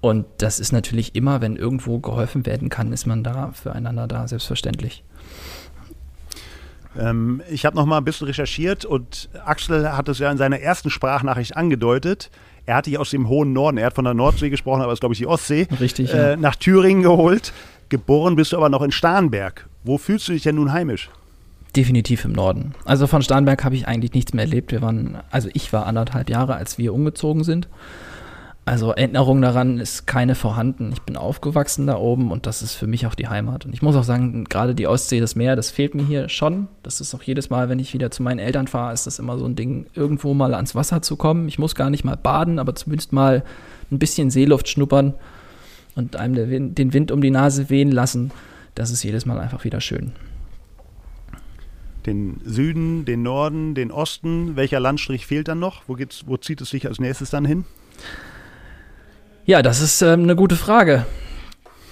Und 0.02 0.26
das 0.36 0.60
ist 0.60 0.72
natürlich 0.72 1.14
immer, 1.14 1.40
wenn 1.40 1.56
irgendwo 1.56 2.00
geholfen 2.00 2.44
werden 2.44 2.68
kann, 2.68 2.92
ist 2.92 3.06
man 3.06 3.24
da 3.24 3.52
füreinander 3.52 4.06
da, 4.06 4.28
selbstverständlich. 4.28 5.04
Ähm, 6.98 7.42
ich 7.50 7.64
habe 7.64 7.76
noch 7.76 7.86
mal 7.86 7.98
ein 7.98 8.04
bisschen 8.04 8.26
recherchiert 8.26 8.84
und 8.84 9.28
Axel 9.44 9.96
hat 9.96 10.08
es 10.08 10.18
ja 10.18 10.30
in 10.30 10.38
seiner 10.38 10.60
ersten 10.60 10.90
Sprachnachricht 10.90 11.56
angedeutet. 11.56 12.30
Er 12.66 12.76
hat 12.76 12.86
dich 12.86 12.98
aus 12.98 13.10
dem 13.10 13.28
hohen 13.28 13.52
Norden, 13.52 13.78
er 13.78 13.86
hat 13.86 13.94
von 13.94 14.04
der 14.04 14.14
Nordsee 14.14 14.50
gesprochen, 14.50 14.82
aber 14.82 14.92
es 14.92 14.96
ist, 14.96 15.00
glaube 15.00 15.14
ich, 15.14 15.18
die 15.18 15.26
Ostsee, 15.26 15.66
Richtig, 15.80 16.12
äh, 16.14 16.30
ja. 16.30 16.36
nach 16.36 16.54
Thüringen 16.56 17.02
geholt. 17.02 17.52
Geboren 17.88 18.36
bist 18.36 18.52
du 18.52 18.56
aber 18.56 18.68
noch 18.68 18.82
in 18.82 18.92
Starnberg. 18.92 19.68
Wo 19.84 19.98
fühlst 19.98 20.28
du 20.28 20.32
dich 20.32 20.42
denn 20.44 20.54
nun 20.54 20.72
heimisch? 20.72 21.10
Definitiv 21.74 22.24
im 22.24 22.32
Norden. 22.32 22.74
Also 22.84 23.06
von 23.06 23.22
Starnberg 23.22 23.64
habe 23.64 23.74
ich 23.74 23.88
eigentlich 23.88 24.12
nichts 24.12 24.32
mehr 24.34 24.44
erlebt. 24.44 24.72
Wir 24.72 24.82
waren, 24.82 25.18
also 25.30 25.48
ich 25.54 25.72
war 25.72 25.86
anderthalb 25.86 26.28
Jahre, 26.30 26.54
als 26.54 26.78
wir 26.78 26.94
umgezogen 26.94 27.44
sind. 27.44 27.68
Also 28.64 28.92
Erinnerung 28.92 29.42
daran 29.42 29.78
ist 29.78 30.06
keine 30.06 30.36
vorhanden. 30.36 30.92
Ich 30.92 31.02
bin 31.02 31.16
aufgewachsen 31.16 31.88
da 31.88 31.96
oben 31.96 32.30
und 32.30 32.46
das 32.46 32.62
ist 32.62 32.74
für 32.74 32.86
mich 32.86 33.08
auch 33.08 33.16
die 33.16 33.26
Heimat. 33.26 33.66
Und 33.66 33.74
ich 33.74 33.82
muss 33.82 33.96
auch 33.96 34.04
sagen, 34.04 34.44
gerade 34.44 34.76
die 34.76 34.86
Ostsee, 34.86 35.18
das 35.18 35.34
Meer, 35.34 35.56
das 35.56 35.72
fehlt 35.72 35.96
mir 35.96 36.04
hier 36.04 36.28
schon. 36.28 36.68
Das 36.84 37.00
ist 37.00 37.12
auch 37.12 37.24
jedes 37.24 37.50
Mal, 37.50 37.68
wenn 37.68 37.80
ich 37.80 37.92
wieder 37.92 38.12
zu 38.12 38.22
meinen 38.22 38.38
Eltern 38.38 38.68
fahre, 38.68 38.92
ist 38.92 39.06
das 39.08 39.18
immer 39.18 39.36
so 39.36 39.46
ein 39.46 39.56
Ding, 39.56 39.86
irgendwo 39.94 40.32
mal 40.32 40.54
ans 40.54 40.76
Wasser 40.76 41.02
zu 41.02 41.16
kommen. 41.16 41.48
Ich 41.48 41.58
muss 41.58 41.74
gar 41.74 41.90
nicht 41.90 42.04
mal 42.04 42.16
baden, 42.16 42.60
aber 42.60 42.76
zumindest 42.76 43.12
mal 43.12 43.42
ein 43.90 43.98
bisschen 43.98 44.30
Seeluft 44.30 44.68
schnuppern 44.68 45.14
und 45.96 46.14
einem 46.14 46.48
Wind, 46.48 46.78
den 46.78 46.92
Wind 46.92 47.10
um 47.10 47.20
die 47.20 47.30
Nase 47.30 47.68
wehen 47.68 47.90
lassen. 47.90 48.30
Das 48.76 48.92
ist 48.92 49.02
jedes 49.02 49.26
Mal 49.26 49.40
einfach 49.40 49.64
wieder 49.64 49.80
schön. 49.80 50.12
Den 52.06 52.40
Süden, 52.44 53.04
den 53.06 53.24
Norden, 53.24 53.74
den 53.74 53.90
Osten, 53.90 54.54
welcher 54.54 54.78
Landstrich 54.78 55.26
fehlt 55.26 55.48
dann 55.48 55.58
noch? 55.58 55.82
Wo, 55.88 55.96
wo 56.26 56.36
zieht 56.36 56.60
es 56.60 56.70
sich 56.70 56.86
als 56.86 57.00
nächstes 57.00 57.30
dann 57.30 57.44
hin? 57.44 57.64
Ja, 59.44 59.60
das 59.60 59.80
ist 59.80 60.02
ähm, 60.02 60.22
eine 60.22 60.36
gute 60.36 60.54
Frage. 60.54 61.04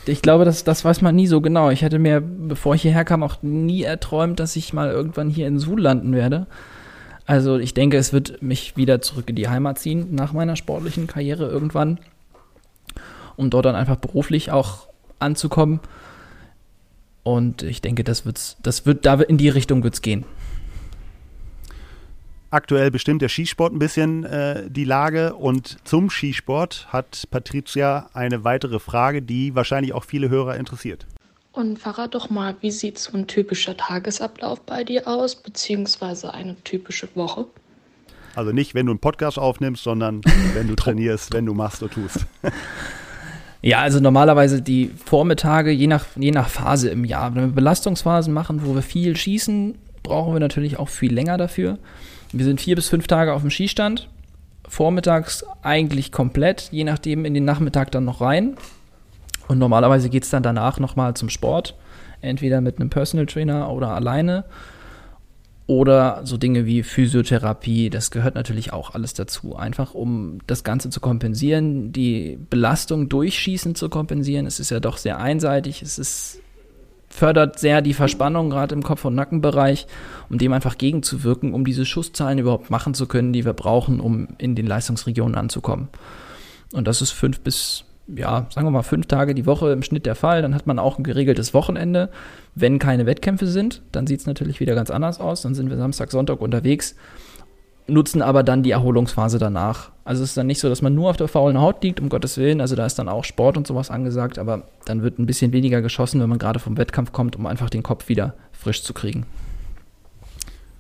Ich 0.07 0.23
glaube, 0.23 0.45
das, 0.45 0.63
das 0.63 0.85
weiß 0.85 1.03
man 1.03 1.17
nie 1.17 1.27
so 1.27 1.41
genau. 1.41 1.71
Ich 1.71 1.83
hätte 1.83 1.99
mir, 1.99 2.21
bevor 2.21 2.75
ich 2.75 2.83
hierher 2.83 3.05
kam, 3.05 3.25
auch 3.25 3.43
nie 3.43 3.83
erträumt, 3.83 4.39
dass 4.39 4.55
ich 4.55 4.73
mal 4.73 4.91
irgendwann 4.91 5.29
hier 5.29 5.49
in 5.49 5.59
Suhl 5.59 5.81
landen 5.81 6.13
werde. 6.15 6.47
Also 7.27 7.59
ich 7.59 7.75
denke, 7.75 7.97
es 7.97 8.13
wird 8.13 8.41
mich 8.41 8.77
wieder 8.77 9.03
zurück 9.03 9.29
in 9.29 9.37
die 9.37 9.49
Heimat 9.49 9.79
ziehen 9.79 10.15
nach 10.15 10.33
meiner 10.33 10.57
sportlichen 10.57 11.07
Karriere 11.07 11.49
irgendwann, 11.49 11.99
um 13.37 13.51
dort 13.51 13.67
dann 13.67 13.77
einfach 13.77 13.97
beruflich 13.97 14.53
auch 14.53 14.87
anzukommen. 15.19 15.81
Und 17.23 17.63
ich 17.63 17.83
denke, 17.83 18.05
das 18.05 18.25
wird's, 18.25 18.57
das 18.63 18.87
wird, 18.87 19.07
da 19.07 19.15
in 19.21 19.39
die 19.39 19.49
Richtung 19.49 19.83
wird's 19.83 20.03
gehen. 20.03 20.25
Aktuell 22.53 22.91
bestimmt 22.91 23.23
der 23.23 23.29
Skisport 23.29 23.73
ein 23.73 23.79
bisschen 23.79 24.25
äh, 24.25 24.69
die 24.69 24.85
Lage 24.85 25.35
und 25.35 25.79
zum 25.85 26.11
Skisport 26.11 26.89
hat 26.89 27.29
Patricia 27.31 28.11
eine 28.13 28.43
weitere 28.43 28.81
Frage, 28.81 29.23
die 29.23 29.55
wahrscheinlich 29.55 29.93
auch 29.93 30.03
viele 30.03 30.31
Hörer 30.31 30.57
interessiert. 30.57 31.07
Und 31.53 31.79
verrat 31.79 32.15
doch 32.15 32.29
mal, 32.29 32.57
wie 32.61 32.73
sieht 32.73 32.99
so 32.99 33.17
ein 33.17 33.29
typischer 33.29 33.77
Tagesablauf 33.77 34.61
bei 34.63 34.83
dir 34.83 35.07
aus, 35.07 35.37
beziehungsweise 35.37 36.35
eine 36.35 36.57
typische 36.65 37.09
Woche? 37.15 37.47
Also 38.35 38.51
nicht, 38.51 38.75
wenn 38.75 38.87
du 38.87 38.93
einen 38.93 39.01
Podcast 39.01 39.39
aufnimmst, 39.39 39.85
sondern 39.85 40.21
wenn 40.55 40.67
du 40.67 40.75
trainierst, 40.75 41.33
wenn 41.33 41.47
du 41.47 41.55
machst 41.55 41.83
oder 41.83 41.93
tust. 41.93 42.27
Ja, 43.63 43.81
also 43.81 44.01
normalerweise 44.01 44.63
die 44.63 44.91
Vormittage, 45.05 45.71
je 45.71 45.87
nach, 45.87 46.07
je 46.17 46.31
nach 46.31 46.49
Phase 46.49 46.89
im 46.89 47.05
Jahr. 47.05 47.35
Wenn 47.35 47.43
wir 47.43 47.53
Belastungsphasen 47.53 48.33
machen, 48.33 48.65
wo 48.65 48.75
wir 48.75 48.81
viel 48.81 49.15
schießen, 49.15 49.77
brauchen 50.03 50.33
wir 50.33 50.41
natürlich 50.41 50.79
auch 50.79 50.89
viel 50.89 51.13
länger 51.13 51.37
dafür. 51.37 51.79
Wir 52.33 52.45
sind 52.45 52.61
vier 52.61 52.77
bis 52.77 52.89
fünf 52.89 53.07
Tage 53.07 53.33
auf 53.33 53.43
dem 53.43 53.51
Skistand. 53.51 54.09
Vormittags 54.69 55.45
eigentlich 55.63 56.13
komplett, 56.13 56.69
je 56.71 56.85
nachdem 56.85 57.25
in 57.25 57.35
den 57.35 57.45
Nachmittag 57.45 57.91
dann 57.91 58.05
noch 58.05 58.21
rein. 58.21 58.57
Und 59.49 59.59
normalerweise 59.59 60.11
geht 60.11 60.23
es 60.23 60.31
dann 60.31 60.45
danach 60.45 60.79
nochmal 60.79 61.15
zum 61.15 61.29
Sport. 61.29 61.75
Entweder 62.21 62.61
mit 62.61 62.79
einem 62.79 62.91
Personal 62.91 63.27
Trainer 63.27 63.71
oder 63.71 63.89
alleine. 63.89 64.45
Oder 65.67 66.23
so 66.25 66.37
Dinge 66.37 66.67
wie 66.67 66.83
Physiotherapie, 66.83 67.91
das 67.91 68.11
gehört 68.11 68.35
natürlich 68.35 68.73
auch 68.73 68.95
alles 68.95 69.15
dazu. 69.15 69.55
Einfach 69.55 69.95
um 69.95 70.39
das 70.47 70.65
Ganze 70.65 70.91
zu 70.91 71.01
kompensieren, 71.01 71.93
die 71.93 72.39
Belastung 72.51 73.09
durchschießen 73.09 73.77
zu 73.77 73.89
kompensieren. 73.89 74.47
Es 74.47 74.59
ist 74.59 74.71
ja 74.71 74.81
doch 74.81 74.97
sehr 74.97 75.19
einseitig. 75.19 75.83
Es 75.83 75.99
ist 75.99 76.41
fördert 77.11 77.59
sehr 77.59 77.83
die 77.83 77.93
Verspannung, 77.93 78.51
gerade 78.51 78.75
im 78.75 78.83
Kopf- 78.83 79.05
und 79.05 79.15
Nackenbereich, 79.15 79.87
um 80.31 80.39
dem 80.39 80.53
einfach 80.53 80.79
gegenzuwirken, 80.79 81.53
um 81.53 81.65
diese 81.65 81.85
Schusszahlen 81.85 82.39
überhaupt 82.39 82.71
machen 82.71 82.95
zu 82.95 83.07
können, 83.07 83.33
die 83.33 83.45
wir 83.45 83.53
brauchen, 83.53 84.01
um 84.01 84.29
in 84.39 84.55
den 84.55 84.67
Leistungsregionen 84.67 85.35
anzukommen. 85.35 85.89
Und 86.73 86.87
das 86.87 87.03
ist 87.03 87.11
fünf 87.11 87.41
bis, 87.41 87.85
ja, 88.07 88.47
sagen 88.51 88.67
wir 88.67 88.71
mal, 88.71 88.83
fünf 88.83 89.07
Tage 89.07 89.35
die 89.35 89.45
Woche 89.45 89.73
im 89.73 89.83
Schnitt 89.83 90.07
der 90.07 90.15
Fall. 90.15 90.41
Dann 90.41 90.55
hat 90.55 90.69
man 90.69 90.79
auch 90.79 90.99
ein 90.99 91.05
geregeltes 91.05 91.53
Wochenende. 91.53 92.11
Wenn 92.55 92.79
keine 92.79 93.07
Wettkämpfe 93.07 93.49
sind, 93.49 93.83
dann 93.91 94.07
sieht 94.07 94.21
es 94.21 94.27
natürlich 94.27 94.61
wieder 94.61 94.77
ganz 94.77 94.91
anders 94.91 95.21
aus. 95.21 95.43
Dann 95.43 95.57
sind 95.57 95.69
wir 95.69 95.77
Samstag, 95.77 96.13
Sonntag 96.13 96.41
unterwegs 96.41 96.95
nutzen 97.91 98.23
aber 98.23 98.43
dann 98.43 98.63
die 98.63 98.71
Erholungsphase 98.71 99.39
danach. 99.39 99.91
Also 100.05 100.23
es 100.23 100.31
ist 100.31 100.37
dann 100.37 100.47
nicht 100.47 100.61
so, 100.61 100.69
dass 100.69 100.83
man 100.83 100.95
nur 100.95 101.11
auf 101.11 101.17
der 101.17 101.29
faulen 101.29 101.61
Haut 101.61 101.83
liegt, 101.83 102.01
um 102.01 102.09
Gottes 102.09 102.39
Willen. 102.39 102.61
Also 102.61 102.77
da 102.77 102.87
ist 102.87 102.99
dann 102.99 103.09
auch 103.09 103.25
Sport 103.25 103.57
und 103.57 103.67
sowas 103.67 103.91
angesagt, 103.91 104.39
aber 104.39 104.63
dann 104.85 105.03
wird 105.03 105.19
ein 105.19 105.27
bisschen 105.27 105.53
weniger 105.53 105.83
geschossen, 105.83 106.21
wenn 106.21 106.29
man 106.29 106.39
gerade 106.39 106.59
vom 106.59 106.77
Wettkampf 106.77 107.13
kommt, 107.13 107.37
um 107.37 107.47
einfach 107.47 107.71
den 107.71 107.83
Kopf 107.83 108.09
wieder 108.09 108.35
frisch 108.53 108.83
zu 108.83 108.95
kriegen. 108.95 109.27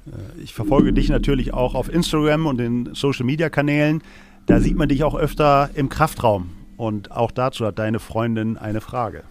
Äh, 0.06 0.42
ich 0.42 0.54
verfolge 0.54 0.92
dich 0.92 1.08
natürlich 1.08 1.52
auch 1.54 1.74
auf 1.74 1.92
Instagram 1.92 2.46
und 2.46 2.58
den 2.58 2.94
Social 2.94 3.26
Media 3.26 3.48
Kanälen. 3.50 4.02
Da 4.46 4.60
sieht 4.60 4.76
man 4.76 4.88
dich 4.88 5.04
auch 5.04 5.14
öfter 5.14 5.70
im 5.74 5.88
Kraftraum. 5.88 6.50
Und 6.76 7.12
auch 7.12 7.30
dazu 7.30 7.66
hat 7.66 7.78
deine 7.78 7.98
Freundin 7.98 8.56
eine 8.56 8.80
Frage. 8.80 9.24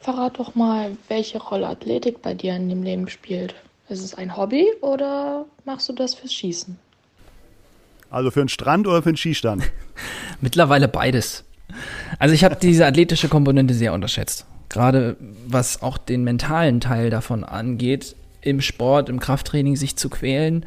Verrat 0.00 0.40
doch 0.40 0.56
mal, 0.56 0.96
welche 1.08 1.38
Rolle 1.38 1.68
Athletik 1.68 2.20
bei 2.22 2.34
dir 2.34 2.56
in 2.56 2.68
dem 2.68 2.82
Leben 2.82 3.08
spielt. 3.08 3.54
Ist 3.88 4.02
es 4.02 4.14
ein 4.14 4.36
Hobby 4.36 4.66
oder 4.80 5.46
machst 5.64 5.88
du 5.88 5.92
das 5.92 6.14
fürs 6.14 6.32
Schießen? 6.32 6.78
Also 8.10 8.30
für 8.30 8.40
einen 8.40 8.48
Strand 8.48 8.86
oder 8.86 9.02
für 9.02 9.08
einen 9.08 9.16
Skistand? 9.16 9.64
Mittlerweile 10.40 10.88
beides. 10.88 11.44
Also 12.18 12.34
ich 12.34 12.44
habe 12.44 12.56
diese 12.56 12.86
athletische 12.86 13.28
Komponente 13.28 13.74
sehr 13.74 13.92
unterschätzt. 13.92 14.46
Gerade 14.68 15.16
was 15.46 15.82
auch 15.82 15.98
den 15.98 16.24
mentalen 16.24 16.80
Teil 16.80 17.10
davon 17.10 17.44
angeht, 17.44 18.16
im 18.40 18.60
Sport, 18.60 19.08
im 19.08 19.20
Krafttraining 19.20 19.76
sich 19.76 19.96
zu 19.96 20.08
quälen, 20.10 20.66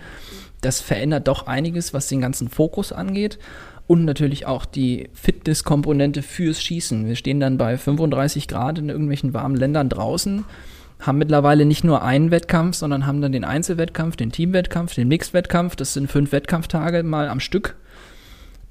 das 0.61 0.81
verändert 0.81 1.27
doch 1.27 1.47
einiges, 1.47 1.93
was 1.93 2.07
den 2.07 2.21
ganzen 2.21 2.49
Fokus 2.49 2.91
angeht. 2.91 3.37
Und 3.87 4.03
natürlich 4.03 4.47
auch 4.47 4.65
die 4.65 5.09
Fitness-Komponente 5.13 6.23
fürs 6.23 6.61
Schießen. 6.63 7.05
Wir 7.05 7.15
stehen 7.15 7.39
dann 7.39 7.59
bei 7.59 7.77
35 7.77 8.47
Grad 8.47 8.79
in 8.79 8.89
irgendwelchen 8.89 9.35
warmen 9.35 9.55
Ländern 9.55 9.89
draußen, 9.89 10.43
haben 10.99 11.17
mittlerweile 11.17 11.65
nicht 11.65 11.83
nur 11.83 12.03
einen 12.03 12.31
Wettkampf, 12.31 12.75
sondern 12.75 13.05
haben 13.05 13.21
dann 13.21 13.31
den 13.31 13.43
Einzelwettkampf, 13.43 14.15
den 14.15 14.31
Teamwettkampf, 14.31 14.95
den 14.95 15.07
Mixed-Wettkampf. 15.07 15.75
Das 15.75 15.93
sind 15.93 16.09
fünf 16.09 16.31
Wettkampftage 16.31 17.03
mal 17.03 17.27
am 17.27 17.39
Stück, 17.39 17.75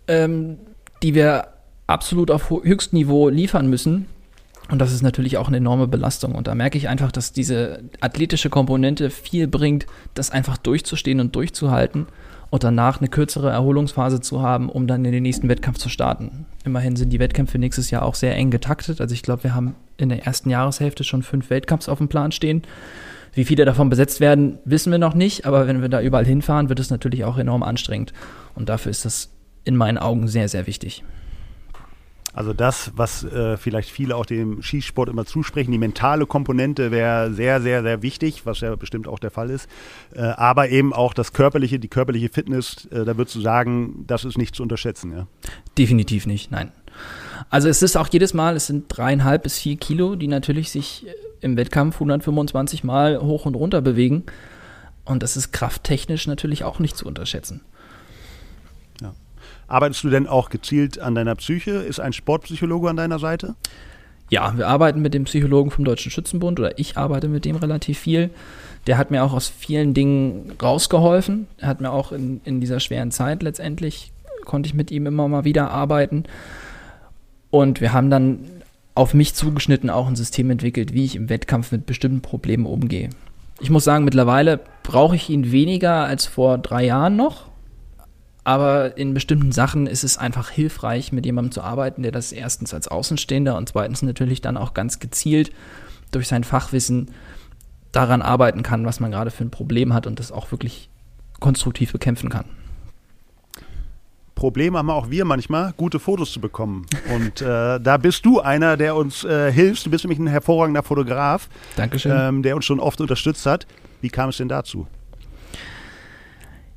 ähm, 0.09 0.59
die 1.03 1.15
wir 1.15 1.49
absolut 1.87 2.31
auf 2.31 2.51
höchstem 2.51 2.99
Niveau 2.99 3.29
liefern 3.29 3.69
müssen. 3.69 4.07
Und 4.71 4.79
das 4.79 4.93
ist 4.93 5.03
natürlich 5.03 5.37
auch 5.37 5.49
eine 5.49 5.59
enorme 5.59 5.87
Belastung. 5.87 6.35
Und 6.35 6.47
da 6.47 6.55
merke 6.55 6.79
ich 6.79 6.89
einfach, 6.89 7.13
dass 7.13 7.33
diese 7.33 7.83
athletische 8.01 8.49
Komponente 8.49 9.11
viel 9.11 9.47
bringt, 9.47 9.87
das 10.15 10.31
einfach 10.31 10.57
durchzustehen 10.57 11.21
und 11.21 11.37
durchzuhalten 11.37 12.07
und 12.55 12.63
danach 12.63 13.01
eine 13.01 13.09
kürzere 13.09 13.51
Erholungsphase 13.51 14.21
zu 14.21 14.41
haben, 14.41 14.69
um 14.69 14.87
dann 14.87 15.05
in 15.05 15.11
den 15.11 15.25
nächsten 15.25 15.49
Wettkampf 15.49 15.79
zu 15.79 15.89
starten. 15.89 16.47
Immerhin 16.65 16.95
sind 16.95 17.13
die 17.13 17.19
Wettkämpfe 17.19 17.59
nächstes 17.59 17.91
Jahr 17.91 18.05
auch 18.05 18.15
sehr 18.15 18.37
eng 18.37 18.53
getaktet. 18.53 19.01
Also 19.01 19.13
ich 19.13 19.23
glaube, 19.23 19.43
wir 19.43 19.57
haben 19.57 19.75
in 19.97 20.09
der 20.09 20.25
ersten 20.25 20.51
Jahreshälfte 20.51 21.03
schon 21.03 21.25
fünf 21.25 21.51
Wettkampfs 21.51 21.89
auf 21.89 21.99
dem 21.99 22.07
Plan 22.07 22.31
stehen. 22.31 22.63
Wie 23.33 23.45
viele 23.45 23.65
davon 23.65 23.91
besetzt 23.91 24.21
werden, 24.21 24.61
wissen 24.65 24.93
wir 24.93 25.01
noch 25.01 25.15
nicht, 25.15 25.47
aber 25.47 25.67
wenn 25.67 25.83
wir 25.83 25.89
da 25.89 26.01
überall 26.01 26.25
hinfahren, 26.25 26.69
wird 26.69 26.79
es 26.79 26.91
natürlich 26.91 27.25
auch 27.25 27.39
enorm 27.39 27.65
anstrengend. 27.65 28.13
Und 28.55 28.69
dafür 28.69 28.91
ist 28.91 29.05
das 29.05 29.31
in 29.65 29.75
meinen 29.75 29.99
Augen 29.99 30.29
sehr, 30.29 30.49
sehr 30.49 30.69
wichtig. 30.69 31.03
Also 32.35 32.53
das, 32.53 32.91
was 32.97 33.23
äh, 33.25 33.57
vielleicht 33.57 33.91
viele 33.91 34.17
auch 34.17 34.27
dem 34.27 34.61
Skisport 34.61 35.09
immer 35.09 35.25
zusprechen, 35.25 35.71
die 35.71 35.79
mentale 35.79 36.27
Komponente 36.27 36.91
wäre 36.91 37.33
sehr, 37.33 37.63
sehr, 37.63 37.83
sehr 37.83 38.03
wichtig, 38.03 38.45
was 38.45 38.61
ja 38.61 38.75
bestimmt 38.75 39.07
auch 39.07 39.21
der 39.21 39.31
Fall 39.31 39.51
ist. 39.51 39.69
Äh, 40.15 40.23
aber 40.23 40.69
eben 40.69 40.93
auch 40.93 41.15
das 41.15 41.33
körperliche, 41.33 41.79
die 41.79 41.89
körperliche 41.89 42.29
Fitness, 42.29 42.87
äh, 42.87 43.05
da 43.05 43.17
würdest 43.17 43.37
du 43.37 43.41
sagen, 43.41 44.05
das 44.09 44.25
ist 44.25 44.37
nicht 44.37 44.57
zu 44.57 44.65
unterschätzen, 44.65 45.13
ja? 45.13 45.27
Definitiv 45.79 46.27
nicht, 46.27 46.51
nein. 46.51 46.73
Also 47.51 47.69
es 47.69 47.83
ist 47.83 47.97
auch 47.97 48.09
jedes 48.11 48.35
Mal, 48.35 48.57
es 48.57 48.67
sind 48.67 48.87
dreieinhalb 48.89 49.45
bis 49.45 49.59
vier 49.59 49.77
Kilo, 49.77 50.17
die 50.17 50.29
natürlich 50.29 50.71
sich 50.71 51.07
im 51.41 51.57
Wettkampf 51.57 51.97
125 51.97 52.83
Mal 52.85 53.21
hoch 53.21 53.47
und 53.47 53.55
runter 53.55 53.81
bewegen. 53.81 54.25
Und 55.05 55.23
das 55.23 55.37
ist 55.37 55.53
krafttechnisch 55.53 56.27
natürlich 56.27 56.65
auch 56.65 56.79
nicht 56.79 56.97
zu 56.97 57.07
unterschätzen. 57.07 57.61
Arbeitest 59.67 60.05
du 60.05 60.11
denn 60.11 60.27
auch 60.27 60.51
gezielt 60.51 60.99
an 60.99 61.15
deiner 61.15 61.35
Psyche? 61.35 61.71
Ist 61.73 62.01
ein 62.01 62.13
Sportpsychologe 62.13 62.89
an 62.91 62.97
deiner 62.97 63.19
Seite? 63.19 63.55
Ja, 64.31 64.57
wir 64.57 64.69
arbeiten 64.69 65.03
mit 65.03 65.15
dem 65.15 65.25
Psychologen 65.25 65.71
vom 65.71 65.85
Deutschen 65.85 66.11
Schützenbund 66.11 66.59
oder 66.59 66.79
ich 66.79 66.97
arbeite 66.97 67.29
mit 67.29 67.45
dem 67.45 67.57
relativ 67.57 67.99
viel. 67.99 68.31
Der 68.87 68.99
hat 68.99 69.11
mir 69.11 69.23
auch 69.25 69.33
aus 69.33 69.49
vielen 69.49 69.95
Dingen 69.95 70.53
rausgeholfen. 70.63 71.47
Er 71.59 71.69
hat 71.69 71.81
mir 71.81 71.91
auch 71.91 72.13
in, 72.13 72.41
in 72.45 72.61
dieser 72.61 72.81
schweren 72.81 73.11
Zeit 73.11 73.43
letztendlich, 73.43 74.13
konnte 74.45 74.67
ich 74.67 74.75
mit 74.75 74.91
ihm 74.91 75.07
immer 75.07 75.29
mal 75.29 75.45
wieder 75.45 75.71
arbeiten. 75.71 76.25
Und 77.51 77.81
wir 77.81 77.93
haben 77.93 78.11
dann 78.11 78.41
auf 78.95 79.15
mich 79.15 79.35
zugeschnitten 79.35 79.91
auch 79.91 80.07
ein 80.07 80.17
System 80.17 80.51
entwickelt, 80.51 80.93
wie 80.93 81.05
ich 81.05 81.17
im 81.17 81.29
Wettkampf 81.29 81.73
mit 81.73 81.87
bestimmten 81.87 82.21
Problemen 82.21 82.67
umgehe. 82.67 83.11
Ich 83.61 83.71
muss 83.71 83.85
sagen, 83.85 84.05
mittlerweile 84.05 84.61
brauche 84.83 85.17
ich 85.17 85.31
ihn 85.31 85.53
weniger 85.53 86.05
als 86.05 86.27
vor 86.27 86.59
drei 86.59 86.85
Jahren 86.85 87.17
noch. 87.17 87.47
Aber 88.45 88.99
in 88.99 89.15
bestimmten 89.15 89.53
Sachen 89.53 89.87
ist 89.87 90.05
es 90.05 90.19
einfach 90.19 90.51
hilfreich, 90.51 91.13
mit 91.13 91.25
jemandem 91.25 91.51
zu 91.51 91.63
arbeiten, 91.63 92.03
der 92.03 92.13
das 92.13 92.31
erstens 92.31 92.75
als 92.75 92.89
Außenstehender 92.89 93.57
und 93.57 93.71
zweitens 93.71 94.03
natürlich 94.03 94.43
dann 94.43 94.59
auch 94.59 94.75
ganz 94.75 95.01
gezielt 95.01 95.51
durch 96.13 96.29
sein 96.29 96.45
Fachwissen 96.45 97.11
daran 97.91 98.23
arbeiten 98.23 98.63
kann, 98.63 98.85
was 98.85 99.01
man 99.01 99.11
gerade 99.11 99.31
für 99.31 99.45
ein 99.45 99.51
Problem 99.51 99.95
hat 99.95 100.07
und 100.07 100.19
das 100.19 100.31
auch 100.31 100.51
wirklich 100.53 100.91
konstruktiv 101.41 101.93
bekämpfen 101.93 102.29
kann. 102.29 102.45
Problem 104.35 104.77
haben 104.77 104.91
auch 104.91 105.11
wir 105.11 105.25
manchmal, 105.25 105.73
gute 105.77 105.99
Fotos 105.99 106.33
zu 106.33 106.41
bekommen. 106.41 106.87
Und 107.15 107.41
äh, 107.41 107.81
da 107.81 107.97
bist 107.97 108.27
du 108.27 108.41
einer, 108.41 108.77
der 108.77 108.97
uns 108.97 109.25
äh, 109.25 109.51
hilft. 109.53 109.87
Du 109.87 109.91
bist 109.91 110.05
nämlich 110.05 110.19
ein 110.19 110.27
hervorragender 110.27 110.83
Fotograf, 110.83 111.49
Dankeschön. 111.77 112.13
Ähm, 112.15 112.43
der 112.43 112.57
uns 112.57 112.65
schon 112.65 112.81
oft 112.81 113.01
unterstützt 113.01 113.47
hat. 113.47 113.67
Wie 114.01 114.11
kam 114.11 114.29
es 114.29 114.37
denn 114.37 114.49
dazu? 114.49 114.87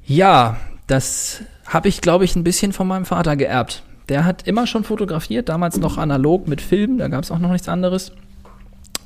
Ja, 0.05 0.57
das 0.85 1.43
habe 1.67 1.87
ich, 1.89 2.01
glaube 2.01 2.25
ich, 2.25 2.35
ein 2.35 2.43
bisschen 2.43 2.73
von 2.73 2.87
meinem 2.87 3.05
Vater 3.05 3.35
geerbt. 3.35 3.83
Der 4.09 4.25
hat 4.25 4.47
immer 4.47 4.67
schon 4.67 4.83
fotografiert, 4.83 5.49
damals 5.49 5.77
noch 5.77 5.97
analog 5.97 6.47
mit 6.47 6.61
Film, 6.61 6.97
da 6.97 7.09
gab 7.09 7.23
es 7.23 7.31
auch 7.31 7.39
noch 7.39 7.51
nichts 7.51 7.67
anderes. 7.67 8.13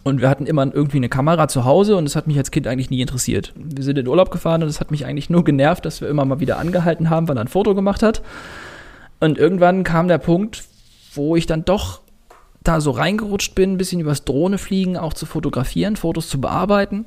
Und 0.03 0.21
wir 0.21 0.29
hatten 0.29 0.45
immer 0.45 0.63
irgendwie 0.73 0.97
eine 0.97 1.09
Kamera 1.09 1.47
zu 1.47 1.65
Hause 1.65 1.95
und 1.95 2.05
das 2.05 2.15
hat 2.15 2.27
mich 2.27 2.37
als 2.37 2.51
Kind 2.51 2.67
eigentlich 2.67 2.89
nie 2.89 3.01
interessiert. 3.01 3.53
Wir 3.55 3.83
sind 3.83 3.97
in 3.97 4.07
Urlaub 4.07 4.31
gefahren 4.31 4.63
und 4.63 4.69
es 4.69 4.79
hat 4.79 4.89
mich 4.89 5.05
eigentlich 5.05 5.29
nur 5.29 5.43
genervt, 5.43 5.85
dass 5.85 6.01
wir 6.01 6.09
immer 6.09 6.25
mal 6.25 6.39
wieder 6.39 6.57
angehalten 6.57 7.09
haben, 7.09 7.27
weil 7.27 7.37
er 7.37 7.41
ein 7.41 7.47
Foto 7.47 7.75
gemacht 7.75 8.01
hat. 8.01 8.21
Und 9.19 9.37
irgendwann 9.37 9.83
kam 9.83 10.07
der 10.07 10.17
Punkt, 10.17 10.63
wo 11.13 11.35
ich 11.35 11.45
dann 11.45 11.65
doch 11.65 12.01
da 12.63 12.81
so 12.81 12.91
reingerutscht 12.91 13.53
bin, 13.53 13.73
ein 13.73 13.77
bisschen 13.77 14.01
übers 14.01 14.23
Drohne 14.23 14.57
fliegen, 14.57 14.97
auch 14.97 15.13
zu 15.13 15.25
fotografieren, 15.25 15.95
Fotos 15.95 16.29
zu 16.29 16.41
bearbeiten 16.41 17.05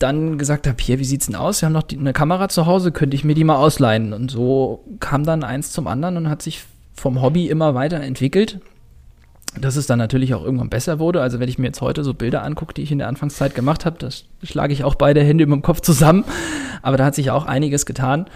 dann 0.00 0.38
gesagt 0.38 0.66
habe, 0.66 0.76
hier, 0.80 0.98
wie 0.98 1.04
sieht's 1.04 1.26
denn 1.26 1.36
aus? 1.36 1.60
Wir 1.60 1.66
haben 1.66 1.74
noch 1.74 1.84
die, 1.84 1.98
eine 1.98 2.12
Kamera 2.12 2.48
zu 2.48 2.66
Hause, 2.66 2.90
könnte 2.90 3.14
ich 3.14 3.22
mir 3.22 3.34
die 3.34 3.44
mal 3.44 3.56
ausleihen? 3.56 4.12
Und 4.12 4.30
so 4.30 4.84
kam 4.98 5.24
dann 5.24 5.44
eins 5.44 5.70
zum 5.70 5.86
anderen 5.86 6.16
und 6.16 6.28
hat 6.28 6.42
sich 6.42 6.64
vom 6.94 7.22
Hobby 7.22 7.48
immer 7.48 7.74
weiter 7.74 8.00
entwickelt. 8.00 8.60
Dass 9.60 9.76
es 9.76 9.86
dann 9.86 9.98
natürlich 9.98 10.32
auch 10.34 10.44
irgendwann 10.44 10.70
besser 10.70 10.98
wurde. 10.98 11.20
Also 11.20 11.40
wenn 11.40 11.48
ich 11.48 11.58
mir 11.58 11.66
jetzt 11.66 11.80
heute 11.80 12.04
so 12.04 12.14
Bilder 12.14 12.44
angucke, 12.44 12.72
die 12.72 12.82
ich 12.82 12.92
in 12.92 12.98
der 12.98 13.08
Anfangszeit 13.08 13.54
gemacht 13.54 13.84
habe, 13.84 13.98
das 13.98 14.24
schlage 14.42 14.72
ich 14.72 14.84
auch 14.84 14.94
beide 14.94 15.22
Hände 15.22 15.44
über 15.44 15.56
dem 15.56 15.62
Kopf 15.62 15.80
zusammen. 15.80 16.24
Aber 16.82 16.96
da 16.96 17.04
hat 17.04 17.14
sich 17.14 17.30
auch 17.30 17.46
einiges 17.46 17.84
getan. 17.84 18.26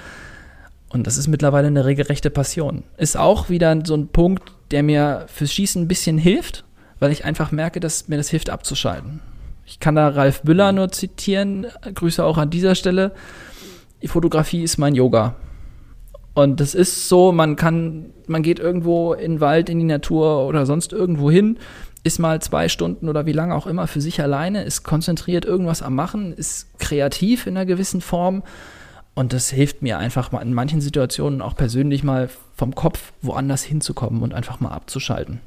Und 0.88 1.06
das 1.06 1.16
ist 1.16 1.28
mittlerweile 1.28 1.68
eine 1.68 1.84
regelrechte 1.84 2.30
Passion. 2.30 2.82
Ist 2.98 3.16
auch 3.16 3.48
wieder 3.48 3.76
so 3.84 3.94
ein 3.94 4.08
Punkt, 4.08 4.52
der 4.70 4.82
mir 4.82 5.26
fürs 5.28 5.52
Schießen 5.52 5.82
ein 5.82 5.88
bisschen 5.88 6.18
hilft, 6.18 6.64
weil 6.98 7.10
ich 7.10 7.24
einfach 7.24 7.52
merke, 7.52 7.80
dass 7.80 8.08
mir 8.08 8.16
das 8.16 8.28
hilft 8.28 8.50
abzuschalten. 8.50 9.20
Ich 9.66 9.80
kann 9.80 9.94
da 9.94 10.08
Ralf 10.08 10.44
Müller 10.44 10.72
nur 10.72 10.90
zitieren. 10.90 11.66
Grüße 11.94 12.24
auch 12.24 12.38
an 12.38 12.50
dieser 12.50 12.74
Stelle. 12.74 13.12
Die 14.02 14.08
Fotografie 14.08 14.62
ist 14.62 14.78
mein 14.78 14.94
Yoga. 14.94 15.36
Und 16.34 16.60
das 16.60 16.74
ist 16.74 17.08
so, 17.08 17.30
man 17.32 17.56
kann, 17.56 18.06
man 18.26 18.42
geht 18.42 18.58
irgendwo 18.58 19.14
in 19.14 19.32
den 19.32 19.40
Wald, 19.40 19.68
in 19.68 19.78
die 19.78 19.84
Natur 19.84 20.46
oder 20.46 20.66
sonst 20.66 20.92
irgendwo 20.92 21.30
hin, 21.30 21.58
ist 22.02 22.18
mal 22.18 22.42
zwei 22.42 22.68
Stunden 22.68 23.08
oder 23.08 23.24
wie 23.24 23.32
lange 23.32 23.54
auch 23.54 23.66
immer 23.66 23.86
für 23.86 24.00
sich 24.00 24.20
alleine, 24.20 24.64
ist 24.64 24.82
konzentriert 24.82 25.44
irgendwas 25.44 25.80
am 25.80 25.94
Machen, 25.94 26.32
ist 26.34 26.78
kreativ 26.78 27.46
in 27.46 27.56
einer 27.56 27.66
gewissen 27.66 28.00
Form. 28.00 28.42
Und 29.14 29.32
das 29.32 29.50
hilft 29.50 29.80
mir 29.80 29.98
einfach 29.98 30.32
mal 30.32 30.42
in 30.42 30.52
manchen 30.52 30.80
Situationen 30.80 31.40
auch 31.40 31.54
persönlich 31.54 32.02
mal 32.02 32.28
vom 32.56 32.74
Kopf 32.74 33.12
woanders 33.22 33.62
hinzukommen 33.62 34.22
und 34.22 34.34
einfach 34.34 34.58
mal 34.58 34.70
abzuschalten. 34.70 35.40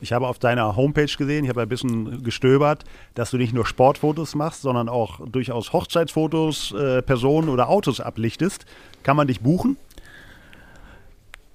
Ich 0.00 0.12
habe 0.12 0.28
auf 0.28 0.38
deiner 0.38 0.76
Homepage 0.76 1.06
gesehen, 1.06 1.44
ich 1.44 1.48
habe 1.48 1.62
ein 1.62 1.68
bisschen 1.68 2.22
gestöbert, 2.22 2.84
dass 3.14 3.30
du 3.30 3.38
nicht 3.38 3.54
nur 3.54 3.64
Sportfotos 3.64 4.34
machst, 4.34 4.62
sondern 4.62 4.88
auch 4.88 5.20
durchaus 5.26 5.72
Hochzeitsfotos, 5.72 6.72
äh, 6.72 7.02
Personen 7.02 7.48
oder 7.48 7.68
Autos 7.68 8.00
ablichtest. 8.00 8.66
Kann 9.02 9.16
man 9.16 9.26
dich 9.26 9.40
buchen? 9.40 9.76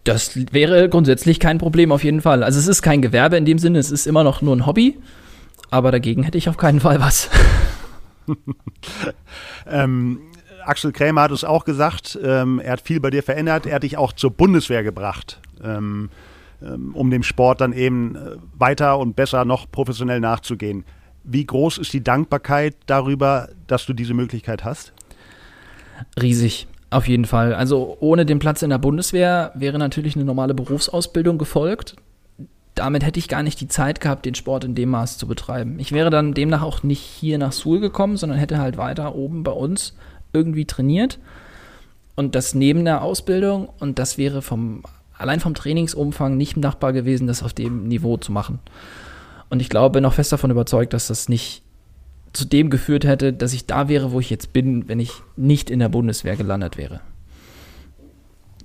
Das 0.03 0.35
wäre 0.51 0.89
grundsätzlich 0.89 1.39
kein 1.39 1.59
Problem 1.59 1.91
auf 1.91 2.03
jeden 2.03 2.21
Fall. 2.21 2.43
Also 2.43 2.57
es 2.57 2.67
ist 2.67 2.81
kein 2.81 3.03
Gewerbe 3.03 3.37
in 3.37 3.45
dem 3.45 3.59
Sinne, 3.59 3.77
es 3.77 3.91
ist 3.91 4.07
immer 4.07 4.23
noch 4.23 4.41
nur 4.41 4.55
ein 4.55 4.65
Hobby, 4.65 4.97
aber 5.69 5.91
dagegen 5.91 6.23
hätte 6.23 6.39
ich 6.39 6.49
auf 6.49 6.57
keinen 6.57 6.79
Fall 6.79 6.99
was. 6.99 7.29
ähm, 9.67 10.19
Axel 10.65 10.91
Krämer 10.91 11.21
hat 11.21 11.31
es 11.31 11.43
auch 11.43 11.65
gesagt, 11.65 12.17
ähm, 12.23 12.59
er 12.59 12.73
hat 12.73 12.81
viel 12.81 12.99
bei 12.99 13.11
dir 13.11 13.21
verändert, 13.21 13.67
er 13.67 13.75
hat 13.75 13.83
dich 13.83 13.97
auch 13.97 14.13
zur 14.13 14.31
Bundeswehr 14.31 14.83
gebracht. 14.83 15.39
Ähm, 15.63 16.09
um 16.61 17.09
dem 17.09 17.23
Sport 17.23 17.61
dann 17.61 17.73
eben 17.73 18.15
äh, 18.15 18.37
weiter 18.57 18.99
und 18.99 19.15
besser 19.15 19.45
noch 19.45 19.69
professionell 19.71 20.19
nachzugehen. 20.19 20.85
Wie 21.23 21.45
groß 21.45 21.77
ist 21.77 21.93
die 21.93 22.03
Dankbarkeit 22.03 22.75
darüber, 22.85 23.49
dass 23.67 23.85
du 23.85 23.93
diese 23.93 24.13
Möglichkeit 24.13 24.63
hast? 24.63 24.93
Riesig, 26.19 26.67
auf 26.89 27.07
jeden 27.07 27.25
Fall. 27.25 27.53
Also 27.53 27.97
ohne 27.99 28.25
den 28.25 28.39
Platz 28.39 28.61
in 28.63 28.69
der 28.69 28.79
Bundeswehr 28.79 29.51
wäre 29.55 29.77
natürlich 29.77 30.15
eine 30.15 30.25
normale 30.25 30.53
Berufsausbildung 30.53 31.37
gefolgt. 31.37 31.95
Damit 32.73 33.05
hätte 33.05 33.19
ich 33.19 33.27
gar 33.27 33.43
nicht 33.43 33.59
die 33.61 33.67
Zeit 33.67 34.01
gehabt, 34.01 34.25
den 34.25 34.33
Sport 34.33 34.63
in 34.63 34.75
dem 34.75 34.89
Maß 34.89 35.17
zu 35.17 35.27
betreiben. 35.27 35.77
Ich 35.79 35.91
wäre 35.91 36.09
dann 36.09 36.33
demnach 36.33 36.63
auch 36.63 36.83
nicht 36.83 37.01
hier 37.01 37.37
nach 37.37 37.51
Suhl 37.51 37.79
gekommen, 37.79 38.17
sondern 38.17 38.39
hätte 38.39 38.57
halt 38.57 38.77
weiter 38.77 39.13
oben 39.13 39.43
bei 39.43 39.51
uns 39.51 39.95
irgendwie 40.33 40.65
trainiert. 40.65 41.19
Und 42.15 42.35
das 42.35 42.55
neben 42.55 42.85
der 42.85 43.03
Ausbildung. 43.03 43.69
Und 43.79 43.99
das 43.99 44.17
wäre 44.17 44.41
vom 44.41 44.83
allein 45.21 45.39
vom 45.39 45.53
Trainingsumfang 45.53 46.35
nicht 46.35 46.57
machbar 46.57 46.93
gewesen, 46.93 47.27
das 47.27 47.43
auf 47.43 47.53
dem 47.53 47.87
Niveau 47.87 48.17
zu 48.17 48.31
machen. 48.31 48.59
Und 49.49 49.61
ich 49.61 49.69
glaube, 49.69 49.93
bin 49.93 50.05
auch 50.05 50.13
fest 50.13 50.31
davon 50.31 50.51
überzeugt, 50.51 50.93
dass 50.93 51.07
das 51.07 51.29
nicht 51.29 51.63
zu 52.33 52.45
dem 52.45 52.69
geführt 52.69 53.05
hätte, 53.05 53.33
dass 53.33 53.53
ich 53.53 53.65
da 53.65 53.89
wäre, 53.89 54.11
wo 54.11 54.19
ich 54.19 54.29
jetzt 54.29 54.53
bin, 54.53 54.87
wenn 54.87 54.99
ich 54.99 55.11
nicht 55.35 55.69
in 55.69 55.79
der 55.79 55.89
Bundeswehr 55.89 56.35
gelandet 56.35 56.77
wäre. 56.77 57.01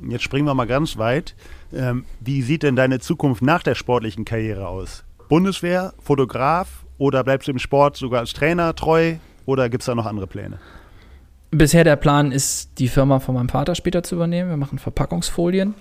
Jetzt 0.09 0.23
springen 0.23 0.47
wir 0.47 0.55
mal 0.55 0.67
ganz 0.67 0.99
weit. 0.99 1.35
Ähm, 1.73 2.05
wie 2.21 2.43
sieht 2.43 2.63
denn 2.63 2.77
deine 2.77 3.01
Zukunft 3.01 3.43
nach 3.43 3.63
der 3.63 3.75
sportlichen 3.75 4.25
Karriere 4.25 4.69
aus? 4.69 5.05
Bundeswehr, 5.29 5.95
Fotograf 5.99 6.85
oder 6.99 7.25
bleibst 7.25 7.49
du 7.49 7.53
im 7.53 7.59
Sport 7.59 7.97
sogar 7.97 8.21
als 8.21 8.33
Trainer 8.33 8.75
treu 8.75 9.17
oder 9.47 9.69
gibt 9.69 9.83
es 9.83 9.87
da 9.87 9.95
noch 9.95 10.07
andere 10.07 10.27
Pläne? 10.27 10.59
Bisher 11.51 11.85
der 11.85 11.97
Plan 11.97 12.33
ist, 12.33 12.79
die 12.79 12.89
Firma 12.89 13.19
von 13.19 13.35
meinem 13.35 13.49
Vater 13.49 13.75
später 13.75 14.03
zu 14.03 14.17
übernehmen. 14.17 14.51
Wir 14.51 14.57
machen 14.57 14.79
Verpackungsfolien. 14.79 15.75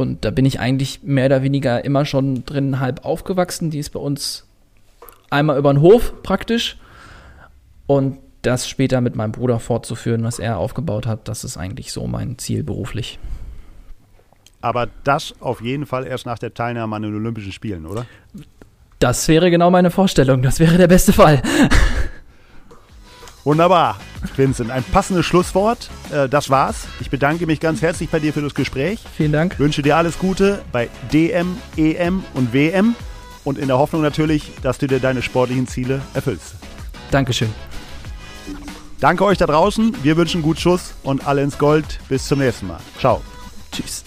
Und 0.00 0.24
da 0.24 0.30
bin 0.30 0.46
ich 0.46 0.58
eigentlich 0.58 1.02
mehr 1.02 1.26
oder 1.26 1.42
weniger 1.42 1.84
immer 1.84 2.04
schon 2.04 2.44
drin 2.46 2.80
halb 2.80 3.04
aufgewachsen. 3.04 3.70
Die 3.70 3.78
ist 3.78 3.90
bei 3.90 4.00
uns 4.00 4.46
einmal 5.28 5.58
über 5.58 5.72
den 5.72 5.80
Hof 5.80 6.22
praktisch. 6.22 6.78
Und 7.86 8.18
das 8.42 8.68
später 8.68 9.00
mit 9.00 9.14
meinem 9.14 9.32
Bruder 9.32 9.60
fortzuführen, 9.60 10.24
was 10.24 10.38
er 10.38 10.58
aufgebaut 10.58 11.06
hat, 11.06 11.28
das 11.28 11.44
ist 11.44 11.56
eigentlich 11.56 11.92
so 11.92 12.06
mein 12.06 12.38
Ziel 12.38 12.62
beruflich. 12.62 13.18
Aber 14.62 14.88
das 15.04 15.34
auf 15.40 15.60
jeden 15.60 15.86
Fall 15.86 16.06
erst 16.06 16.26
nach 16.26 16.38
der 16.38 16.54
Teilnahme 16.54 16.96
an 16.96 17.02
den 17.02 17.14
Olympischen 17.14 17.52
Spielen, 17.52 17.86
oder? 17.86 18.06
Das 18.98 19.28
wäre 19.28 19.50
genau 19.50 19.70
meine 19.70 19.90
Vorstellung. 19.90 20.42
Das 20.42 20.60
wäre 20.60 20.76
der 20.76 20.88
beste 20.88 21.12
Fall. 21.12 21.42
Wunderbar, 23.44 23.98
Vincent. 24.36 24.70
Ein 24.70 24.82
passendes 24.84 25.26
Schlusswort. 25.26 25.90
Äh, 26.12 26.28
das 26.28 26.50
war's. 26.50 26.86
Ich 27.00 27.10
bedanke 27.10 27.46
mich 27.46 27.60
ganz 27.60 27.82
herzlich 27.82 28.10
bei 28.10 28.18
dir 28.18 28.32
für 28.32 28.42
das 28.42 28.54
Gespräch. 28.54 29.00
Vielen 29.16 29.32
Dank. 29.32 29.58
Wünsche 29.58 29.82
dir 29.82 29.96
alles 29.96 30.18
Gute 30.18 30.62
bei 30.72 30.88
DM, 31.12 31.56
EM 31.76 32.22
und 32.34 32.52
WM 32.52 32.94
und 33.44 33.58
in 33.58 33.68
der 33.68 33.78
Hoffnung 33.78 34.02
natürlich, 34.02 34.52
dass 34.62 34.78
du 34.78 34.86
dir 34.86 35.00
deine 35.00 35.22
sportlichen 35.22 35.66
Ziele 35.66 36.02
erfüllst. 36.14 36.54
Dankeschön. 37.10 37.52
Danke 39.00 39.24
euch 39.24 39.38
da 39.38 39.46
draußen. 39.46 39.96
Wir 40.02 40.16
wünschen 40.18 40.42
gut 40.42 40.60
Schuss 40.60 40.92
und 41.02 41.26
alle 41.26 41.42
ins 41.42 41.56
Gold. 41.56 41.98
Bis 42.08 42.26
zum 42.26 42.40
nächsten 42.40 42.66
Mal. 42.66 42.80
Ciao. 42.98 43.22
Tschüss. 43.72 44.04